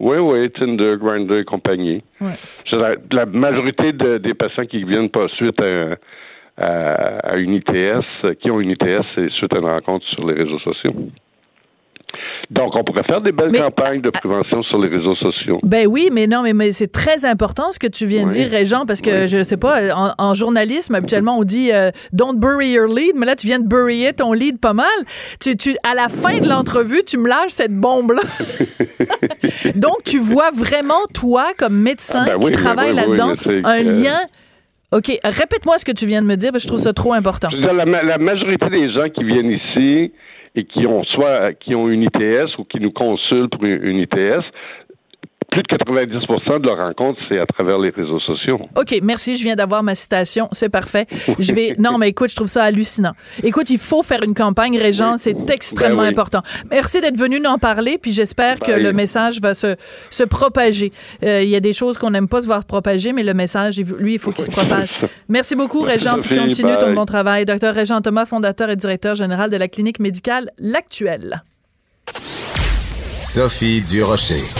Oui, 0.01 0.17
oui, 0.17 0.51
Tinder, 0.51 0.97
Grindr 0.99 1.37
et 1.37 1.45
compagnie. 1.45 2.03
La, 2.73 3.27
majorité 3.27 3.93
des 3.93 4.35
patients 4.35 4.65
qui 4.65 4.83
viennent 4.85 5.11
pas 5.11 5.29
suite 5.29 5.61
à, 5.61 7.37
une 7.37 7.55
ITS, 7.55 8.39
qui 8.41 8.51
ont 8.51 8.61
une 8.61 8.71
ITS, 8.71 9.05
c'est 9.15 9.31
suite 9.31 9.53
à 9.55 9.59
une 9.59 9.67
rencontre 9.67 10.07
sur 10.07 10.27
les 10.27 10.35
réseaux 10.35 10.59
sociaux. 10.61 10.95
Donc, 12.51 12.75
on 12.75 12.83
pourrait 12.83 13.05
faire 13.05 13.21
des 13.21 13.33
belles 13.33 13.53
campagnes 13.53 14.01
de 14.01 14.11
prévention 14.11 14.63
sur 14.65 14.79
les 14.79 14.89
réseaux 14.89 15.15
sociaux. 15.17 15.61
Ben 15.63 15.87
oui, 15.87 16.11
mais 16.13 16.27
non, 16.27 16.43
mais, 16.43 16.53
mais 16.53 16.73
c'est 16.73 16.91
très 16.91 17.25
important 17.25 17.71
ce 17.71 17.79
que 17.79 17.87
tu 17.87 18.07
viens 18.07 18.25
de 18.27 18.31
dire, 18.31 18.51
Régent, 18.51 18.87
parce 18.87 19.01
que 19.01 19.27
je 19.27 19.43
sais 19.43 19.57
pas, 19.57 19.95
en, 20.19 20.35
journalisme, 20.35 20.95
habituellement, 20.95 21.39
on 21.39 21.45
dit 21.45 21.71
euh, 21.73 21.91
don't 22.13 22.39
bury 22.39 22.73
your 22.73 22.87
lead, 22.87 23.13
mais 23.17 23.27
là, 23.27 23.37
tu 23.37 23.47
viens 23.47 23.61
de 23.61 23.67
buryer 23.67 24.13
ton 24.13 24.33
lead 24.33 24.59
pas 24.59 24.73
mal. 24.73 24.87
Tu, 25.41 25.57
tu, 25.57 25.77
à 25.89 25.95
la 25.95 26.09
fin 26.09 26.39
de 26.39 26.49
l'entrevue, 26.49 27.03
tu 27.07 27.19
me 27.19 27.29
lâches 27.29 27.51
cette 27.51 27.75
bombe-là. 27.75 28.23
Donc, 29.77 30.05
tu 30.05 30.19
vois 30.19 30.51
vraiment, 30.51 31.07
toi, 31.15 31.53
comme 31.57 31.77
médecin 31.77 32.25
ah, 32.27 32.39
ben 32.39 32.41
qui 32.41 32.53
travaille 32.53 32.95
là-dedans, 32.95 33.35
un 33.65 33.83
lien 33.83 34.21
OK, 34.93 35.21
répète-moi 35.23 35.79
ce 35.79 35.85
que 35.85 35.93
tu 35.93 36.05
viens 36.07 36.21
de 36.21 36.27
me 36.27 36.35
dire, 36.35 36.51
parce 36.51 36.65
que 36.65 36.69
je 36.69 36.69
trouve 36.69 36.83
ça 36.83 36.93
trop 36.93 37.13
important. 37.13 37.49
la, 37.53 37.85
la, 37.85 38.19
majorité 38.19 38.69
des 38.71 38.93
gens 38.93 39.09
qui 39.09 39.23
viennent 39.23 39.53
ici 39.53 40.13
et 40.55 40.65
qui 40.65 40.87
ont 40.87 41.05
soit 41.05 41.55
qui 41.55 41.75
ont 41.75 41.89
une 41.89 42.03
ITS 42.03 42.59
ou 42.59 42.65
qui 42.65 42.81
nous 42.81 42.91
consultent 42.91 43.53
pour 43.53 43.65
une 43.65 43.99
ITS 43.99 44.45
plus 45.51 45.63
de 45.63 45.69
90 45.69 46.07
de 46.61 46.67
leurs 46.67 46.77
rencontres, 46.77 47.21
c'est 47.29 47.39
à 47.39 47.47
travers 47.47 47.79
les 47.79 47.91
réseaux 47.91 48.21
sociaux. 48.21 48.61
OK, 48.77 48.95
merci. 49.03 49.37
Je 49.37 49.43
viens 49.43 49.57
d'avoir 49.57 49.83
ma 49.83 49.95
citation. 49.95 50.49
C'est 50.53 50.69
parfait. 50.69 51.07
Je 51.39 51.53
vais. 51.53 51.75
Non, 51.79 51.99
mais 51.99 52.09
écoute, 52.09 52.31
je 52.31 52.37
trouve 52.37 52.49
ça 52.49 52.65
hallucinant. 52.65 53.13
Écoute, 53.43 53.71
il 53.71 53.79
faut 53.79 54.03
faire 54.03 54.23
une 54.23 54.35
campagne, 54.35 54.79
Régent. 54.79 55.17
C'est 55.19 55.35
ben 55.35 55.51
extrêmement 55.51 56.03
important. 56.03 56.43
Merci 56.71 57.01
d'être 57.01 57.17
venu 57.17 57.41
nous 57.41 57.51
en 57.51 57.59
parler. 57.59 57.99
Puis 57.99 58.13
j'espère 58.13 58.61
que 58.61 58.73
le 58.73 58.93
message 58.93 59.41
va 59.41 59.55
se, 59.55 59.77
se 60.11 60.23
propager. 60.23 60.93
Euh, 61.25 61.43
il 61.43 61.49
y 61.49 61.57
a 61.57 61.61
des 61.61 61.73
choses 61.73 61.99
qu'on 61.99 62.11
n'aime 62.11 62.29
pas 62.29 62.43
se 62.43 62.47
voir 62.47 62.65
propager, 62.65 63.13
mais 63.13 63.23
le 63.23 63.35
message, 63.35 63.79
lui, 63.81 64.15
il 64.15 64.19
faut 64.19 64.33
qu'il 64.33 64.45
se 64.45 64.51
propage. 64.51 64.91
Merci 65.29 65.57
beaucoup, 65.57 65.81
Régent. 65.81 66.21
Puis 66.21 66.39
continue 66.39 66.77
ton 66.79 66.93
bon 66.93 67.05
travail. 67.05 67.45
Docteur 67.45 67.75
Régent 67.75 68.01
Thomas, 68.01 68.27
fondateur 68.27 68.71
et 68.71 68.77
directeur 68.77 69.15
général 69.15 69.51
de 69.51 69.57
la 69.57 69.69
clinique 69.69 69.99
médicale 69.99 70.51
L'Actuelle. 70.59 71.43
Sophie 73.21 73.83
Durocher. 73.83 74.60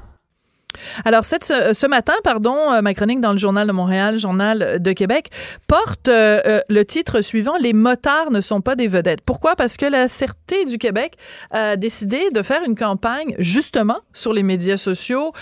Alors, 1.05 1.25
cette, 1.25 1.43
ce, 1.43 1.87
matin, 1.87 2.13
pardon, 2.23 2.55
euh, 2.71 2.81
ma 2.81 2.93
chronique 2.93 3.21
dans 3.21 3.31
le 3.31 3.37
Journal 3.37 3.67
de 3.67 3.71
Montréal, 3.71 4.17
Journal 4.17 4.81
de 4.81 4.91
Québec, 4.93 5.29
porte 5.67 6.07
euh, 6.07 6.41
euh, 6.45 6.61
le 6.69 6.85
titre 6.85 7.21
suivant 7.21 7.53
Les 7.59 7.73
motards 7.73 8.31
ne 8.31 8.41
sont 8.41 8.61
pas 8.61 8.75
des 8.75 8.87
vedettes. 8.87 9.21
Pourquoi? 9.21 9.55
Parce 9.55 9.77
que 9.77 9.85
la 9.85 10.07
Sûreté 10.07 10.65
du 10.65 10.77
Québec 10.77 11.15
a 11.51 11.75
décidé 11.75 12.29
de 12.31 12.41
faire 12.41 12.61
une 12.65 12.75
campagne 12.75 13.35
justement 13.39 13.99
sur 14.13 14.33
les 14.33 14.43
médias 14.43 14.77
sociaux, 14.77 15.33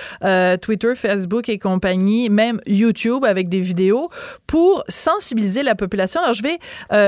Twitter, 0.62 0.96
Facebook 0.96 1.50
et 1.50 1.58
compagnie, 1.58 2.30
même 2.30 2.62
YouTube 2.66 3.26
avec 3.26 3.50
des 3.50 3.62
vidéos 3.62 4.10
pour 4.48 4.84
sensibiliser 4.88 5.64
la 5.64 5.76
population. 5.76 6.22
Alors, 6.22 6.34
je 6.34 6.44
vais 6.44 6.60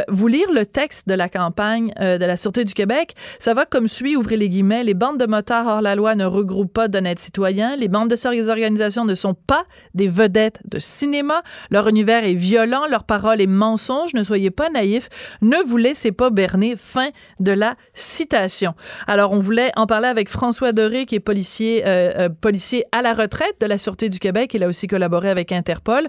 vous 0.08 0.28
lire 0.28 0.52
le 0.52 0.66
texte 0.66 1.08
de 1.08 1.14
la 1.14 1.30
campagne 1.30 1.94
de 2.00 2.26
la 2.26 2.38
Sûreté 2.38 2.66
du 2.66 2.74
Québec. 2.74 3.14
Ça 3.40 3.54
va 3.54 3.66
comme 3.66 3.88
suit, 3.88 4.16
ouvrez 4.16 4.38
les 4.38 4.50
guillemets, 4.50 4.84
les 4.84 4.94
bandes 4.94 5.18
de 5.18 5.26
motards 5.26 5.68
hors 5.68 5.82
la 5.82 5.96
loi 5.96 6.16
ne 6.16 6.26
regroupent 6.26 6.74
pas 6.74 6.88
d'honnêtes 6.88 7.20
citoyens, 7.20 7.76
les 7.76 7.88
bandes 7.88 8.10
de 8.10 8.16
les 8.30 8.50
organisations 8.50 9.06
ne 9.06 9.16
sont 9.16 9.34
pas 9.34 9.64
des 9.94 10.08
vedettes 10.08 10.62
de 10.66 10.80
cinéma. 10.80 11.42
Leur 11.70 11.88
univers 11.88 12.24
est 12.24 12.34
violent, 12.34 12.84
leur 12.90 13.04
parole 13.04 13.42
est 13.42 13.48
mensonge. 13.48 14.14
Ne 14.14 14.24
soyez 14.24 14.52
pas 14.52 14.70
naïfs. 14.70 15.10
Ne 15.42 15.58
vous 15.66 15.78
laissez 15.78 16.12
pas 16.12 16.30
berner. 16.30 16.76
Fin 16.78 17.10
de 17.40 17.52
la 17.52 17.76
citation. 17.94 18.74
Alors, 19.08 19.32
on 19.32 19.40
voulait 19.40 19.72
en 19.76 19.88
parler 19.88 20.08
avec 20.08 20.30
François 20.30 20.72
Doré, 20.74 21.06
qui 21.06 21.16
est 21.16 21.20
policier, 21.20 21.84
euh, 21.86 22.12
euh, 22.18 22.30
policier 22.30 22.84
à 22.92 23.02
la 23.02 23.14
retraite 23.14 23.56
de 23.60 23.66
la 23.66 23.78
Sûreté 23.78 24.10
du 24.10 24.20
Québec. 24.20 24.54
Il 24.54 24.64
a 24.64 24.68
aussi 24.68 24.88
collaboré 24.88 25.30
avec 25.30 25.52
Interpol. 25.52 26.08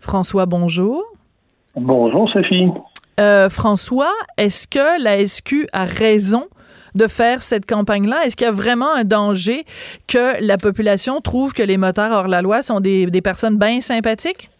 François, 0.00 0.46
bonjour. 0.46 1.04
Bonjour, 1.76 2.28
Sophie. 2.30 2.68
Euh, 3.20 3.48
François, 3.48 4.12
est-ce 4.38 4.66
que 4.66 5.02
la 5.02 5.24
SQ 5.26 5.66
a 5.72 5.84
raison 5.84 6.46
de 6.94 7.06
faire 7.06 7.42
cette 7.42 7.66
campagne-là? 7.66 8.24
Est-ce 8.24 8.36
qu'il 8.36 8.46
y 8.46 8.48
a 8.48 8.52
vraiment 8.52 8.92
un 8.92 9.04
danger 9.04 9.64
que 10.06 10.42
la 10.44 10.58
population 10.58 11.20
trouve 11.20 11.52
que 11.52 11.62
les 11.62 11.76
motards 11.76 12.12
hors 12.12 12.28
la 12.28 12.42
loi 12.42 12.62
sont 12.62 12.80
des, 12.80 13.06
des 13.06 13.22
personnes 13.22 13.58
bien 13.58 13.80
sympathiques? 13.80 14.50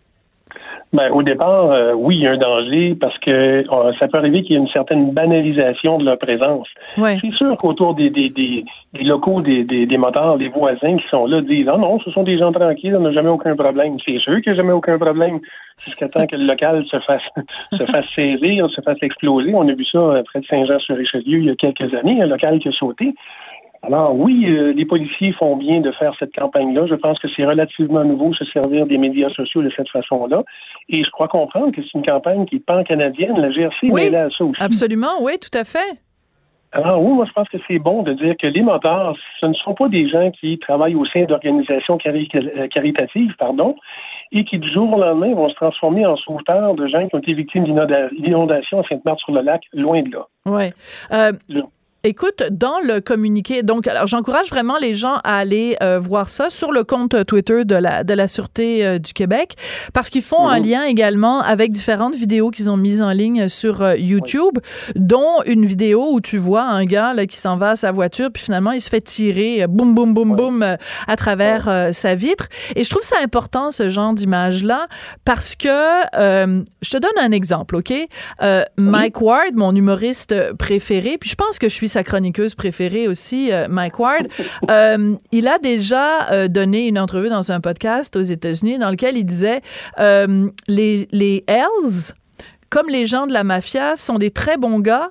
Ben, 0.93 1.11
au 1.11 1.23
départ, 1.23 1.71
euh, 1.71 1.95
oui, 1.95 2.17
il 2.17 2.23
y 2.23 2.27
a 2.27 2.33
un 2.33 2.37
danger 2.37 2.95
parce 3.01 3.17
que 3.19 3.31
euh, 3.31 3.93
ça 3.99 4.09
peut 4.09 4.19
arriver 4.19 4.43
qu'il 4.43 4.53
y 4.53 4.55
ait 4.57 4.61
une 4.61 4.69
certaine 4.69 5.13
banalisation 5.13 5.97
de 5.97 6.05
leur 6.05 6.19
présence. 6.19 6.69
C'est 6.97 7.33
sûr 7.33 7.57
qu'autour 7.57 7.95
des, 7.95 8.11
des, 8.11 8.29
des, 8.29 8.63
des, 8.93 9.05
locaux 9.05 9.41
des, 9.41 9.65
des, 9.65 9.87
des 9.87 9.97
motards, 9.97 10.37
les 10.37 10.49
voisins 10.49 10.99
qui 10.99 11.09
sont 11.09 11.27
là 11.27 11.41
disent 11.41 11.69
Ah 11.73 11.79
non, 11.79 11.99
ce 12.01 12.11
sont 12.11 12.25
des 12.25 12.37
gens 12.37 12.53
tranquilles, 12.53 12.95
on 12.95 13.01
n'a 13.01 13.13
jamais 13.13 13.31
aucun 13.31 13.57
problème. 13.57 13.97
C'est 14.05 14.19
sûr 14.19 14.35
qu'il 14.43 14.53
n'y 14.53 14.59
a 14.59 14.63
jamais 14.63 14.75
aucun 14.75 14.99
problème 14.99 15.41
jusqu'à 15.83 16.09
temps 16.09 16.27
que 16.27 16.37
le 16.37 16.45
local 16.45 16.85
se 16.87 16.99
fasse 17.01 17.23
se 17.73 17.87
fasse 17.87 18.07
saisir, 18.15 18.69
se 18.71 18.83
fasse 18.83 18.99
exploser. 19.01 19.55
On 19.55 19.67
a 19.69 19.73
vu 19.73 19.87
ça 19.87 19.99
euh, 19.99 20.23
près 20.25 20.41
de 20.41 20.47
Saint-Jean-sur-Richelieu 20.47 21.39
il 21.39 21.47
y 21.47 21.51
a 21.51 21.57
quelques 21.57 21.95
années, 21.95 22.21
un 22.21 22.27
local 22.27 22.59
qui 22.59 22.69
a 22.69 22.73
sauté. 22.73 23.15
Alors 23.85 24.15
oui, 24.15 24.47
euh, 24.47 24.73
les 24.73 24.85
policiers 24.85 25.33
font 25.33 25.57
bien 25.57 25.81
de 25.81 25.91
faire 25.93 26.15
cette 26.19 26.33
campagne-là. 26.35 26.87
Je 26.87 26.95
pense 26.95 27.19
que 27.19 27.27
c'est 27.35 27.45
relativement 27.45 28.05
nouveau 28.05 28.33
se 28.33 28.45
servir 28.45 28.87
des 28.87 28.97
médias 28.97 29.31
sociaux 29.31 29.63
de 29.63 29.71
cette 29.77 29.89
façon-là. 29.89 30.45
Et 30.89 31.03
je 31.03 31.11
crois 31.11 31.27
comprendre 31.27 31.73
que 31.73 31.83
c'est 31.83 31.95
une 31.95 32.05
campagne 32.05 32.47
qui 32.47 32.57
est 32.57 32.65
pan-canadienne. 32.65 33.37
La 33.41 33.51
GRC 33.51 33.89
oui, 33.91 34.11
là 34.11 34.29
ça 34.37 34.45
aussi. 34.45 34.63
Absolument, 34.63 35.21
oui, 35.21 35.33
tout 35.41 35.57
à 35.59 35.65
fait. 35.65 35.99
Alors 36.71 37.03
oui, 37.03 37.13
moi 37.13 37.27
je 37.27 37.33
pense 37.33 37.49
que 37.49 37.59
c'est 37.69 37.79
bon 37.79 38.03
de 38.03 38.13
dire 38.15 38.35
que 38.41 38.47
les 38.47 38.63
motards, 38.63 39.17
ce 39.41 39.47
ne 39.47 39.53
sont 39.55 39.75
pas 39.75 39.89
des 39.89 40.09
gens 40.09 40.31
qui 40.31 40.59
travaillent 40.59 40.95
au 40.95 41.05
sein 41.05 41.25
d'organisations 41.25 41.99
euh, 42.07 42.69
caritatives, 42.69 43.35
pardon, 43.39 43.75
et 44.31 44.45
qui 44.45 44.59
du 44.59 44.73
jour 44.73 44.91
au 44.97 44.99
lendemain 44.99 45.35
vont 45.35 45.51
se 45.51 45.55
transformer 45.55 46.07
en 46.07 46.17
sauveteurs 46.17 46.75
de 46.75 46.87
gens 46.87 47.09
qui 47.09 47.17
ont 47.17 47.19
été 47.19 47.35
victimes 47.35 47.65
d'inondations 47.65 48.81
à 48.81 48.85
Sainte-Marthe-sur-le-Lac, 48.89 49.65
loin 49.75 50.03
de 50.03 50.13
là. 50.13 50.27
Oui. 50.47 50.71
Euh, 51.13 51.33
Écoute, 52.05 52.43
dans 52.51 52.81
le 52.81 53.01
communiqué, 53.01 53.63
donc, 53.63 53.87
alors 53.87 54.09
j'encourage 54.09 54.49
vraiment 54.49 54.77
les 54.77 54.97
gens 54.97 55.21
à 55.23 55.37
aller 55.37 55.77
euh, 55.85 56.01
voir 56.01 56.29
ça 56.29 56.51
sur 56.51 56.73
le 56.73 56.83
compte 56.83 57.25
Twitter 57.27 57.65
de 57.65 57.77
la 57.77 58.03
de 58.03 58.13
la 58.13 58.27
sûreté 58.27 58.85
euh, 58.85 58.99
du 58.99 59.13
Québec, 59.13 59.55
parce 59.95 60.11
qu'ils 60.11 60.23
font 60.23 60.49
un 60.49 60.59
mhm. 60.59 60.67
lien 60.67 60.83
également 60.83 61.43
avec 61.43 61.71
différentes 61.71 62.17
vidéos 62.17 62.51
qu'ils 62.51 62.69
ont 62.71 62.77
mises 62.77 63.03
en 63.03 63.13
ligne 63.13 63.49
sur 63.49 63.83
euh, 63.83 63.95
YouTube, 63.97 64.59
dont 64.97 65.45
une 65.47 65.65
vidéo 65.65 66.09
où 66.11 66.21
tu 66.21 66.39
vois 66.39 66.65
un 66.65 66.85
gars 66.87 67.15
là, 67.15 67.27
qui 67.27 67.37
s'en 67.37 67.57
va 67.57 67.71
à 67.71 67.77
sa 67.77 67.93
voiture, 67.93 68.33
puis 68.33 68.43
finalement 68.43 68.73
il 68.73 68.81
se 68.81 68.91
fait 68.91 69.01
tirer, 69.01 69.65
boum 69.69 69.95
boum 69.95 70.13
boum 70.13 70.35
boum, 70.35 70.77
à 71.07 71.17
travers 71.17 71.91
sa 71.93 72.17
vitre. 72.17 72.49
Et 72.75 72.83
je 72.83 72.91
trouve 72.91 73.05
ça 73.05 73.19
important 73.23 73.71
ce 73.71 73.91
genre 73.91 74.13
d'image 74.13 74.65
là, 74.65 74.89
parce 75.25 75.55
que 75.55 75.69
je 75.69 76.91
te 76.91 76.99
donne 76.99 77.13
un 77.21 77.31
exemple, 77.31 77.77
ok? 77.77 77.93
Mike 78.77 79.21
Ward, 79.21 79.55
mon 79.55 79.73
humoriste 79.73 80.35
préféré, 80.55 81.17
puis 81.17 81.31
je 81.31 81.37
pense 81.37 81.61
que 81.61 81.69
je 81.69 81.75
suis 81.75 81.92
sa 81.93 82.03
chroniqueuse 82.03 82.55
préférée 82.55 83.07
aussi, 83.07 83.53
euh, 83.53 83.69
Mike 83.69 83.99
Ward. 83.99 84.29
Euh, 84.71 85.17
il 85.33 85.49
a 85.49 85.59
déjà 85.59 86.31
euh, 86.31 86.49
donné 86.49 86.87
une 86.87 86.99
entrevue 86.99 87.29
dans 87.29 87.53
un 87.53 87.61
podcast 87.61 88.17
aux 88.17 88.23
États-Unis 88.23 88.79
dans 88.79 88.91
lequel 88.91 89.17
il 89.17 89.25
disait 89.25 89.61
les, 89.99 91.09
les 91.11 91.45
Hells, 91.47 92.15
comme 92.71 92.89
les 92.89 93.07
gens 93.07 93.27
de 93.27 93.33
la 93.33 93.45
mafia, 93.45 93.97
sont 93.97 94.19
des 94.19 94.31
très 94.31 94.57
bons 94.57 94.79
gars, 94.79 95.11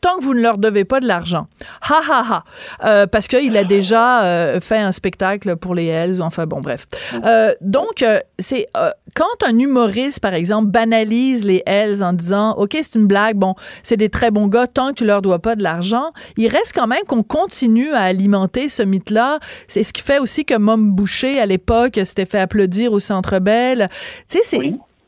tant 0.00 0.18
que 0.18 0.24
vous 0.24 0.34
ne 0.34 0.40
leur 0.40 0.58
devez 0.58 0.84
pas 0.84 1.00
de 1.00 1.06
l'argent. 1.06 1.46
Ha 1.88 2.00
ha 2.08 2.24
ha. 2.28 2.44
Euh, 2.84 3.06
parce 3.06 3.28
qu'il 3.28 3.56
a 3.56 3.64
déjà 3.64 4.24
euh, 4.24 4.60
fait 4.60 4.78
un 4.78 4.92
spectacle 4.92 5.56
pour 5.56 5.74
les 5.74 5.86
Hells, 5.86 6.20
ou 6.20 6.22
enfin 6.22 6.46
bon, 6.46 6.60
bref. 6.60 6.86
Euh, 7.24 7.54
donc, 7.60 8.04
c'est 8.38 8.66
quand 9.14 9.24
un 9.46 9.58
humoriste, 9.58 10.20
par 10.20 10.34
exemple, 10.34 10.68
banalise 10.68 11.44
les 11.44 11.62
Hells 11.66 12.02
en 12.02 12.12
disant 12.12 12.52
OK, 12.52 12.76
c'est 12.80 12.94
une 12.94 13.06
blague, 13.06 13.36
bon, 13.36 13.54
c'est 13.82 13.96
des 13.96 14.08
très 14.08 14.30
bons 14.30 14.48
gars, 14.48 14.66
tant 14.66 14.90
que 14.90 14.94
tu 14.94 15.04
leur 15.04 15.22
dois 15.22 15.38
pas 15.38 15.56
de 15.56 15.62
l'argent, 15.62 16.12
il 16.36 16.48
reste 16.48 16.72
quand 16.74 16.86
même 16.86 17.04
qu'on 17.06 17.22
continue 17.22 17.92
à 17.92 18.02
alimenter 18.02 18.68
ce 18.68 18.82
mythe-là. 18.82 19.40
C'est 19.68 19.82
ce 19.82 19.92
qui 19.92 20.02
fait 20.02 20.18
aussi 20.18 20.44
que 20.44 20.56
Mom 20.56 20.92
Boucher, 20.92 21.40
à 21.40 21.46
l'époque, 21.46 21.98
s'était 22.04 22.26
fait 22.26 22.40
applaudir 22.40 22.92
au 22.92 22.98
Centre 22.98 23.38
Bell. 23.38 23.88
Tu 24.28 24.38
sais, 24.42 24.60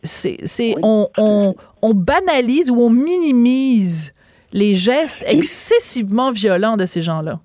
c'est. 0.02 0.38
c'est, 0.44 0.74
on, 0.82 1.08
on, 1.18 1.54
on 1.82 1.94
banalise 1.94 2.70
ou 2.70 2.80
on 2.80 2.90
minimise 2.90 4.12
les 4.52 4.74
gestes 4.74 5.24
excessivement 5.26 6.30
violents 6.30 6.76
de 6.76 6.86
ces 6.86 7.00
gens-là? 7.02 7.40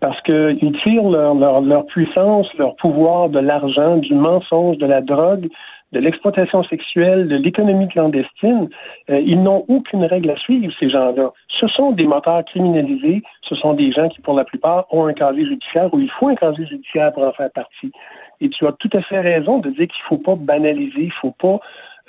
Parce 0.00 0.20
qu'ils 0.22 0.76
tirent 0.82 1.08
leur, 1.08 1.60
leur, 1.60 1.86
puissance, 1.86 2.46
leur 2.58 2.76
pouvoir 2.76 3.28
de 3.28 3.38
l'argent, 3.38 3.96
du 3.96 4.14
mensonge, 4.14 4.78
de 4.78 4.86
la 4.86 5.00
drogue, 5.00 5.48
de 5.92 6.00
l'exploitation 6.00 6.64
sexuelle, 6.64 7.28
de 7.28 7.36
l'économie 7.36 7.88
clandestine. 7.88 8.68
Euh, 9.10 9.20
ils 9.20 9.42
n'ont 9.42 9.64
aucune 9.68 10.04
règle 10.04 10.30
à 10.30 10.36
suivre, 10.36 10.72
ces 10.80 10.88
gens-là. 10.90 11.30
Ce 11.48 11.68
sont 11.68 11.92
des 11.92 12.04
moteurs 12.04 12.44
criminalisés. 12.46 13.22
Ce 13.42 13.54
sont 13.56 13.74
des 13.74 13.92
gens 13.92 14.08
qui, 14.08 14.20
pour 14.20 14.34
la 14.34 14.44
plupart, 14.44 14.86
ont 14.90 15.06
un 15.06 15.12
casier 15.12 15.44
judiciaire 15.44 15.92
ou 15.92 16.00
il 16.00 16.10
faut 16.10 16.28
un 16.28 16.34
casier 16.34 16.66
judiciaire 16.66 17.12
pour 17.12 17.24
en 17.24 17.32
faire 17.32 17.50
partie. 17.50 17.92
Et 18.40 18.48
tu 18.48 18.66
as 18.66 18.72
tout 18.72 18.90
à 18.94 19.02
fait 19.02 19.20
raison 19.20 19.58
de 19.58 19.68
dire 19.68 19.86
qu'il 19.86 20.02
ne 20.04 20.08
faut 20.08 20.18
pas 20.18 20.34
banaliser, 20.34 21.02
il 21.02 21.06
ne 21.06 21.20
faut 21.20 21.34
pas 21.38 21.60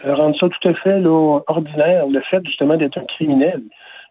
euh, 0.06 0.16
rendre 0.16 0.36
ça 0.40 0.48
tout 0.50 0.68
à 0.68 0.74
fait 0.76 1.00
là, 1.00 1.40
ordinaire, 1.48 2.08
le 2.08 2.22
fait 2.22 2.44
justement 2.46 2.78
d'être 2.78 2.98
un 2.98 3.06
criminel. 3.06 3.62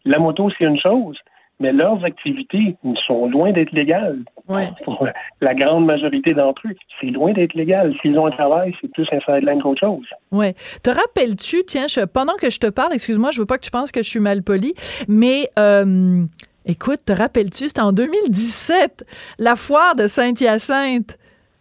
La 0.05 0.19
moto, 0.19 0.51
c'est 0.59 0.65
une 0.65 0.79
chose, 0.79 1.17
mais 1.61 1.73
leurs 1.73 2.05
activités 2.05 2.77
sont 3.07 3.29
loin 3.29 3.53
d'être 3.53 3.73
légales. 3.73 4.19
Pour 4.85 5.07
la 5.41 5.55
grande 5.55 5.87
majorité 5.87 6.35
d'entre 6.35 6.63
eux, 6.67 6.75
c'est 7.01 7.07
loin 7.07 7.33
d'être 7.33 7.55
légal. 7.55 7.95
S'ils 8.03 8.19
ont 8.19 8.27
un 8.27 8.31
travail, 8.31 8.75
c'est 8.81 8.89
plus 8.89 9.07
un 9.13 9.21
sideline 9.21 9.63
qu'autre 9.63 9.81
chose. 9.81 10.05
Oui. 10.33 10.53
Te 10.83 10.91
rappelles-tu, 10.91 11.65
tiens, 11.67 11.87
pendant 12.13 12.35
que 12.35 12.51
je 12.51 12.59
te 12.59 12.67
parle, 12.67 12.93
excuse-moi, 12.93 13.31
je 13.31 13.41
veux 13.41 13.47
pas 13.47 13.59
que 13.59 13.65
tu 13.65 13.71
penses 13.71 13.93
que 13.93 14.03
je 14.03 14.09
suis 14.09 14.21
mal 14.21 14.43
poli, 14.43 14.75
mais 15.09 15.49
euh, 15.59 16.25
écoute, 16.67 17.01
te 17.07 17.13
rappelles-tu, 17.13 17.69
c'était 17.69 17.81
en 17.81 17.93
2017, 17.93 19.07
la 19.39 19.57
foire 19.57 19.95
de 19.95 20.07
Saint-Hyacinthe. 20.07 21.17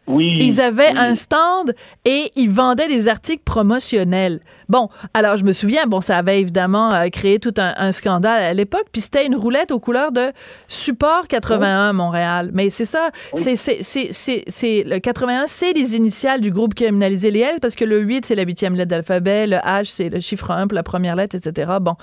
Oui, 0.07 0.37
ils 0.41 0.59
avaient 0.59 0.95
un 0.97 1.13
stand 1.13 1.73
et 2.05 2.31
ils 2.35 2.49
vendaient 2.49 2.87
des 2.87 3.07
articles 3.07 3.43
promotionnels. 3.43 4.39
Bon, 4.67 4.89
alors 5.13 5.37
je 5.37 5.43
me 5.43 5.53
souviens, 5.53 5.85
bon, 5.85 6.01
ça 6.01 6.17
avait 6.17 6.41
évidemment 6.41 6.91
euh, 6.91 7.07
créé 7.09 7.39
tout 7.39 7.53
un, 7.57 7.91
scandale 7.91 8.43
à 8.43 8.53
l'époque, 8.53 8.85
puis 8.91 9.01
c'était 9.01 9.25
une 9.25 9.35
roulette 9.35 9.71
aux 9.71 9.79
couleurs 9.79 10.11
de 10.11 10.31
Support 10.67 11.27
81 11.27 11.93
Montréal. 11.93 12.49
Mais 12.53 12.69
c'est 12.71 12.85
ça, 12.85 13.11
c'est 13.35 13.55
c'est 13.55 14.83
le 14.83 14.97
81, 14.97 15.43
c'est 15.45 15.73
les 15.73 15.95
initiales 15.95 16.41
du 16.41 16.51
groupe 16.51 16.73
criminalisé 16.73 17.29
les 17.29 17.41
L, 17.41 17.59
parce 17.61 17.75
que 17.75 17.85
le 17.85 17.99
8, 17.99 18.25
c'est 18.25 18.35
la 18.35 18.43
huitième 18.43 18.75
lettre 18.75 18.89
d'alphabet, 18.89 19.45
le 19.45 19.57
H, 19.57 19.85
c'est 19.85 20.09
le 20.09 20.19
chiffre 20.19 20.49
1 20.49 20.67
pour 20.67 20.75
la 20.75 20.83
première 20.83 21.15
lettre, 21.15 21.35
etc. 21.35 21.73
Bon. 21.79 21.95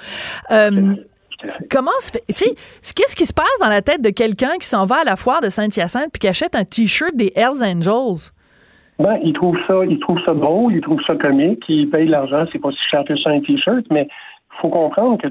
Euh, 0.51 0.95
Comment 1.71 1.91
se 2.01 2.11
fait. 2.11 2.25
Tu 2.35 2.45
sais, 2.45 2.95
qu'est-ce 2.95 3.15
qui 3.15 3.25
se 3.25 3.33
passe 3.33 3.47
dans 3.61 3.69
la 3.69 3.83
tête 3.83 4.03
de 4.03 4.11
quelqu'un 4.11 4.57
qui 4.61 4.67
s'en 4.67 4.87
va 4.87 4.97
à 5.03 5.05
la 5.05 5.17
foire 5.17 5.41
de 5.41 5.49
Saint-Hyacinthe 5.49 6.11
puis 6.13 6.21
qui 6.21 6.29
achète 6.29 6.55
un 6.55 6.65
T-shirt 6.65 7.15
des 7.15 7.33
Hells 7.37 7.63
Angels? 7.63 8.33
Ben, 8.99 9.19
il 9.23 9.33
trouve 9.33 9.57
ça, 9.69 9.85
il 9.89 9.99
trouve 10.01 10.19
ça 10.25 10.33
il 10.33 10.81
trouve 10.81 11.01
ça 11.07 11.15
comique, 11.15 11.63
il 11.69 11.89
paye 11.89 12.09
l'argent, 12.09 12.45
c'est 12.51 12.59
pas 12.59 12.73
si 12.73 12.81
cher 12.91 13.05
que 13.05 13.17
ça 13.17 13.31
un 13.31 13.41
T-shirt, 13.41 13.85
mais 13.91 14.09
il 14.11 14.61
faut 14.61 14.69
comprendre 14.69 15.19
que 15.19 15.29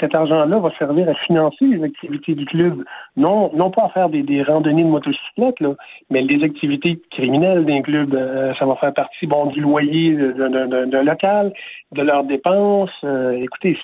cet 0.00 0.14
argent-là 0.14 0.58
va 0.58 0.70
servir 0.78 1.08
à 1.08 1.14
financer 1.14 1.64
les 1.64 1.82
activités 1.82 2.34
du 2.34 2.44
club. 2.44 2.84
Non, 3.16 3.50
non 3.54 3.70
pas 3.70 3.86
à 3.86 3.88
faire 3.90 4.08
des, 4.08 4.22
des 4.22 4.42
randonnées 4.42 4.84
de 4.84 4.88
motocyclette, 4.88 5.60
là, 5.60 5.74
mais 6.10 6.22
les 6.22 6.44
activités 6.44 7.00
criminelles 7.10 7.64
d'un 7.64 7.82
club. 7.82 8.14
Euh, 8.14 8.52
ça 8.58 8.66
va 8.66 8.76
faire 8.76 8.94
partie 8.94 9.26
bon, 9.26 9.46
du 9.46 9.60
loyer 9.60 10.14
d'un 10.14 11.02
local, 11.02 11.52
de 11.92 12.02
leurs 12.02 12.24
dépenses. 12.24 12.90
Euh, 13.04 13.32
écoutez, 13.32 13.78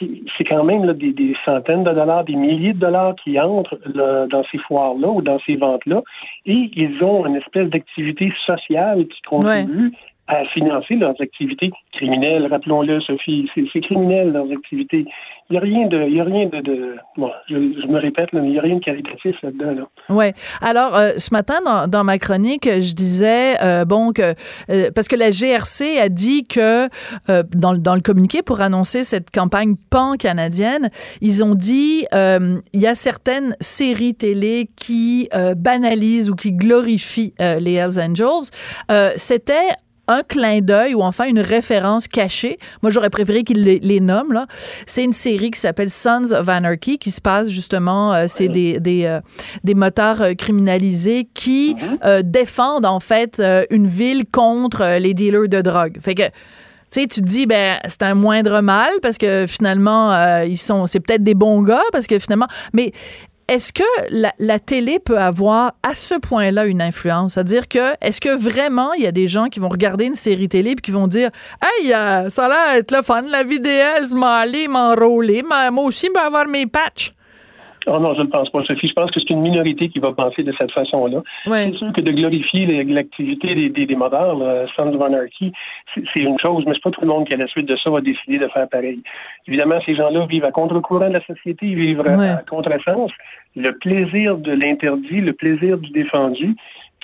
c'est 0.00 0.44
quand 0.44 0.64
même 0.64 0.84
là, 0.84 0.94
des, 0.94 1.12
des, 1.12 1.36
centaines 1.44 1.84
de 1.84 1.92
dollars, 1.92 2.24
des 2.24 2.36
milliers 2.36 2.72
de 2.72 2.78
dollars 2.78 3.14
qui 3.16 3.38
entrent 3.38 3.78
dans 3.86 4.44
ces 4.50 4.58
foires-là 4.58 5.08
ou 5.08 5.22
dans 5.22 5.38
ces 5.46 5.56
ventes-là. 5.56 6.02
Et 6.46 6.70
ils 6.74 7.02
ont 7.02 7.26
une 7.26 7.36
espèce 7.36 7.68
d'activité 7.68 8.32
sociale 8.46 9.06
qui 9.06 9.22
contribue 9.22 9.92
à 10.30 10.44
financer 10.46 10.94
leurs 10.94 11.20
activités 11.20 11.72
criminelles. 11.92 12.46
Rappelons-le, 12.46 13.00
Sophie, 13.00 13.50
c'est 13.54 13.80
criminel 13.80 14.32
leurs 14.32 14.50
activités. 14.52 15.04
Il 15.48 15.54
n'y 15.54 15.58
a 15.58 15.60
rien 15.60 15.88
de, 15.88 16.06
il 16.06 16.16
y 16.16 16.20
a 16.20 16.24
rien 16.24 16.46
de, 16.46 16.60
de 16.60 16.96
bon, 17.16 17.30
je, 17.48 17.56
me 17.56 17.98
répète, 17.98 18.28
mais 18.32 18.40
il 18.44 18.52
n'y 18.52 18.58
a 18.58 18.62
rien 18.62 18.76
de 18.76 18.80
caritatif 18.80 19.34
là-dedans. 19.42 19.72
Là. 19.72 20.14
Ouais. 20.14 20.32
Alors, 20.60 20.94
euh, 20.94 21.10
ce 21.16 21.34
matin 21.34 21.56
dans, 21.64 21.88
dans, 21.88 22.04
ma 22.04 22.18
chronique, 22.18 22.66
je 22.66 22.94
disais 22.94 23.60
euh, 23.60 23.84
bon 23.84 24.12
que 24.12 24.34
euh, 24.70 24.90
parce 24.94 25.08
que 25.08 25.16
la 25.16 25.30
GRC 25.30 25.98
a 25.98 26.08
dit 26.08 26.44
que 26.44 26.86
dans, 27.56 27.74
dans 27.74 27.94
le 27.96 28.00
communiqué 28.00 28.42
pour 28.42 28.60
annoncer 28.60 29.02
cette 29.02 29.32
campagne 29.32 29.74
pan 29.90 30.14
canadienne, 30.16 30.90
ils 31.20 31.42
ont 31.42 31.56
dit 31.56 32.04
il 32.12 32.80
y 32.80 32.86
a 32.86 32.94
certaines 32.94 33.56
séries 33.60 34.14
télé 34.14 34.68
qui 34.76 35.28
banalisent 35.56 36.30
ou 36.30 36.36
qui 36.36 36.52
glorifient 36.52 37.34
les 37.38 37.74
Hells 37.74 38.00
Angels. 38.00 38.50
C'était 39.16 39.70
un 40.10 40.22
clin 40.24 40.60
d'œil 40.60 40.94
ou 40.94 41.02
enfin 41.02 41.26
une 41.26 41.40
référence 41.40 42.08
cachée. 42.08 42.58
Moi, 42.82 42.90
j'aurais 42.90 43.10
préféré 43.10 43.44
qu'il 43.44 43.64
les, 43.64 43.78
les, 43.78 44.00
nomme. 44.00 44.32
Là. 44.32 44.46
C'est 44.84 45.04
une 45.04 45.12
série 45.12 45.50
qui 45.52 45.60
s'appelle 45.60 45.88
Sons 45.88 46.32
of 46.32 46.48
Anarchy 46.48 46.98
qui 46.98 47.10
se 47.10 47.20
passe 47.20 47.48
justement, 47.48 48.12
euh, 48.12 48.24
c'est 48.26 48.48
des, 48.48 48.80
des, 48.80 49.04
euh, 49.04 49.20
des 49.62 49.74
motards 49.74 50.22
euh, 50.22 50.34
criminalisés 50.34 51.28
qui 51.32 51.76
mhm. 52.02 52.22
défendent 52.22 52.86
en 52.86 53.00
fait 53.00 53.40
une 53.70 53.86
ville 53.86 54.24
contre 54.30 54.98
les 54.98 55.14
dealers 55.14 55.48
de 55.48 55.60
drogue. 55.60 55.98
Fait 56.00 56.14
que 56.14 56.22
tu 56.92 57.02
sais, 57.02 57.06
tu 57.06 57.20
te 57.20 57.26
dis, 57.26 57.46
ben, 57.46 57.78
c'est 57.88 58.02
un 58.02 58.14
moindre 58.14 58.62
mal 58.62 58.90
parce 59.00 59.16
que 59.16 59.46
finalement, 59.46 60.42
ils 60.42 60.58
sont, 60.58 60.88
c'est 60.88 60.98
peut-être 60.98 61.22
des 61.22 61.34
bons 61.34 61.62
gars 61.62 61.82
parce 61.92 62.08
que 62.08 62.18
finalement, 62.18 62.48
mais 62.72 62.92
est-ce 63.50 63.72
que 63.72 63.82
la, 64.38 64.58
télé 64.60 65.00
peut 65.00 65.18
avoir 65.18 65.72
à 65.82 65.94
ce 65.94 66.14
point-là 66.14 66.66
une 66.66 66.80
influence? 66.80 67.34
C'est-à-dire 67.34 67.66
que, 67.66 67.96
est-ce 68.00 68.20
que 68.20 68.28
vraiment 68.28 68.92
il 68.92 69.02
y 69.02 69.08
a 69.08 69.12
des 69.12 69.26
gens 69.26 69.46
qui 69.46 69.58
vont 69.58 69.68
regarder 69.68 70.04
une 70.04 70.14
série 70.14 70.48
télé 70.48 70.70
et 70.70 70.74
qui 70.76 70.92
vont 70.92 71.08
dire 71.08 71.30
Hey, 71.60 71.92
euh, 71.92 72.30
ça 72.30 72.46
a 72.46 72.48
l'air 72.48 72.74
d'être 72.76 72.92
le 72.96 73.02
fun, 73.02 73.22
la 73.22 73.42
vidéo, 73.42 74.06
m'aller, 74.12 74.68
m'enrôler, 74.68 75.42
moi 75.42 75.68
aussi, 75.82 76.06
je 76.06 76.12
vais 76.12 76.24
avoir 76.24 76.46
mes 76.46 76.66
patchs? 76.66 77.10
Oh 77.92 77.98
non, 77.98 78.14
je 78.14 78.22
ne 78.22 78.28
pense 78.28 78.48
pas, 78.50 78.62
Sophie. 78.62 78.86
Je 78.86 78.92
pense 78.92 79.10
que 79.10 79.18
c'est 79.18 79.30
une 79.30 79.40
minorité 79.40 79.88
qui 79.88 79.98
va 79.98 80.12
penser 80.12 80.44
de 80.44 80.52
cette 80.56 80.70
façon-là. 80.70 81.22
C'est 81.44 81.74
sûr 81.74 81.92
que 81.92 82.00
de 82.00 82.12
glorifier 82.12 82.84
l'activité 82.84 83.52
des, 83.56 83.68
des, 83.68 83.84
des 83.84 83.96
modèles, 83.96 84.40
euh, 84.42 84.66
Sons 84.76 84.94
of 84.94 85.02
Anarchy, 85.02 85.52
c'est 85.94 86.20
une 86.20 86.38
chose, 86.38 86.62
mais 86.68 86.74
c'est 86.74 86.84
pas 86.84 86.92
tout 86.92 87.00
le 87.00 87.08
monde 87.08 87.26
qui, 87.26 87.34
à 87.34 87.36
la 87.36 87.48
suite 87.48 87.66
de 87.66 87.76
ça, 87.82 87.90
va 87.90 88.00
décider 88.00 88.38
de 88.38 88.46
faire 88.46 88.68
pareil. 88.68 89.02
Évidemment, 89.48 89.80
ces 89.84 89.96
gens-là 89.96 90.24
vivent 90.26 90.44
à 90.44 90.52
contre-courant 90.52 91.08
de 91.08 91.14
la 91.14 91.24
société, 91.24 91.66
ils 91.66 91.74
vivent 91.74 92.00
à 92.00 92.36
contre-sens. 92.48 93.10
Le 93.56 93.76
plaisir 93.78 94.36
de 94.36 94.52
l'interdit, 94.52 95.20
le 95.20 95.32
plaisir 95.32 95.76
du 95.78 95.90
défendu, 95.90 96.54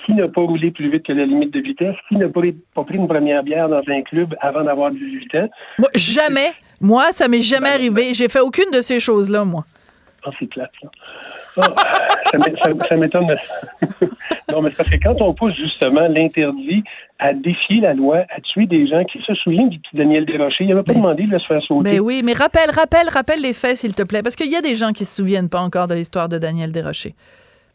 qui 0.05 0.13
n'a 0.13 0.29
pas 0.29 0.41
roulé 0.41 0.71
plus 0.71 0.89
vite 0.89 1.03
que 1.03 1.11
la 1.11 1.25
limite 1.25 1.51
de 1.53 1.59
vitesse, 1.59 1.95
qui 2.07 2.15
n'a 2.15 2.29
pas, 2.29 2.39
pris 2.83 2.97
une 2.97 3.07
première 3.07 3.43
bière 3.43 3.67
dans 3.67 3.81
un 3.85 4.01
club 4.03 4.35
avant 4.39 4.63
d'avoir 4.63 4.91
18 4.91 5.35
ans. 5.35 5.49
Moi, 5.79 5.89
jamais. 5.95 6.51
Moi, 6.79 7.03
ça 7.11 7.27
m'est 7.27 7.41
jamais 7.41 7.71
ben, 7.71 7.73
arrivé. 7.73 8.13
J'ai 8.13 8.29
fait 8.29 8.39
aucune 8.39 8.71
de 8.71 8.79
ces 8.79 9.01
choses-là, 9.01 9.43
moi. 9.43 9.63
Ah, 10.27 10.31
c'est 10.39 10.49
plate, 10.49 10.71
ça, 11.55 12.95
m'étonne. 12.97 13.27
non, 14.51 14.61
mais 14.61 14.71
parce 14.71 14.89
que 14.89 14.97
quand 15.01 15.21
on 15.21 15.33
pousse 15.33 15.55
justement 15.55 16.07
l'interdit 16.09 16.83
à 17.19 17.33
défier 17.33 17.79
la 17.79 17.93
loi, 17.93 18.25
à 18.29 18.41
tuer 18.41 18.65
des 18.65 18.87
gens, 18.87 19.03
qui 19.05 19.21
se 19.21 19.33
souviennent 19.35 19.69
du 19.69 19.79
petit 19.79 19.95
Daniel 19.95 20.25
Desrochers? 20.25 20.65
Il 20.65 20.69
n'avait 20.69 20.83
pas 20.83 20.93
demandé 20.93 21.23
de 21.23 21.37
se 21.37 21.47
faire 21.47 21.61
sauter. 21.63 21.91
Mais 21.91 21.99
oui, 21.99 22.23
mais 22.25 22.33
rappelle, 22.33 22.71
rappelle, 22.71 23.07
rappelle 23.09 23.41
les 23.41 23.53
faits, 23.53 23.77
s'il 23.77 23.95
te 23.95 24.03
plaît, 24.03 24.21
parce 24.21 24.35
qu'il 24.35 24.51
y 24.51 24.55
a 24.57 24.61
des 24.61 24.75
gens 24.75 24.91
qui 24.91 25.05
se 25.05 25.15
souviennent 25.15 25.49
pas 25.49 25.61
encore 25.61 25.87
de 25.87 25.95
l'histoire 25.95 26.27
de 26.27 26.37
Daniel 26.37 26.73
Desrochers. 26.73 27.15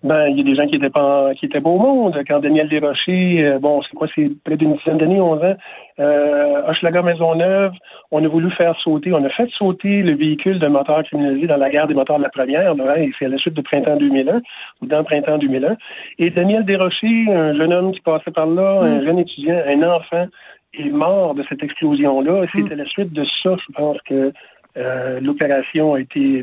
Ben, 0.03 0.27
il 0.27 0.37
y 0.37 0.41
a 0.41 0.45
des 0.45 0.55
gens 0.55 0.67
qui 0.67 0.75
étaient 0.75 0.91
pas 0.91 1.33
qui 1.35 1.47
étaient 1.47 1.61
beau 1.61 1.75
au 1.75 1.79
monde. 1.79 2.21
Quand 2.27 2.41
Daniel 2.41 2.69
Desrochers, 2.69 3.45
euh, 3.45 3.59
bon, 3.61 3.83
c'est 3.83 3.95
quoi, 3.95 4.09
c'est 4.15 4.31
près 4.43 4.57
d'une 4.57 4.75
dizaine 4.75 4.99
d'années, 4.99 5.21
11 5.21 5.45
ans, 5.45 5.57
euh, 6.01 6.63
Hochelaga 6.69 7.03
Maisonneuve, 7.03 7.73
on 8.11 8.25
a 8.25 8.27
voulu 8.29 8.51
faire 8.51 8.77
sauter, 8.81 9.13
on 9.13 9.25
a 9.25 9.29
fait 9.29 9.49
sauter 9.51 10.03
le 10.03 10.17
véhicule 10.17 10.59
d'un 10.59 10.71
moteur 10.71 11.05
criminalisé 11.05 11.47
dans 11.47 11.57
la 11.57 11.71
gare 11.71 11.87
des 11.87 11.95
moteurs 11.95 12.19
de 12.19 12.25
la 12.25 12.31
première, 12.31 12.75
et 12.97 13.13
c'est 13.17 13.27
à 13.27 13.29
la 13.29 13.39
suite 13.39 13.55
de 13.55 13.63
printemps 13.63 13.97
2001, 13.97 14.41
ou 14.81 14.87
dans 14.87 15.05
printemps 15.05 15.39
2001. 15.39 15.77
Et 16.19 16.31
Daniel 16.31 16.65
Desrochers, 16.65 17.33
un 17.33 17.55
jeune 17.55 17.73
homme 17.73 17.93
qui 17.93 18.01
passait 18.01 18.33
par 18.33 18.47
là, 18.47 18.81
un 18.83 19.01
mm. 19.01 19.05
jeune 19.05 19.19
étudiant, 19.21 19.63
un 19.69 19.83
enfant, 19.85 20.27
est 20.75 20.91
mort 20.91 21.35
de 21.35 21.45
cette 21.49 21.63
explosion-là. 21.63 22.47
C'est 22.53 22.63
mm. 22.63 22.73
à 22.73 22.75
la 22.75 22.87
suite 22.87 23.13
de 23.13 23.25
ça, 23.43 23.55
je 23.57 23.73
pense 23.73 23.99
que 24.03 24.33
euh, 24.79 25.21
l'opération 25.21 25.95
a 25.95 26.01
été 26.01 26.43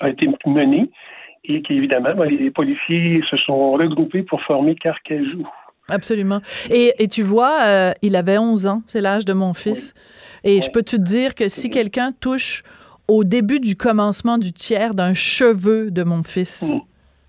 a 0.00 0.08
été 0.08 0.28
menée 0.46 0.88
et 1.44 1.62
qu'évidemment, 1.62 2.14
ben, 2.14 2.24
les 2.24 2.50
policiers 2.50 3.22
se 3.30 3.36
sont 3.36 3.72
regroupés 3.72 4.22
pour 4.22 4.40
former 4.42 4.74
Carcajou. 4.76 5.46
Absolument. 5.88 6.40
Et, 6.70 6.94
et 6.98 7.08
tu 7.08 7.22
vois, 7.22 7.62
euh, 7.62 7.92
il 8.02 8.14
avait 8.16 8.38
11 8.38 8.66
ans, 8.66 8.82
c'est 8.86 9.00
l'âge 9.00 9.24
de 9.24 9.32
mon 9.32 9.52
fils. 9.52 9.94
Et 10.44 10.60
je 10.60 10.70
peux 10.70 10.82
te 10.82 10.96
dire 10.96 11.34
que 11.34 11.48
si 11.48 11.70
quelqu'un 11.70 12.12
touche 12.12 12.62
au 13.08 13.24
début 13.24 13.60
du 13.60 13.76
commencement 13.76 14.38
du 14.38 14.52
tiers 14.52 14.94
d'un 14.94 15.14
cheveu 15.14 15.90
de 15.90 16.04
mon 16.04 16.22
fils, 16.22 16.72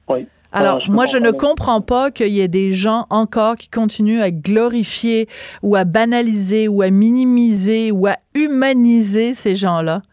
oui. 0.07 0.27
Alors, 0.53 0.83
moi, 0.87 1.07
je 1.07 1.17
ne 1.17 1.31
comprends 1.31 1.81
pas 1.81 2.11
qu'il 2.11 2.27
y 2.27 2.39
ait 2.39 2.47
des 2.47 2.73
gens 2.73 3.07
encore 3.09 3.55
qui 3.55 3.69
continuent 3.69 4.21
à 4.21 4.29
glorifier 4.29 5.27
ou 5.63 5.75
à 5.75 5.83
banaliser 5.83 6.67
ou 6.67 6.83
à 6.83 6.91
minimiser 6.91 7.91
ou 7.91 8.05
à 8.05 8.17
humaniser 8.35 9.33
ces 9.33 9.55
gens-là, 9.55 10.03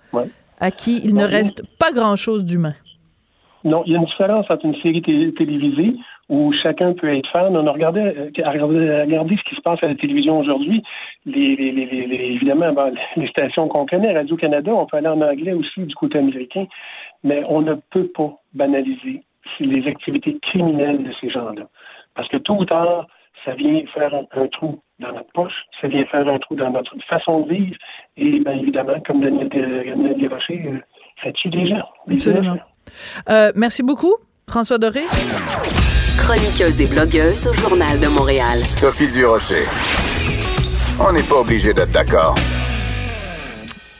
à 0.59 0.71
qui 0.71 1.03
il 1.05 1.15
ne 1.15 1.25
reste 1.25 1.63
pas 1.79 1.93
grand-chose 1.93 2.45
d'humain. 2.47 2.75
Non, 3.65 3.83
il 3.87 3.93
y 3.93 3.95
a 3.95 3.99
une 3.99 4.07
différence 4.07 4.51
entre 4.51 4.65
une 4.65 4.77
série 4.77 5.03
télévisée 5.03 5.95
où 6.31 6.53
chacun 6.63 6.95
peut 6.95 7.15
être 7.15 7.29
fan. 7.31 7.55
On 7.57 7.67
a 7.67 7.73
regardé, 7.73 8.01
euh, 8.01 8.31
regardé, 8.45 9.37
ce 9.37 9.49
qui 9.49 9.57
se 9.57 9.61
passe 9.61 9.83
à 9.83 9.89
la 9.89 9.95
télévision 9.97 10.39
aujourd'hui. 10.39 10.83
Les, 11.27 11.57
les, 11.57 11.73
les, 11.73 12.17
évidemment, 12.17 12.73
les 13.17 13.29
stations 13.29 13.69
qu'on 13.69 13.85
connaît, 13.85 14.15
Radio-Canada, 14.15 14.73
on 14.73 14.87
peut 14.87 14.97
aller 14.97 15.09
en 15.09 15.21
anglais 15.21 15.53
aussi 15.53 15.81
du 15.81 15.95
côté 15.95 16.19
américain, 16.19 16.67
mais 17.25 17.43
on 17.49 17.61
ne 17.61 17.75
peut 17.91 18.09
pas 18.09 18.33
banaliser 18.55 19.23
les 19.59 19.87
activités 19.87 20.39
criminelles 20.41 21.03
de 21.03 21.13
ces 21.21 21.29
gens-là. 21.29 21.65
Parce 22.15 22.29
que 22.29 22.39
tôt 22.39 22.55
ou 22.55 22.65
tard, 22.65 23.07
ça 23.45 23.55
vient 23.55 23.83
faire 23.93 24.15
un, 24.15 24.47
trou 24.49 24.81
dans 24.99 25.13
notre 25.13 25.33
poche, 25.33 25.65
ça 25.81 25.89
vient 25.89 26.05
faire 26.07 26.29
un 26.29 26.39
trou 26.39 26.55
dans 26.57 26.71
notre 26.71 26.95
façon 27.09 27.41
de 27.41 27.55
vivre, 27.55 27.77
et 28.17 28.39
bien 28.41 28.53
évidemment, 28.53 29.01
comme 29.07 29.21
Daniel, 29.21 29.49
Daniel 29.49 30.17
Desrochers, 30.19 30.67
euh, 30.67 30.79
ça 31.23 31.33
tue 31.33 31.49
des 31.49 31.67
gens. 31.67 31.89
Absolument. 32.11 32.57
Euh, 33.29 33.53
merci 33.55 33.83
beaucoup, 33.83 34.15
François 34.49 34.79
Doré. 34.79 35.03
Chroniqueuse 36.19 36.81
et 36.81 36.87
blogueuse 36.87 37.49
au 37.49 37.53
Journal 37.53 37.99
de 37.99 38.09
Montréal. 38.09 38.61
Sophie 38.71 39.09
Durocher. 39.09 39.65
On 41.01 41.13
n'est 41.13 41.23
pas 41.23 41.41
obligé 41.41 41.73
d'être 41.73 41.93
d'accord. 41.93 42.35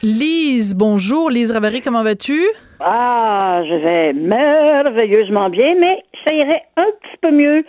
Lise, 0.03 0.75
bonjour. 0.75 1.29
Lise 1.29 1.51
Ravary, 1.51 1.81
comment 1.81 2.03
vas-tu? 2.03 2.39
Ah, 2.79 3.61
je 3.63 3.75
vais 3.75 4.13
merveilleusement 4.13 5.49
bien, 5.49 5.75
mais 5.79 6.03
ça 6.25 6.33
irait 6.33 6.63
un 6.77 6.87
petit 7.01 7.17
peu 7.21 7.31
mieux 7.31 7.63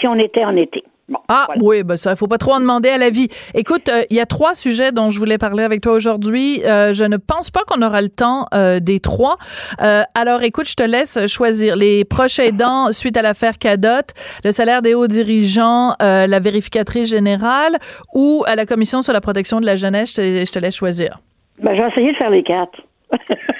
si 0.00 0.06
on 0.06 0.18
était 0.18 0.44
en 0.44 0.56
été 0.56 0.82
ah 1.28 1.46
oui, 1.60 1.84
ben 1.84 1.96
ça, 1.96 2.12
il 2.12 2.16
faut 2.16 2.26
pas 2.26 2.38
trop 2.38 2.52
en 2.52 2.60
demander 2.60 2.88
à 2.88 2.98
la 2.98 3.10
vie. 3.10 3.28
Écoute, 3.54 3.88
euh, 3.88 4.02
il 4.10 4.16
y 4.16 4.20
a 4.20 4.26
trois 4.26 4.54
sujets 4.54 4.90
dont 4.90 5.10
je 5.10 5.18
voulais 5.18 5.38
parler 5.38 5.62
avec 5.62 5.80
toi 5.80 5.92
aujourd'hui. 5.92 6.62
Euh, 6.64 6.94
je 6.94 7.04
ne 7.04 7.16
pense 7.16 7.50
pas 7.50 7.60
qu'on 7.66 7.80
aura 7.82 8.02
le 8.02 8.08
temps 8.08 8.46
euh, 8.54 8.80
des 8.80 8.98
trois. 8.98 9.36
alors, 9.78 10.42
écoute, 10.42 10.68
je 10.68 10.74
te 10.74 10.82
laisse 10.82 11.26
choisir 11.28 11.76
les 11.76 12.04
proches 12.04 12.38
aidants 12.38 12.88
suite 12.92 13.16
à 13.16 13.22
l'affaire 13.22 13.58
Cadot, 13.58 14.06
le 14.44 14.50
salaire 14.50 14.82
des 14.82 14.94
hauts 14.94 15.06
dirigeants, 15.06 15.94
la 16.00 16.40
vérificatrice 16.40 17.08
générale 17.10 17.76
ou 18.14 18.42
à 18.46 18.56
la 18.56 18.66
commission 18.66 19.02
sur 19.02 19.12
la 19.12 19.20
protection 19.20 19.60
de 19.60 19.66
la 19.66 19.76
jeunesse. 19.76 20.10
Je 20.10 20.16
te, 20.16 20.44
je 20.46 20.52
te 20.52 20.58
laisse 20.58 20.76
choisir. 20.76 21.20
Ben, 21.62 21.72
je 21.72 21.80
vais 21.80 21.88
essayer 21.88 22.12
de 22.12 22.16
faire 22.16 22.30
les 22.30 22.42
quatre. 22.42 22.80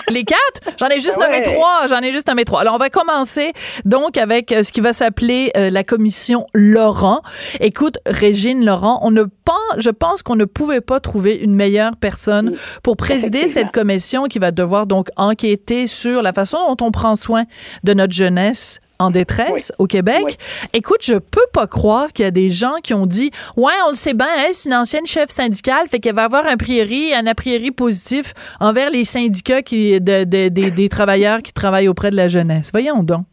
Les 0.08 0.24
quatre? 0.24 0.60
J'en 0.78 0.88
ai 0.88 1.00
juste 1.00 1.18
nommé 1.18 1.42
trois. 1.42 1.86
J'en 1.88 2.00
ai 2.00 2.12
juste 2.12 2.28
nommé 2.28 2.44
trois. 2.44 2.60
Alors, 2.60 2.74
on 2.74 2.78
va 2.78 2.90
commencer 2.90 3.52
donc 3.84 4.16
avec 4.18 4.52
euh, 4.52 4.62
ce 4.62 4.72
qui 4.72 4.80
va 4.80 4.92
s'appeler 4.92 5.50
euh, 5.56 5.70
la 5.70 5.84
commission 5.84 6.46
Laurent. 6.54 7.22
Écoute, 7.60 7.98
Régine 8.06 8.64
Laurent, 8.64 9.00
on 9.02 9.10
ne 9.10 9.24
pas, 9.24 9.54
je 9.78 9.90
pense 9.90 10.22
qu'on 10.22 10.36
ne 10.36 10.44
pouvait 10.44 10.80
pas 10.80 11.00
trouver 11.00 11.34
une 11.36 11.54
meilleure 11.54 11.96
personne 11.96 12.54
pour 12.82 12.96
présider 12.96 13.46
cette 13.46 13.72
commission 13.72 14.24
qui 14.24 14.38
va 14.38 14.50
devoir 14.52 14.86
donc 14.86 15.08
enquêter 15.16 15.86
sur 15.86 16.22
la 16.22 16.32
façon 16.32 16.58
dont 16.68 16.86
on 16.86 16.90
prend 16.90 17.16
soin 17.16 17.44
de 17.84 17.94
notre 17.94 18.12
jeunesse 18.12 18.80
en 18.98 19.10
détresse 19.10 19.72
au 19.78 19.86
Québec. 19.86 20.36
Écoute, 20.72 21.02
je 21.02 21.14
peux 21.14 21.46
pas 21.52 21.66
croire 21.66 22.12
qu'il 22.12 22.24
y 22.24 22.28
a 22.28 22.30
des 22.30 22.50
gens 22.50 22.76
qui 22.82 22.94
ont 22.94 23.06
dit 23.06 23.30
Ouais, 23.56 23.72
on 23.86 23.90
le 23.90 23.94
sait 23.94 24.14
bien, 24.14 24.26
hein, 24.26 24.48
c'est 24.52 24.68
une 24.68 24.74
ancienne 24.74 25.06
chef 25.06 25.28
syndicale, 25.28 25.86
fait 25.88 25.98
qu'elle 25.98 26.14
va 26.14 26.24
avoir 26.24 26.46
un 26.46 26.56
priori, 26.56 27.12
un 27.14 27.26
a 27.26 27.34
priori 27.34 27.70
positif 27.70 28.32
envers 28.60 28.90
les 28.90 29.04
syndicats 29.04 29.62
qui, 29.62 30.00
de, 30.00 30.24
des 30.24 30.88
travailleurs 30.88 31.42
qui 31.42 31.52
travaillent 31.52 31.88
auprès 31.88 32.10
de 32.10 32.16
la 32.16 32.28
jeunesse. 32.28 32.70
Voyons 32.72 33.02
donc. 33.02 33.26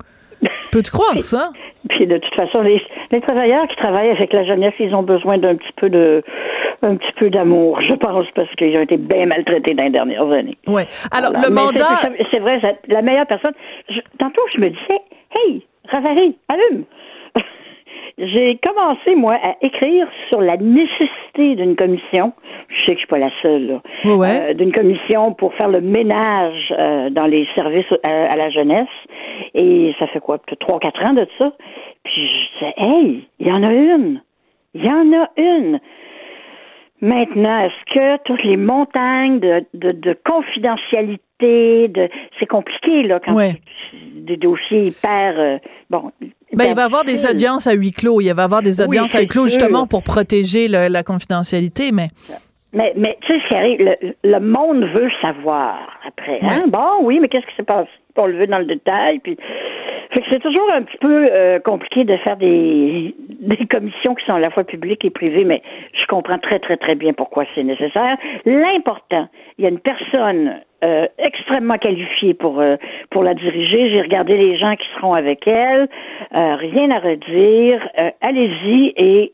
Peux-tu 0.72 0.92
croire 0.92 1.22
ça? 1.22 1.52
Puis 1.90 2.08
de 2.08 2.18
toute 2.18 2.34
façon, 2.34 2.62
les, 2.62 2.82
travailleurs 3.22 3.68
qui 3.68 3.76
travaillent 3.76 4.10
avec 4.10 4.34
la 4.34 4.44
jeunesse, 4.44 4.74
ils 4.80 4.96
ont 4.96 5.04
besoin 5.04 5.38
d'un 5.38 5.56
petit 5.56 5.74
peu 5.76 5.90
de 5.90 6.24
un 6.82 6.96
petit 6.96 7.14
peu 7.18 7.30
d'amour, 7.30 7.80
je 7.82 7.94
pense, 7.94 8.26
parce 8.36 8.50
qu'ils 8.56 8.76
ont 8.76 8.82
été 8.82 8.98
bien 8.98 9.28
maltraités 9.28 9.74
dans 9.74 9.84
les 9.84 9.90
dernières 9.90 10.30
années. 10.32 10.58
Oui. 10.68 10.82
Alors, 11.12 11.32
le 11.32 11.50
mandat. 11.50 12.02
C'est 12.32 12.40
vrai, 12.40 12.60
la 12.88 13.02
meilleure 13.02 13.28
personne. 13.28 13.54
tantôt, 14.20 14.42
je 14.54 14.60
me 14.60 14.70
disais, 14.70 15.00
hey, 15.36 15.66
Ravary, 15.90 16.38
allume! 16.48 16.86
J'ai 18.18 18.60
commencé, 18.64 19.16
moi, 19.16 19.38
à 19.42 19.56
écrire 19.62 20.08
sur 20.30 20.42
la 20.42 20.58
nécessité 20.58 21.56
d'une 21.56 21.76
commission. 21.76 22.34
Je 22.70 22.86
sais 22.86 22.92
que 22.92 22.94
je 22.94 22.98
suis 23.00 23.08
pas 23.08 23.18
la 23.18 23.32
seule, 23.42 23.68
là. 23.68 23.82
Euh, 24.06 24.54
d'une 24.54 24.72
commission 24.72 25.34
pour 25.34 25.54
faire 25.56 25.68
le 25.68 25.82
ménage 25.82 26.74
euh, 26.78 27.10
dans 27.10 27.26
les 27.26 27.48
services 27.56 27.92
euh, 27.92 27.98
à, 28.04 28.36
la 28.36 28.50
jeunesse. 28.50 28.88
Et 29.56 29.94
ça 30.00 30.08
fait 30.08 30.20
quoi, 30.20 30.38
peut-être 30.38 30.66
trois, 30.66 30.80
quatre 30.80 31.04
ans 31.04 31.14
de 31.14 31.28
ça. 31.38 31.54
Puis 32.04 32.28
je 32.28 32.60
disais, 32.60 32.74
hey, 32.78 33.28
il 33.40 33.48
y 33.48 33.52
en 33.52 33.64
a 33.64 33.74
une. 33.74 34.22
Il 34.76 34.86
y 34.86 34.90
en 34.90 35.12
a 35.14 35.30
une. 35.38 35.80
Maintenant, 37.02 37.66
est-ce 37.66 37.94
que 37.94 38.24
toutes 38.24 38.44
les 38.44 38.58
montagnes 38.58 39.40
de, 39.40 39.66
de, 39.74 39.92
de 39.92 40.18
confidentialité, 40.26 41.20
de 41.88 42.10
c'est 42.40 42.46
compliqué 42.46 43.04
là 43.04 43.20
quand 43.20 43.36
des 44.16 44.38
dossiers 44.38 44.88
hyper 44.88 45.40
euh, 45.40 45.58
bon. 45.90 46.12
Ben, 46.54 46.66
il 46.66 46.76
va 46.76 46.82
y 46.82 46.86
avoir 46.86 47.04
des 47.04 47.26
audiences 47.26 47.68
à 47.68 47.74
huis 47.74 47.92
clos. 47.92 48.22
Il 48.22 48.32
va 48.34 48.44
y 48.44 48.46
avoir 48.46 48.62
des 48.62 48.80
audiences 48.80 49.16
à 49.16 49.22
huis 49.22 49.28
clos 49.28 49.48
justement 49.48 49.88
pour 49.88 50.04
protéger 50.04 50.68
la 50.68 51.04
confidentialité, 51.04 51.92
mais. 51.92 52.10
Mais, 52.74 52.94
mais 52.96 53.16
tu 53.22 53.34
sais, 53.34 53.40
ce 53.40 53.48
qui 53.48 53.56
arrive, 53.56 53.80
le, 53.80 54.14
le, 54.24 54.40
monde 54.40 54.84
veut 54.86 55.10
savoir 55.22 56.00
après. 56.08 56.40
Hein? 56.42 56.64
Bon, 56.68 57.04
oui, 57.04 57.20
mais 57.20 57.28
qu'est-ce 57.28 57.46
qui 57.46 57.56
s'est 57.56 57.64
passé? 57.64 57.90
On 58.18 58.26
le 58.26 58.38
veut 58.38 58.48
dans 58.48 58.60
le 58.60 58.66
détail. 58.66 59.20
Puis 59.20 59.38
fait 60.14 60.22
que 60.22 60.28
c'est 60.30 60.40
toujours 60.40 60.72
un 60.72 60.84
petit 60.84 60.98
peu 60.98 61.28
euh, 61.32 61.60
compliqué 61.60 62.04
de 62.04 62.16
faire 62.18 62.38
des, 62.38 63.16
des 63.20 63.66
commissions 63.66 64.14
qui 64.16 64.26
sont 64.26 64.36
à 64.36 64.40
la 64.40 64.52
fois 64.52 64.64
publiques 64.64 65.04
et 65.06 65.10
privées, 65.10 65.44
mais 65.44 65.62
je 65.94 66.06
comprends 66.06 66.38
très, 66.38 66.60
très, 66.60 66.78
très 66.78 66.96
bien 66.96 67.14
pourquoi 67.14 67.46
c'est 67.56 67.64
nécessaire. 67.64 68.18
L'important, 68.46 69.28
il 69.58 69.64
y 69.64 69.68
a 69.68 69.70
une 69.70 69.80
personne 69.80 70.62
euh, 70.84 71.08
extrêmement 71.18 71.78
qualifiée 71.78 72.34
pour 72.34 72.60
euh, 72.60 72.76
pour 73.10 73.24
la 73.24 73.34
diriger. 73.34 73.90
J'ai 73.90 74.02
regardé 74.02 74.38
les 74.38 74.58
gens 74.58 74.76
qui 74.76 74.88
seront 74.96 75.14
avec 75.14 75.48
elle. 75.48 75.88
rien 76.32 76.92
à 76.92 77.00
redire. 77.00 77.82
Allez-y 78.22 78.94
et 78.98 79.32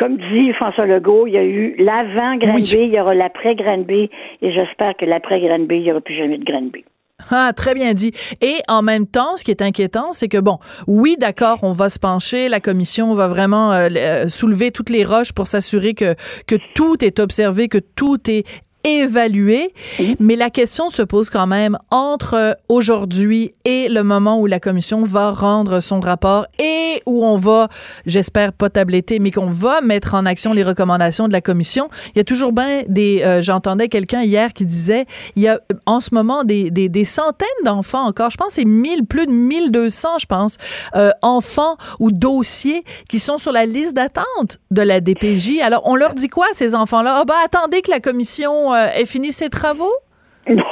comme 0.00 0.16
dit 0.16 0.52
François 0.54 0.86
Legault, 0.86 1.26
il 1.26 1.34
y 1.34 1.36
a 1.36 1.44
eu 1.44 1.74
l'avant 1.78 2.36
Granby, 2.36 2.74
il 2.74 2.88
y 2.88 2.98
aura 2.98 3.14
l'après 3.14 3.54
Granby, 3.54 4.08
et 4.40 4.52
j'espère 4.52 4.96
que 4.96 5.04
l'après 5.04 5.40
Granby, 5.40 5.76
il 5.76 5.82
n'y 5.82 5.90
aura 5.92 6.00
plus 6.00 6.16
jamais 6.16 6.38
de 6.38 6.44
Granby. 6.44 6.84
Ah, 7.30 7.52
très 7.54 7.74
bien 7.74 7.92
dit. 7.92 8.12
Et 8.40 8.56
en 8.66 8.80
même 8.80 9.06
temps, 9.06 9.36
ce 9.36 9.44
qui 9.44 9.50
est 9.50 9.60
inquiétant, 9.60 10.12
c'est 10.12 10.28
que 10.28 10.38
bon, 10.38 10.58
oui, 10.86 11.16
d'accord, 11.18 11.58
on 11.62 11.72
va 11.72 11.90
se 11.90 11.98
pencher, 11.98 12.48
la 12.48 12.60
commission 12.60 13.12
va 13.12 13.28
vraiment 13.28 13.72
euh, 13.72 13.88
euh, 13.94 14.28
soulever 14.30 14.70
toutes 14.70 14.88
les 14.88 15.04
roches 15.04 15.32
pour 15.34 15.46
s'assurer 15.46 15.92
que 15.92 16.14
que 16.46 16.56
tout 16.74 17.04
est 17.04 17.20
observé, 17.20 17.68
que 17.68 17.76
tout 17.76 18.18
est 18.30 18.46
évaluer, 18.84 19.72
mais 20.18 20.36
la 20.36 20.50
question 20.50 20.90
se 20.90 21.02
pose 21.02 21.30
quand 21.30 21.46
même 21.46 21.78
entre 21.90 22.56
aujourd'hui 22.68 23.52
et 23.64 23.88
le 23.88 24.02
moment 24.02 24.40
où 24.40 24.46
la 24.46 24.60
commission 24.60 25.04
va 25.04 25.30
rendre 25.30 25.80
son 25.80 26.00
rapport 26.00 26.46
et 26.58 27.02
où 27.06 27.24
on 27.24 27.36
va, 27.36 27.68
j'espère 28.06 28.52
pas 28.52 28.70
tabletter, 28.70 29.18
mais 29.18 29.30
qu'on 29.30 29.50
va 29.50 29.80
mettre 29.80 30.14
en 30.14 30.26
action 30.26 30.52
les 30.52 30.62
recommandations 30.62 31.28
de 31.28 31.32
la 31.32 31.40
commission. 31.40 31.88
Il 32.14 32.18
y 32.18 32.20
a 32.20 32.24
toujours 32.24 32.52
bien 32.52 32.82
des, 32.88 33.22
euh, 33.22 33.42
j'entendais 33.42 33.88
quelqu'un 33.88 34.22
hier 34.22 34.52
qui 34.52 34.66
disait, 34.66 35.06
il 35.36 35.42
y 35.42 35.48
a 35.48 35.60
en 35.86 36.00
ce 36.00 36.14
moment 36.14 36.44
des, 36.44 36.70
des, 36.70 36.88
des 36.88 37.04
centaines 37.04 37.48
d'enfants 37.64 38.06
encore, 38.06 38.30
je 38.30 38.36
pense 38.36 38.50
c'est 38.50 38.64
1000, 38.64 39.06
plus 39.06 39.26
de 39.26 39.32
1200, 39.32 40.18
je 40.20 40.26
pense, 40.26 40.56
euh, 40.96 41.10
enfants 41.22 41.76
ou 41.98 42.10
dossiers 42.10 42.84
qui 43.08 43.18
sont 43.18 43.38
sur 43.38 43.52
la 43.52 43.66
liste 43.66 43.94
d'attente 43.94 44.58
de 44.70 44.82
la 44.82 45.00
DPJ. 45.00 45.60
Alors, 45.62 45.82
on 45.84 45.94
leur 45.94 46.14
dit 46.14 46.28
quoi, 46.28 46.46
ces 46.52 46.74
enfants-là? 46.74 47.18
Ah, 47.20 47.24
bah, 47.24 47.34
attendez 47.44 47.82
que 47.82 47.90
la 47.90 48.00
commission 48.00 48.69
euh, 48.72 48.88
est 48.94 49.10
fini 49.10 49.32
ses 49.32 49.50
travaux? 49.50 49.92
Non. 50.48 50.64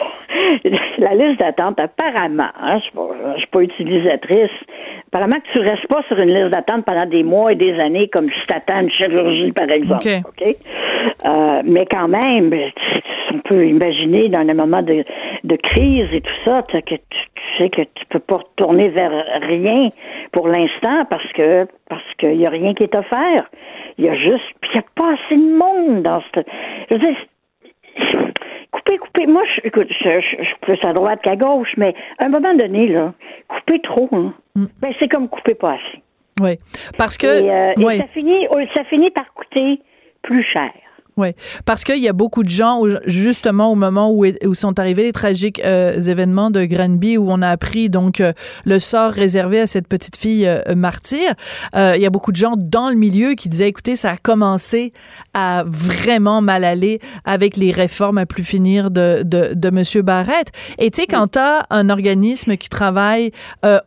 La 0.99 1.15
liste 1.15 1.41
d'attente, 1.41 1.81
apparemment, 1.81 2.51
hein, 2.61 2.79
je 2.79 3.01
ne 3.01 3.39
suis 3.39 3.47
pas 3.47 3.61
utilisatrice, 3.61 4.51
apparemment 5.09 5.37
que 5.41 5.53
tu 5.53 5.59
restes 5.59 5.87
pas 5.87 6.03
sur 6.09 6.19
une 6.19 6.35
liste 6.35 6.51
d'attente 6.51 6.85
pendant 6.85 7.07
des 7.07 7.23
mois 7.23 7.53
et 7.53 7.55
des 7.55 7.79
années 7.79 8.09
comme 8.09 8.29
si 8.29 8.47
tu 8.47 8.53
attends 8.53 8.81
une 8.83 8.91
chirurgie, 8.91 9.53
par 9.53 9.71
exemple. 9.71 10.07
Euh, 10.07 11.63
mais 11.65 11.87
quand 11.87 12.09
même, 12.09 12.55
on 13.33 13.39
peut 13.41 13.67
imaginer 13.67 14.29
dans 14.29 14.47
un 14.47 14.55
moment 14.55 14.83
de, 14.83 15.05
crise 15.63 16.09
et 16.13 16.21
tout 16.21 16.39
ça, 16.45 16.63
que 16.63 16.79
tu, 16.79 16.99
sais 17.57 17.71
que 17.71 17.83
tu 17.83 18.07
peux 18.11 18.21
pas 18.21 18.37
retourner 18.37 18.89
vers 18.89 19.13
rien 19.43 19.91
pour 20.33 20.49
l'instant 20.49 21.05
parce 21.09 21.31
que 21.33 21.67
parce 21.89 22.03
qu'il 22.19 22.37
y 22.37 22.47
a 22.47 22.51
rien 22.51 22.75
qui 22.75 22.85
est 22.85 22.95
offert. 22.95 23.49
Il 23.97 24.05
y 24.05 24.09
a 24.09 24.15
juste, 24.15 24.45
puis 24.61 24.71
il 24.75 24.79
n'y 24.79 24.81
a 24.81 24.85
pas 24.95 25.15
assez 25.15 25.37
de 25.37 25.57
monde 25.57 26.03
dans 26.03 26.21
ce. 26.21 26.41
Je 26.89 26.95
veux 26.95 27.01
dire, 27.01 27.17
Coupez, 28.71 28.99
coupez. 28.99 29.27
Moi, 29.27 29.43
je, 29.55 29.61
écoute, 29.65 29.89
je, 29.91 30.21
suis 30.21 30.55
plus 30.61 30.79
à 30.83 30.93
droite 30.93 31.21
qu'à 31.23 31.37
gauche, 31.37 31.73
mais 31.77 31.95
à 32.19 32.27
un 32.27 32.29
moment 32.29 32.55
donné, 32.55 32.89
là, 32.89 33.13
couper 33.49 33.81
trop, 33.81 34.09
hein, 34.13 34.35
mm. 34.55 34.67
ben, 34.81 34.93
c'est 34.99 35.09
comme 35.09 35.29
couper 35.29 35.55
pas 35.55 35.73
assez. 35.73 36.03
Oui. 36.41 36.57
Parce 36.97 37.17
que. 37.17 37.27
Euh, 37.27 37.97
ça, 37.97 38.07
finit, 38.09 38.47
ça 38.75 38.85
finit 38.85 39.11
par 39.11 39.33
coûter 39.35 39.81
plus 40.23 40.45
cher. 40.45 40.71
Oui, 41.19 41.35
parce 41.65 41.83
qu'il 41.83 41.99
y 41.99 42.09
a 42.09 42.13
beaucoup 42.13 42.45
de 42.45 42.49
gens, 42.49 42.81
justement 43.05 43.73
au 43.73 43.75
moment 43.75 44.13
où, 44.13 44.25
où 44.25 44.55
sont 44.55 44.79
arrivés 44.79 45.03
les 45.03 45.13
tragiques 45.13 45.61
euh, 45.65 46.01
événements 46.01 46.53
de 46.53 46.65
Granby, 46.65 47.19
où 47.19 47.29
on 47.29 47.43
a 47.43 47.49
appris 47.49 47.91
donc 47.91 48.21
euh, 48.21 48.33
le 48.65 48.79
sort 48.79 49.11
réservé 49.11 49.59
à 49.59 49.67
cette 49.67 49.89
petite 49.89 50.15
fille 50.15 50.47
euh, 50.47 50.63
martyre, 50.77 51.35
il 51.75 52.01
y 52.01 52.07
a 52.07 52.11
beaucoup 52.11 52.31
de 52.31 52.37
gens 52.37 52.55
dans 52.57 52.89
le 52.89 52.95
milieu 52.95 53.35
qui 53.35 53.49
disaient, 53.49 53.69
écoutez, 53.69 53.97
ça 53.97 54.13
a 54.13 54.17
commencé 54.17 54.93
à 55.35 55.65
vraiment 55.67 56.41
mal 56.41 56.63
aller 56.63 57.01
avec 57.25 57.57
les 57.57 57.73
réformes 57.73 58.19
à 58.19 58.27
plus 58.27 58.45
finir 58.45 58.93
de, 58.93 59.23
de, 59.25 59.55
de 59.55 59.69
M. 59.69 60.03
Barrett. 60.05 60.53
Et 60.79 60.93
tu 60.93 61.03
sais, 61.03 61.07
quand 61.09 61.33
tu 61.33 61.39
as 61.41 61.67
un 61.71 61.91
organisme 61.91 62.57
qui 62.57 62.69
travaille 62.69 63.33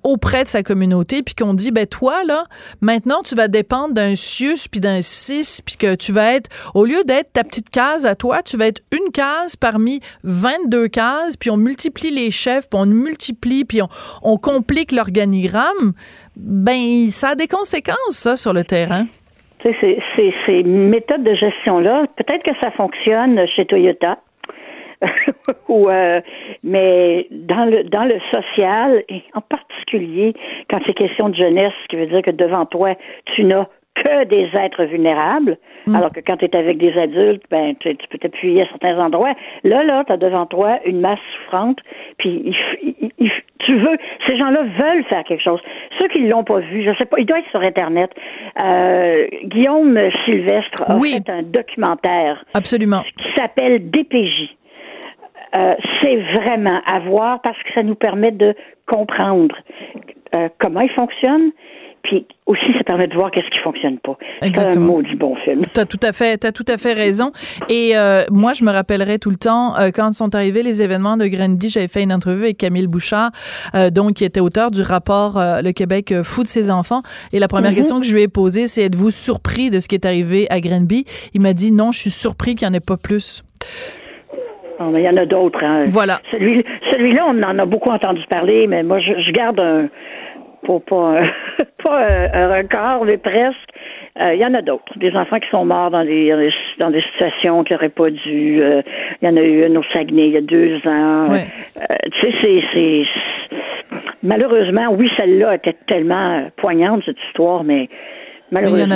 auprès 0.03 0.43
de 0.43 0.49
sa 0.49 0.63
communauté, 0.63 1.23
puis 1.23 1.33
qu'on 1.33 1.53
dit, 1.53 1.71
ben 1.71 1.87
toi, 1.87 2.23
là, 2.25 2.45
maintenant, 2.81 3.21
tu 3.23 3.35
vas 3.35 3.47
dépendre 3.47 3.93
d'un 3.93 4.15
CIUS, 4.15 4.67
puis 4.69 4.81
d'un 4.81 5.01
CIS, 5.01 5.61
puis 5.65 5.77
que 5.77 5.95
tu 5.95 6.11
vas 6.11 6.33
être, 6.33 6.49
au 6.73 6.83
lieu 6.85 7.03
d'être 7.05 7.20
ta 7.23 7.43
petite 7.43 7.69
case 7.69 8.05
à 8.05 8.15
toi, 8.15 8.41
tu 8.43 8.57
vas 8.57 8.67
être 8.67 8.81
une 8.91 9.11
case 9.11 9.55
parmi 9.55 9.99
22 10.23 10.87
cases, 10.87 11.37
puis 11.37 11.49
on 11.49 11.57
multiplie 11.57 12.11
les 12.11 12.31
chefs, 12.31 12.69
puis 12.69 12.79
on 12.79 12.85
multiplie, 12.85 13.65
puis 13.65 13.81
on, 14.23 14.37
complique 14.37 14.91
l'organigramme, 14.91 15.93
ben 16.35 17.05
ça 17.07 17.29
a 17.29 17.35
des 17.35 17.47
conséquences, 17.47 17.95
ça, 18.11 18.35
sur 18.35 18.53
le 18.53 18.63
terrain. 18.63 19.05
Ces, 19.63 19.99
ces, 20.45 20.63
méthodes 20.63 21.23
de 21.23 21.35
gestion-là, 21.35 22.05
peut-être 22.17 22.43
que 22.43 22.57
ça 22.59 22.71
fonctionne 22.71 23.45
chez 23.55 23.65
Toyota. 23.65 24.17
Euh, 25.69 26.21
mais 26.63 27.27
dans 27.31 27.65
le 27.65 27.83
dans 27.85 28.03
le 28.03 28.19
social 28.29 29.03
et 29.07 29.23
en 29.33 29.41
particulier 29.41 30.33
quand 30.69 30.79
c'est 30.85 30.93
question 30.93 31.29
de 31.29 31.35
jeunesse, 31.35 31.71
ce 31.83 31.87
qui 31.87 31.95
veut 31.95 32.07
dire 32.07 32.21
que 32.21 32.31
devant 32.31 32.65
toi 32.65 32.95
tu 33.33 33.45
n'as 33.45 33.67
que 33.95 34.23
des 34.25 34.49
êtres 34.57 34.85
vulnérables, 34.85 35.57
mm. 35.85 35.95
alors 35.95 36.11
que 36.11 36.21
quand 36.21 36.37
tu 36.37 36.45
es 36.45 36.55
avec 36.55 36.77
des 36.77 36.97
adultes, 36.97 37.43
ben 37.51 37.75
tu, 37.79 37.95
peux 38.09 38.17
t'appuyer 38.17 38.63
à 38.63 38.67
certains 38.67 38.97
endroits. 38.97 39.33
Là, 39.63 39.83
là, 39.83 40.03
tu 40.05 40.13
as 40.13 40.17
devant 40.17 40.45
toi 40.45 40.79
une 40.85 41.01
masse 41.01 41.19
souffrante, 41.35 41.79
puis 42.17 42.55
tu 43.59 43.75
veux, 43.77 43.97
ces 44.27 44.37
gens-là 44.37 44.63
veulent 44.63 45.03
faire 45.05 45.23
quelque 45.23 45.43
chose. 45.43 45.59
Ceux 45.99 46.07
qui 46.07 46.19
l'ont 46.27 46.43
pas 46.43 46.59
vu, 46.59 46.83
je 46.83 46.97
sais 46.97 47.05
pas, 47.05 47.19
il 47.19 47.25
doit 47.25 47.39
être 47.39 47.49
sur 47.49 47.61
Internet. 47.61 48.11
Euh, 48.59 49.27
Guillaume 49.43 49.99
Sylvestre 50.25 50.83
a 50.87 50.99
fait 50.99 51.29
un 51.29 51.43
documentaire. 51.43 52.43
Absolument. 52.53 53.01
Qui 53.17 53.33
s'appelle 53.35 53.89
DPJ. 53.89 54.55
Euh, 55.53 55.75
c'est 56.01 56.15
vraiment 56.15 56.79
à 56.85 56.99
voir 56.99 57.41
parce 57.41 57.61
que 57.63 57.73
ça 57.73 57.83
nous 57.83 57.95
permet 57.95 58.31
de 58.31 58.55
comprendre 58.87 59.55
euh, 60.33 60.47
comment 60.59 60.79
il 60.79 60.91
fonctionne, 60.91 61.51
puis 62.03 62.25
aussi, 62.45 62.73
ça 62.77 62.83
permet 62.83 63.07
de 63.07 63.13
voir 63.13 63.31
qu'est-ce 63.31 63.49
qui 63.49 63.59
fonctionne 63.59 63.97
pas. 63.99 64.17
C'est 64.41 64.57
un 64.57 64.79
maudit 64.79 65.15
bon 65.15 65.35
film. 65.35 65.63
T'as 65.73 65.85
tout 65.85 65.99
à 66.03 66.11
fait, 66.11 66.43
as 66.43 66.51
tout 66.51 66.65
à 66.67 66.77
fait 66.77 66.93
raison. 66.93 67.31
Et 67.69 67.91
euh, 67.95 68.23
moi, 68.31 68.53
je 68.53 68.63
me 68.63 68.71
rappellerai 68.71 69.19
tout 69.19 69.29
le 69.29 69.35
temps 69.35 69.77
euh, 69.77 69.89
quand 69.93 70.11
sont 70.13 70.35
arrivés 70.35 70.63
les 70.63 70.81
événements 70.81 71.17
de 71.17 71.27
Granby, 71.27 71.69
j'avais 71.69 71.87
fait 71.87 72.03
une 72.03 72.11
entrevue 72.11 72.43
avec 72.43 72.57
Camille 72.57 72.87
Bouchard, 72.87 73.31
euh, 73.75 73.89
donc 73.89 74.15
qui 74.15 74.25
était 74.25 74.39
auteur 74.39 74.71
du 74.71 74.81
rapport 74.81 75.35
Le 75.37 75.71
Québec 75.71 76.13
fou 76.23 76.43
de 76.43 76.47
ses 76.47 76.69
enfants. 76.71 77.01
Et 77.31 77.39
la 77.39 77.47
première 77.47 77.71
mhm. 77.71 77.77
question 77.77 77.99
que 77.99 78.05
je 78.05 78.13
lui 78.13 78.23
ai 78.23 78.27
posée, 78.27 78.67
c'est 78.67 78.83
êtes-vous 78.83 79.11
surpris 79.11 79.69
de 79.69 79.79
ce 79.79 79.87
qui 79.87 79.95
est 79.95 80.05
arrivé 80.05 80.47
à 80.49 80.59
Granby? 80.59 81.05
Il 81.33 81.41
m'a 81.41 81.53
dit 81.53 81.71
non, 81.71 81.91
je 81.91 81.99
suis 81.99 82.09
surpris 82.09 82.55
qu'il 82.55 82.67
n'y 82.67 82.73
en 82.73 82.77
ait 82.77 82.81
pas 82.85 82.97
plus. 82.97 83.43
Oh, 84.79 84.89
mais 84.91 85.03
il 85.03 85.05
y 85.05 85.09
en 85.09 85.17
a 85.17 85.25
d'autres. 85.25 85.63
Hein. 85.63 85.85
Voilà. 85.89 86.19
Celui, 86.31 86.65
celui-là, 86.91 87.25
on 87.27 87.41
en 87.43 87.59
a 87.59 87.65
beaucoup 87.65 87.91
entendu 87.91 88.21
parler, 88.29 88.65
mais 88.67 88.81
moi, 88.83 88.99
je 88.99 89.31
garde 89.31 89.59
un, 89.59 89.87
pour 90.63 90.83
pas, 90.83 91.21
pas 91.83 92.07
un 92.33 92.47
record, 92.49 93.05
mais 93.05 93.17
presque. 93.17 93.71
Il 94.17 94.21
euh, 94.21 94.35
y 94.35 94.45
en 94.45 94.53
a 94.53 94.61
d'autres. 94.61 94.97
Des 94.97 95.15
enfants 95.15 95.39
qui 95.39 95.49
sont 95.49 95.63
morts 95.63 95.89
dans 95.89 96.03
des, 96.03 96.51
dans 96.79 96.89
des 96.89 97.01
situations 97.13 97.63
qui 97.63 97.71
n'auraient 97.71 97.89
pas 97.89 98.09
dû. 98.09 98.57
Il 98.57 98.61
euh, 98.61 98.81
y 99.21 99.27
en 99.27 99.37
a 99.37 99.41
eu 99.41 99.65
un 99.65 99.75
au 99.77 99.83
Saguenay 99.93 100.27
il 100.27 100.33
y 100.33 100.37
a 100.37 100.41
deux 100.41 100.75
ans. 100.85 101.27
Euh, 101.31 101.95
tu 102.19 102.31
sais, 102.41 102.63
c'est. 102.73 103.03
Malheureusement, 104.21 104.89
oui, 104.91 105.09
celle-là 105.15 105.55
était 105.55 105.77
tellement 105.87 106.47
poignante, 106.57 107.03
cette 107.05 107.17
histoire, 107.29 107.63
mais 107.63 107.87
malheureusement, 108.51 108.95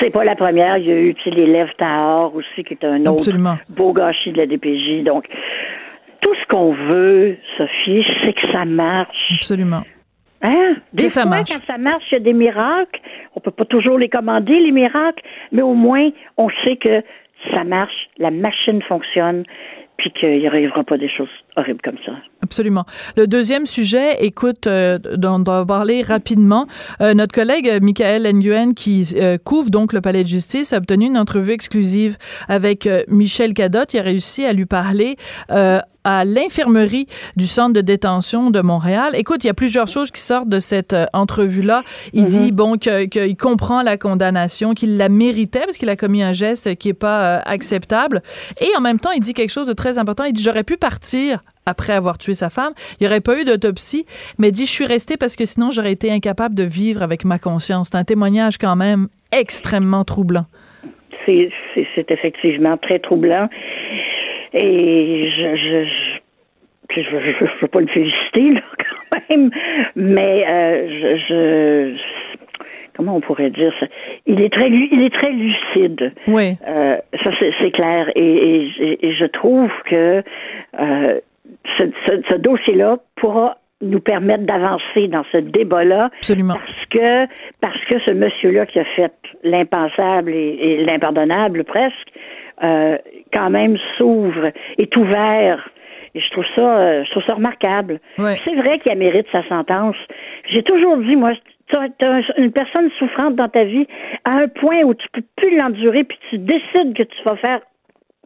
c'est 0.00 0.10
pas, 0.10 0.18
pas, 0.18 0.24
la 0.24 0.34
première. 0.34 0.78
Il 0.78 0.86
y 0.86 0.92
a 0.92 0.98
eu 0.98 1.14
l'élève 1.26 1.68
Tahor 1.76 2.34
aussi, 2.34 2.64
qui 2.64 2.74
est 2.74 2.84
un 2.84 3.04
autre 3.06 3.30
beau 3.68 3.92
gâchis 3.92 4.32
de 4.32 4.38
la 4.38 4.46
DPJ. 4.46 5.04
Donc, 5.04 5.26
tout 6.22 6.34
ce 6.40 6.46
qu'on 6.48 6.72
veut, 6.72 7.36
Sophie, 7.58 8.04
c'est 8.24 8.32
que 8.32 8.50
ça 8.50 8.64
marche. 8.64 9.32
Absolument. 9.34 9.82
Hein? 10.42 10.74
Des 10.92 11.08
fois, 11.08 11.24
quand 11.24 11.64
ça 11.66 11.78
marche, 11.78 12.04
il 12.10 12.14
y 12.14 12.16
a 12.16 12.20
des 12.20 12.32
miracles. 12.32 13.00
On 13.36 13.40
peut 13.40 13.50
pas 13.50 13.64
toujours 13.64 13.98
les 13.98 14.08
commander, 14.08 14.58
les 14.58 14.72
miracles, 14.72 15.22
mais 15.52 15.62
au 15.62 15.74
moins, 15.74 16.10
on 16.36 16.48
sait 16.64 16.76
que 16.76 17.02
ça 17.52 17.64
marche, 17.64 18.08
la 18.18 18.30
machine 18.30 18.82
fonctionne, 18.82 19.44
puis 19.98 20.10
qu'il 20.12 20.46
arrivera 20.46 20.82
pas 20.84 20.98
des 20.98 21.08
choses 21.08 21.28
horribles 21.56 21.80
comme 21.82 21.98
ça. 22.04 22.12
Absolument. 22.42 22.84
Le 23.16 23.26
deuxième 23.26 23.66
sujet, 23.66 24.24
écoute, 24.24 24.66
euh, 24.66 24.98
dont 24.98 25.34
on 25.34 25.42
va 25.42 25.64
parler 25.64 26.02
rapidement. 26.02 26.66
Euh, 27.00 27.14
notre 27.14 27.32
collègue 27.32 27.68
euh, 27.68 27.78
Michael 27.80 28.24
Nguyen, 28.34 28.74
qui 28.74 29.14
euh, 29.16 29.38
couvre 29.38 29.70
donc 29.70 29.92
le 29.92 30.00
palais 30.00 30.24
de 30.24 30.28
justice, 30.28 30.72
a 30.72 30.78
obtenu 30.78 31.06
une 31.06 31.18
entrevue 31.18 31.52
exclusive 31.52 32.16
avec 32.48 32.88
Michel 33.08 33.54
Cadotte. 33.54 33.94
Il 33.94 34.00
a 34.00 34.02
réussi 34.02 34.44
à 34.44 34.52
lui 34.52 34.66
parler 34.66 35.16
à 36.04 36.24
l'infirmerie 36.24 37.06
du 37.36 37.46
centre 37.46 37.72
de 37.72 37.80
détention 37.80 38.50
de 38.50 38.60
Montréal. 38.60 39.12
Écoute, 39.14 39.44
il 39.44 39.46
y 39.46 39.50
a 39.50 39.54
plusieurs 39.54 39.88
choses 39.88 40.10
qui 40.10 40.20
sortent 40.20 40.48
de 40.48 40.58
cette 40.58 40.96
entrevue-là. 41.12 41.82
Il 42.12 42.26
dit, 42.26 42.50
mm-hmm. 42.50 42.52
bon, 42.52 42.76
qu'il 42.76 43.36
comprend 43.36 43.82
la 43.82 43.96
condamnation, 43.96 44.74
qu'il 44.74 44.96
la 44.96 45.08
méritait 45.08 45.60
parce 45.60 45.76
qu'il 45.76 45.88
a 45.88 45.96
commis 45.96 46.22
un 46.22 46.32
geste 46.32 46.76
qui 46.76 46.90
est 46.90 46.94
pas 46.94 47.38
acceptable. 47.38 48.22
Et 48.60 48.68
en 48.76 48.80
même 48.80 48.98
temps, 48.98 49.12
il 49.12 49.20
dit 49.20 49.34
quelque 49.34 49.50
chose 49.50 49.66
de 49.66 49.72
très 49.72 49.98
important. 49.98 50.24
Il 50.24 50.32
dit, 50.32 50.42
j'aurais 50.42 50.64
pu 50.64 50.76
partir 50.76 51.42
après 51.66 51.92
avoir 51.92 52.18
tué 52.18 52.34
sa 52.34 52.50
femme. 52.50 52.72
Il 52.98 53.04
n'y 53.04 53.06
aurait 53.06 53.20
pas 53.20 53.40
eu 53.40 53.44
d'autopsie, 53.44 54.04
mais 54.38 54.50
dit, 54.50 54.66
je 54.66 54.70
suis 54.70 54.86
resté 54.86 55.16
parce 55.16 55.36
que 55.36 55.46
sinon 55.46 55.70
j'aurais 55.70 55.92
été 55.92 56.10
incapable 56.10 56.54
de 56.54 56.64
vivre 56.64 57.02
avec 57.02 57.24
ma 57.24 57.38
conscience. 57.38 57.90
C'est 57.92 57.98
un 57.98 58.04
témoignage 58.04 58.58
quand 58.58 58.76
même 58.76 59.08
extrêmement 59.30 60.04
troublant. 60.04 60.46
C'est 61.24 62.10
effectivement 62.10 62.76
très 62.76 62.98
troublant. 62.98 63.48
Et 64.54 65.30
je, 65.30 65.56
je, 65.56 65.84
je 65.84 66.22
je, 66.94 67.60
veux 67.60 67.68
pas 67.68 67.80
le 67.80 67.86
féliciter 67.86 68.50
là, 68.50 68.60
quand 69.10 69.18
même, 69.30 69.50
mais 69.96 70.44
euh, 70.46 71.16
je, 71.28 71.96
comment 72.96 73.16
on 73.16 73.20
pourrait 73.20 73.50
dire 73.50 73.72
ça? 73.80 73.86
Il 74.26 74.40
est 74.40 74.52
très, 74.52 74.68
il 74.68 75.02
est 75.02 75.14
très 75.14 75.30
lucide. 75.30 76.12
Oui. 76.26 76.56
Euh, 76.66 76.96
ça 77.24 77.30
c'est 77.60 77.70
clair, 77.70 78.10
et, 78.14 78.68
et, 79.00 79.14
je 79.14 79.24
trouve 79.26 79.70
que 79.86 80.22
euh, 80.80 81.20
ce, 81.78 81.84
ce, 82.28 82.34
dossier-là 82.34 82.98
pourra 83.16 83.56
nous 83.82 84.00
permettre 84.00 84.44
d'avancer 84.44 85.08
dans 85.08 85.24
ce 85.32 85.38
débat-là. 85.38 86.10
Absolument. 86.18 86.54
Parce 86.54 86.86
que, 86.90 87.26
parce 87.60 87.84
que 87.86 87.98
ce 88.00 88.12
monsieur-là 88.12 88.66
qui 88.66 88.78
a 88.78 88.84
fait 88.84 89.12
l'impensable 89.42 90.32
et, 90.32 90.84
l'impardonnable 90.84 91.64
presque, 91.64 92.12
euh, 92.62 92.98
quand 93.32 93.50
même 93.50 93.76
s'ouvre, 93.96 94.52
est 94.78 94.96
ouvert. 94.96 95.68
Et 96.14 96.20
je 96.20 96.30
trouve 96.30 96.44
ça, 96.54 96.78
euh, 96.78 97.04
je 97.04 97.10
trouve 97.10 97.24
ça 97.24 97.34
remarquable. 97.34 98.00
C'est 98.44 98.56
vrai 98.56 98.78
qu'il 98.78 98.94
mérite 98.96 99.26
sa 99.32 99.46
sentence. 99.48 99.96
J'ai 100.50 100.62
toujours 100.62 100.98
dit, 100.98 101.16
moi, 101.16 101.32
tu 101.68 101.76
as 101.76 102.20
une 102.36 102.52
personne 102.52 102.90
souffrante 102.98 103.34
dans 103.36 103.48
ta 103.48 103.64
vie 103.64 103.86
à 104.24 104.32
un 104.32 104.48
point 104.48 104.82
où 104.82 104.94
tu 104.94 105.06
peux 105.12 105.22
plus 105.36 105.56
l'endurer, 105.56 106.04
puis 106.04 106.18
tu 106.28 106.38
décides 106.38 106.94
que 106.94 107.02
tu 107.02 107.22
vas 107.24 107.36
faire 107.36 107.60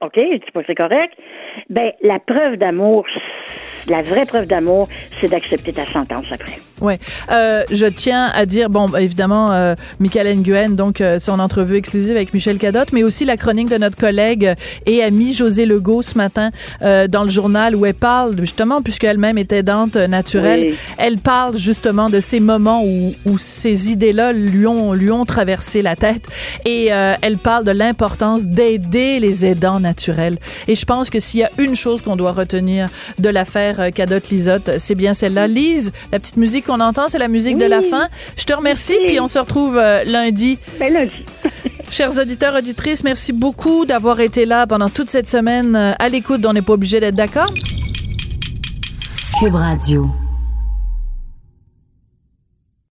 OK, 0.02 0.12
c'est 0.14 0.52
pas 0.52 0.60
c'est 0.66 0.74
correct? 0.74 1.14
Ben, 1.70 1.90
la 2.02 2.18
preuve 2.18 2.58
d'amour, 2.58 3.06
la 3.88 4.02
vraie 4.02 4.26
preuve 4.26 4.46
d'amour, 4.46 4.88
c'est 5.20 5.30
d'accepter 5.30 5.72
ta 5.72 5.86
sentence 5.86 6.26
après. 6.30 6.58
Oui. 6.82 6.94
Euh, 7.30 7.62
je 7.70 7.86
tiens 7.86 8.26
à 8.34 8.44
dire, 8.44 8.68
bon, 8.68 8.88
évidemment, 8.98 9.52
euh, 9.52 9.74
Michael 9.98 10.40
Nguyen, 10.40 10.70
donc 10.70 11.00
euh, 11.00 11.18
son 11.18 11.38
entrevue 11.38 11.76
exclusive 11.76 12.14
avec 12.14 12.34
Michel 12.34 12.58
Cadotte, 12.58 12.92
mais 12.92 13.04
aussi 13.04 13.24
la 13.24 13.38
chronique 13.38 13.70
de 13.70 13.78
notre 13.78 13.96
collègue 13.96 14.52
et 14.84 15.02
amie 15.02 15.32
José 15.32 15.64
Legault 15.64 16.02
ce 16.02 16.18
matin 16.18 16.50
euh, 16.82 17.08
dans 17.08 17.24
le 17.24 17.30
journal 17.30 17.74
où 17.74 17.86
elle 17.86 17.94
parle, 17.94 18.36
justement, 18.38 18.82
puisqu'elle-même 18.82 19.38
est 19.38 19.52
aidante 19.52 19.96
naturelle, 19.96 20.74
elle 20.98 21.16
parle 21.16 21.56
justement 21.56 22.10
de 22.10 22.20
ces 22.20 22.40
moments 22.40 22.82
où, 22.84 23.14
où 23.24 23.38
ces 23.38 23.92
idées-là 23.92 24.34
lui 24.34 24.66
ont, 24.66 24.92
lui 24.92 25.10
ont 25.10 25.24
traversé 25.24 25.80
la 25.80 25.96
tête 25.96 26.26
et 26.66 26.86
elle 26.86 27.38
parle 27.38 27.64
de 27.64 27.70
l'importance 27.70 28.46
d'aider 28.46 29.18
les 29.20 29.46
aidants 29.46 29.80
Et 30.68 30.74
je 30.74 30.84
pense 30.84 31.10
que 31.10 31.20
s'il 31.20 31.40
y 31.40 31.44
a 31.44 31.50
une 31.58 31.74
chose 31.74 32.02
qu'on 32.02 32.16
doit 32.16 32.32
retenir 32.32 32.88
de 33.18 33.28
l'affaire 33.28 33.92
Cadotte-Lisotte, 33.92 34.78
c'est 34.78 34.94
bien 34.94 35.14
celle-là. 35.14 35.46
Lise, 35.46 35.92
la 36.12 36.18
petite 36.18 36.36
musique 36.36 36.66
qu'on 36.66 36.80
entend, 36.80 37.08
c'est 37.08 37.18
la 37.18 37.28
musique 37.28 37.58
de 37.58 37.64
la 37.64 37.82
fin. 37.82 38.08
Je 38.36 38.44
te 38.44 38.52
remercie, 38.52 38.98
puis 39.06 39.20
on 39.20 39.28
se 39.28 39.38
retrouve 39.38 39.76
euh, 39.76 40.04
lundi. 40.04 40.58
Ben, 40.78 40.92
lundi. 40.92 41.24
Chers 41.90 42.18
auditeurs, 42.18 42.54
auditrices, 42.56 43.04
merci 43.04 43.32
beaucoup 43.32 43.86
d'avoir 43.86 44.20
été 44.20 44.44
là 44.44 44.66
pendant 44.66 44.90
toute 44.90 45.08
cette 45.08 45.26
semaine 45.26 45.76
euh, 45.76 45.92
à 45.98 46.08
l'écoute. 46.08 46.44
On 46.46 46.52
n'est 46.52 46.62
pas 46.62 46.72
obligé 46.72 47.00
d'être 47.00 47.14
d'accord. 47.14 47.52
Cube 49.38 49.54
Radio. 49.54 50.10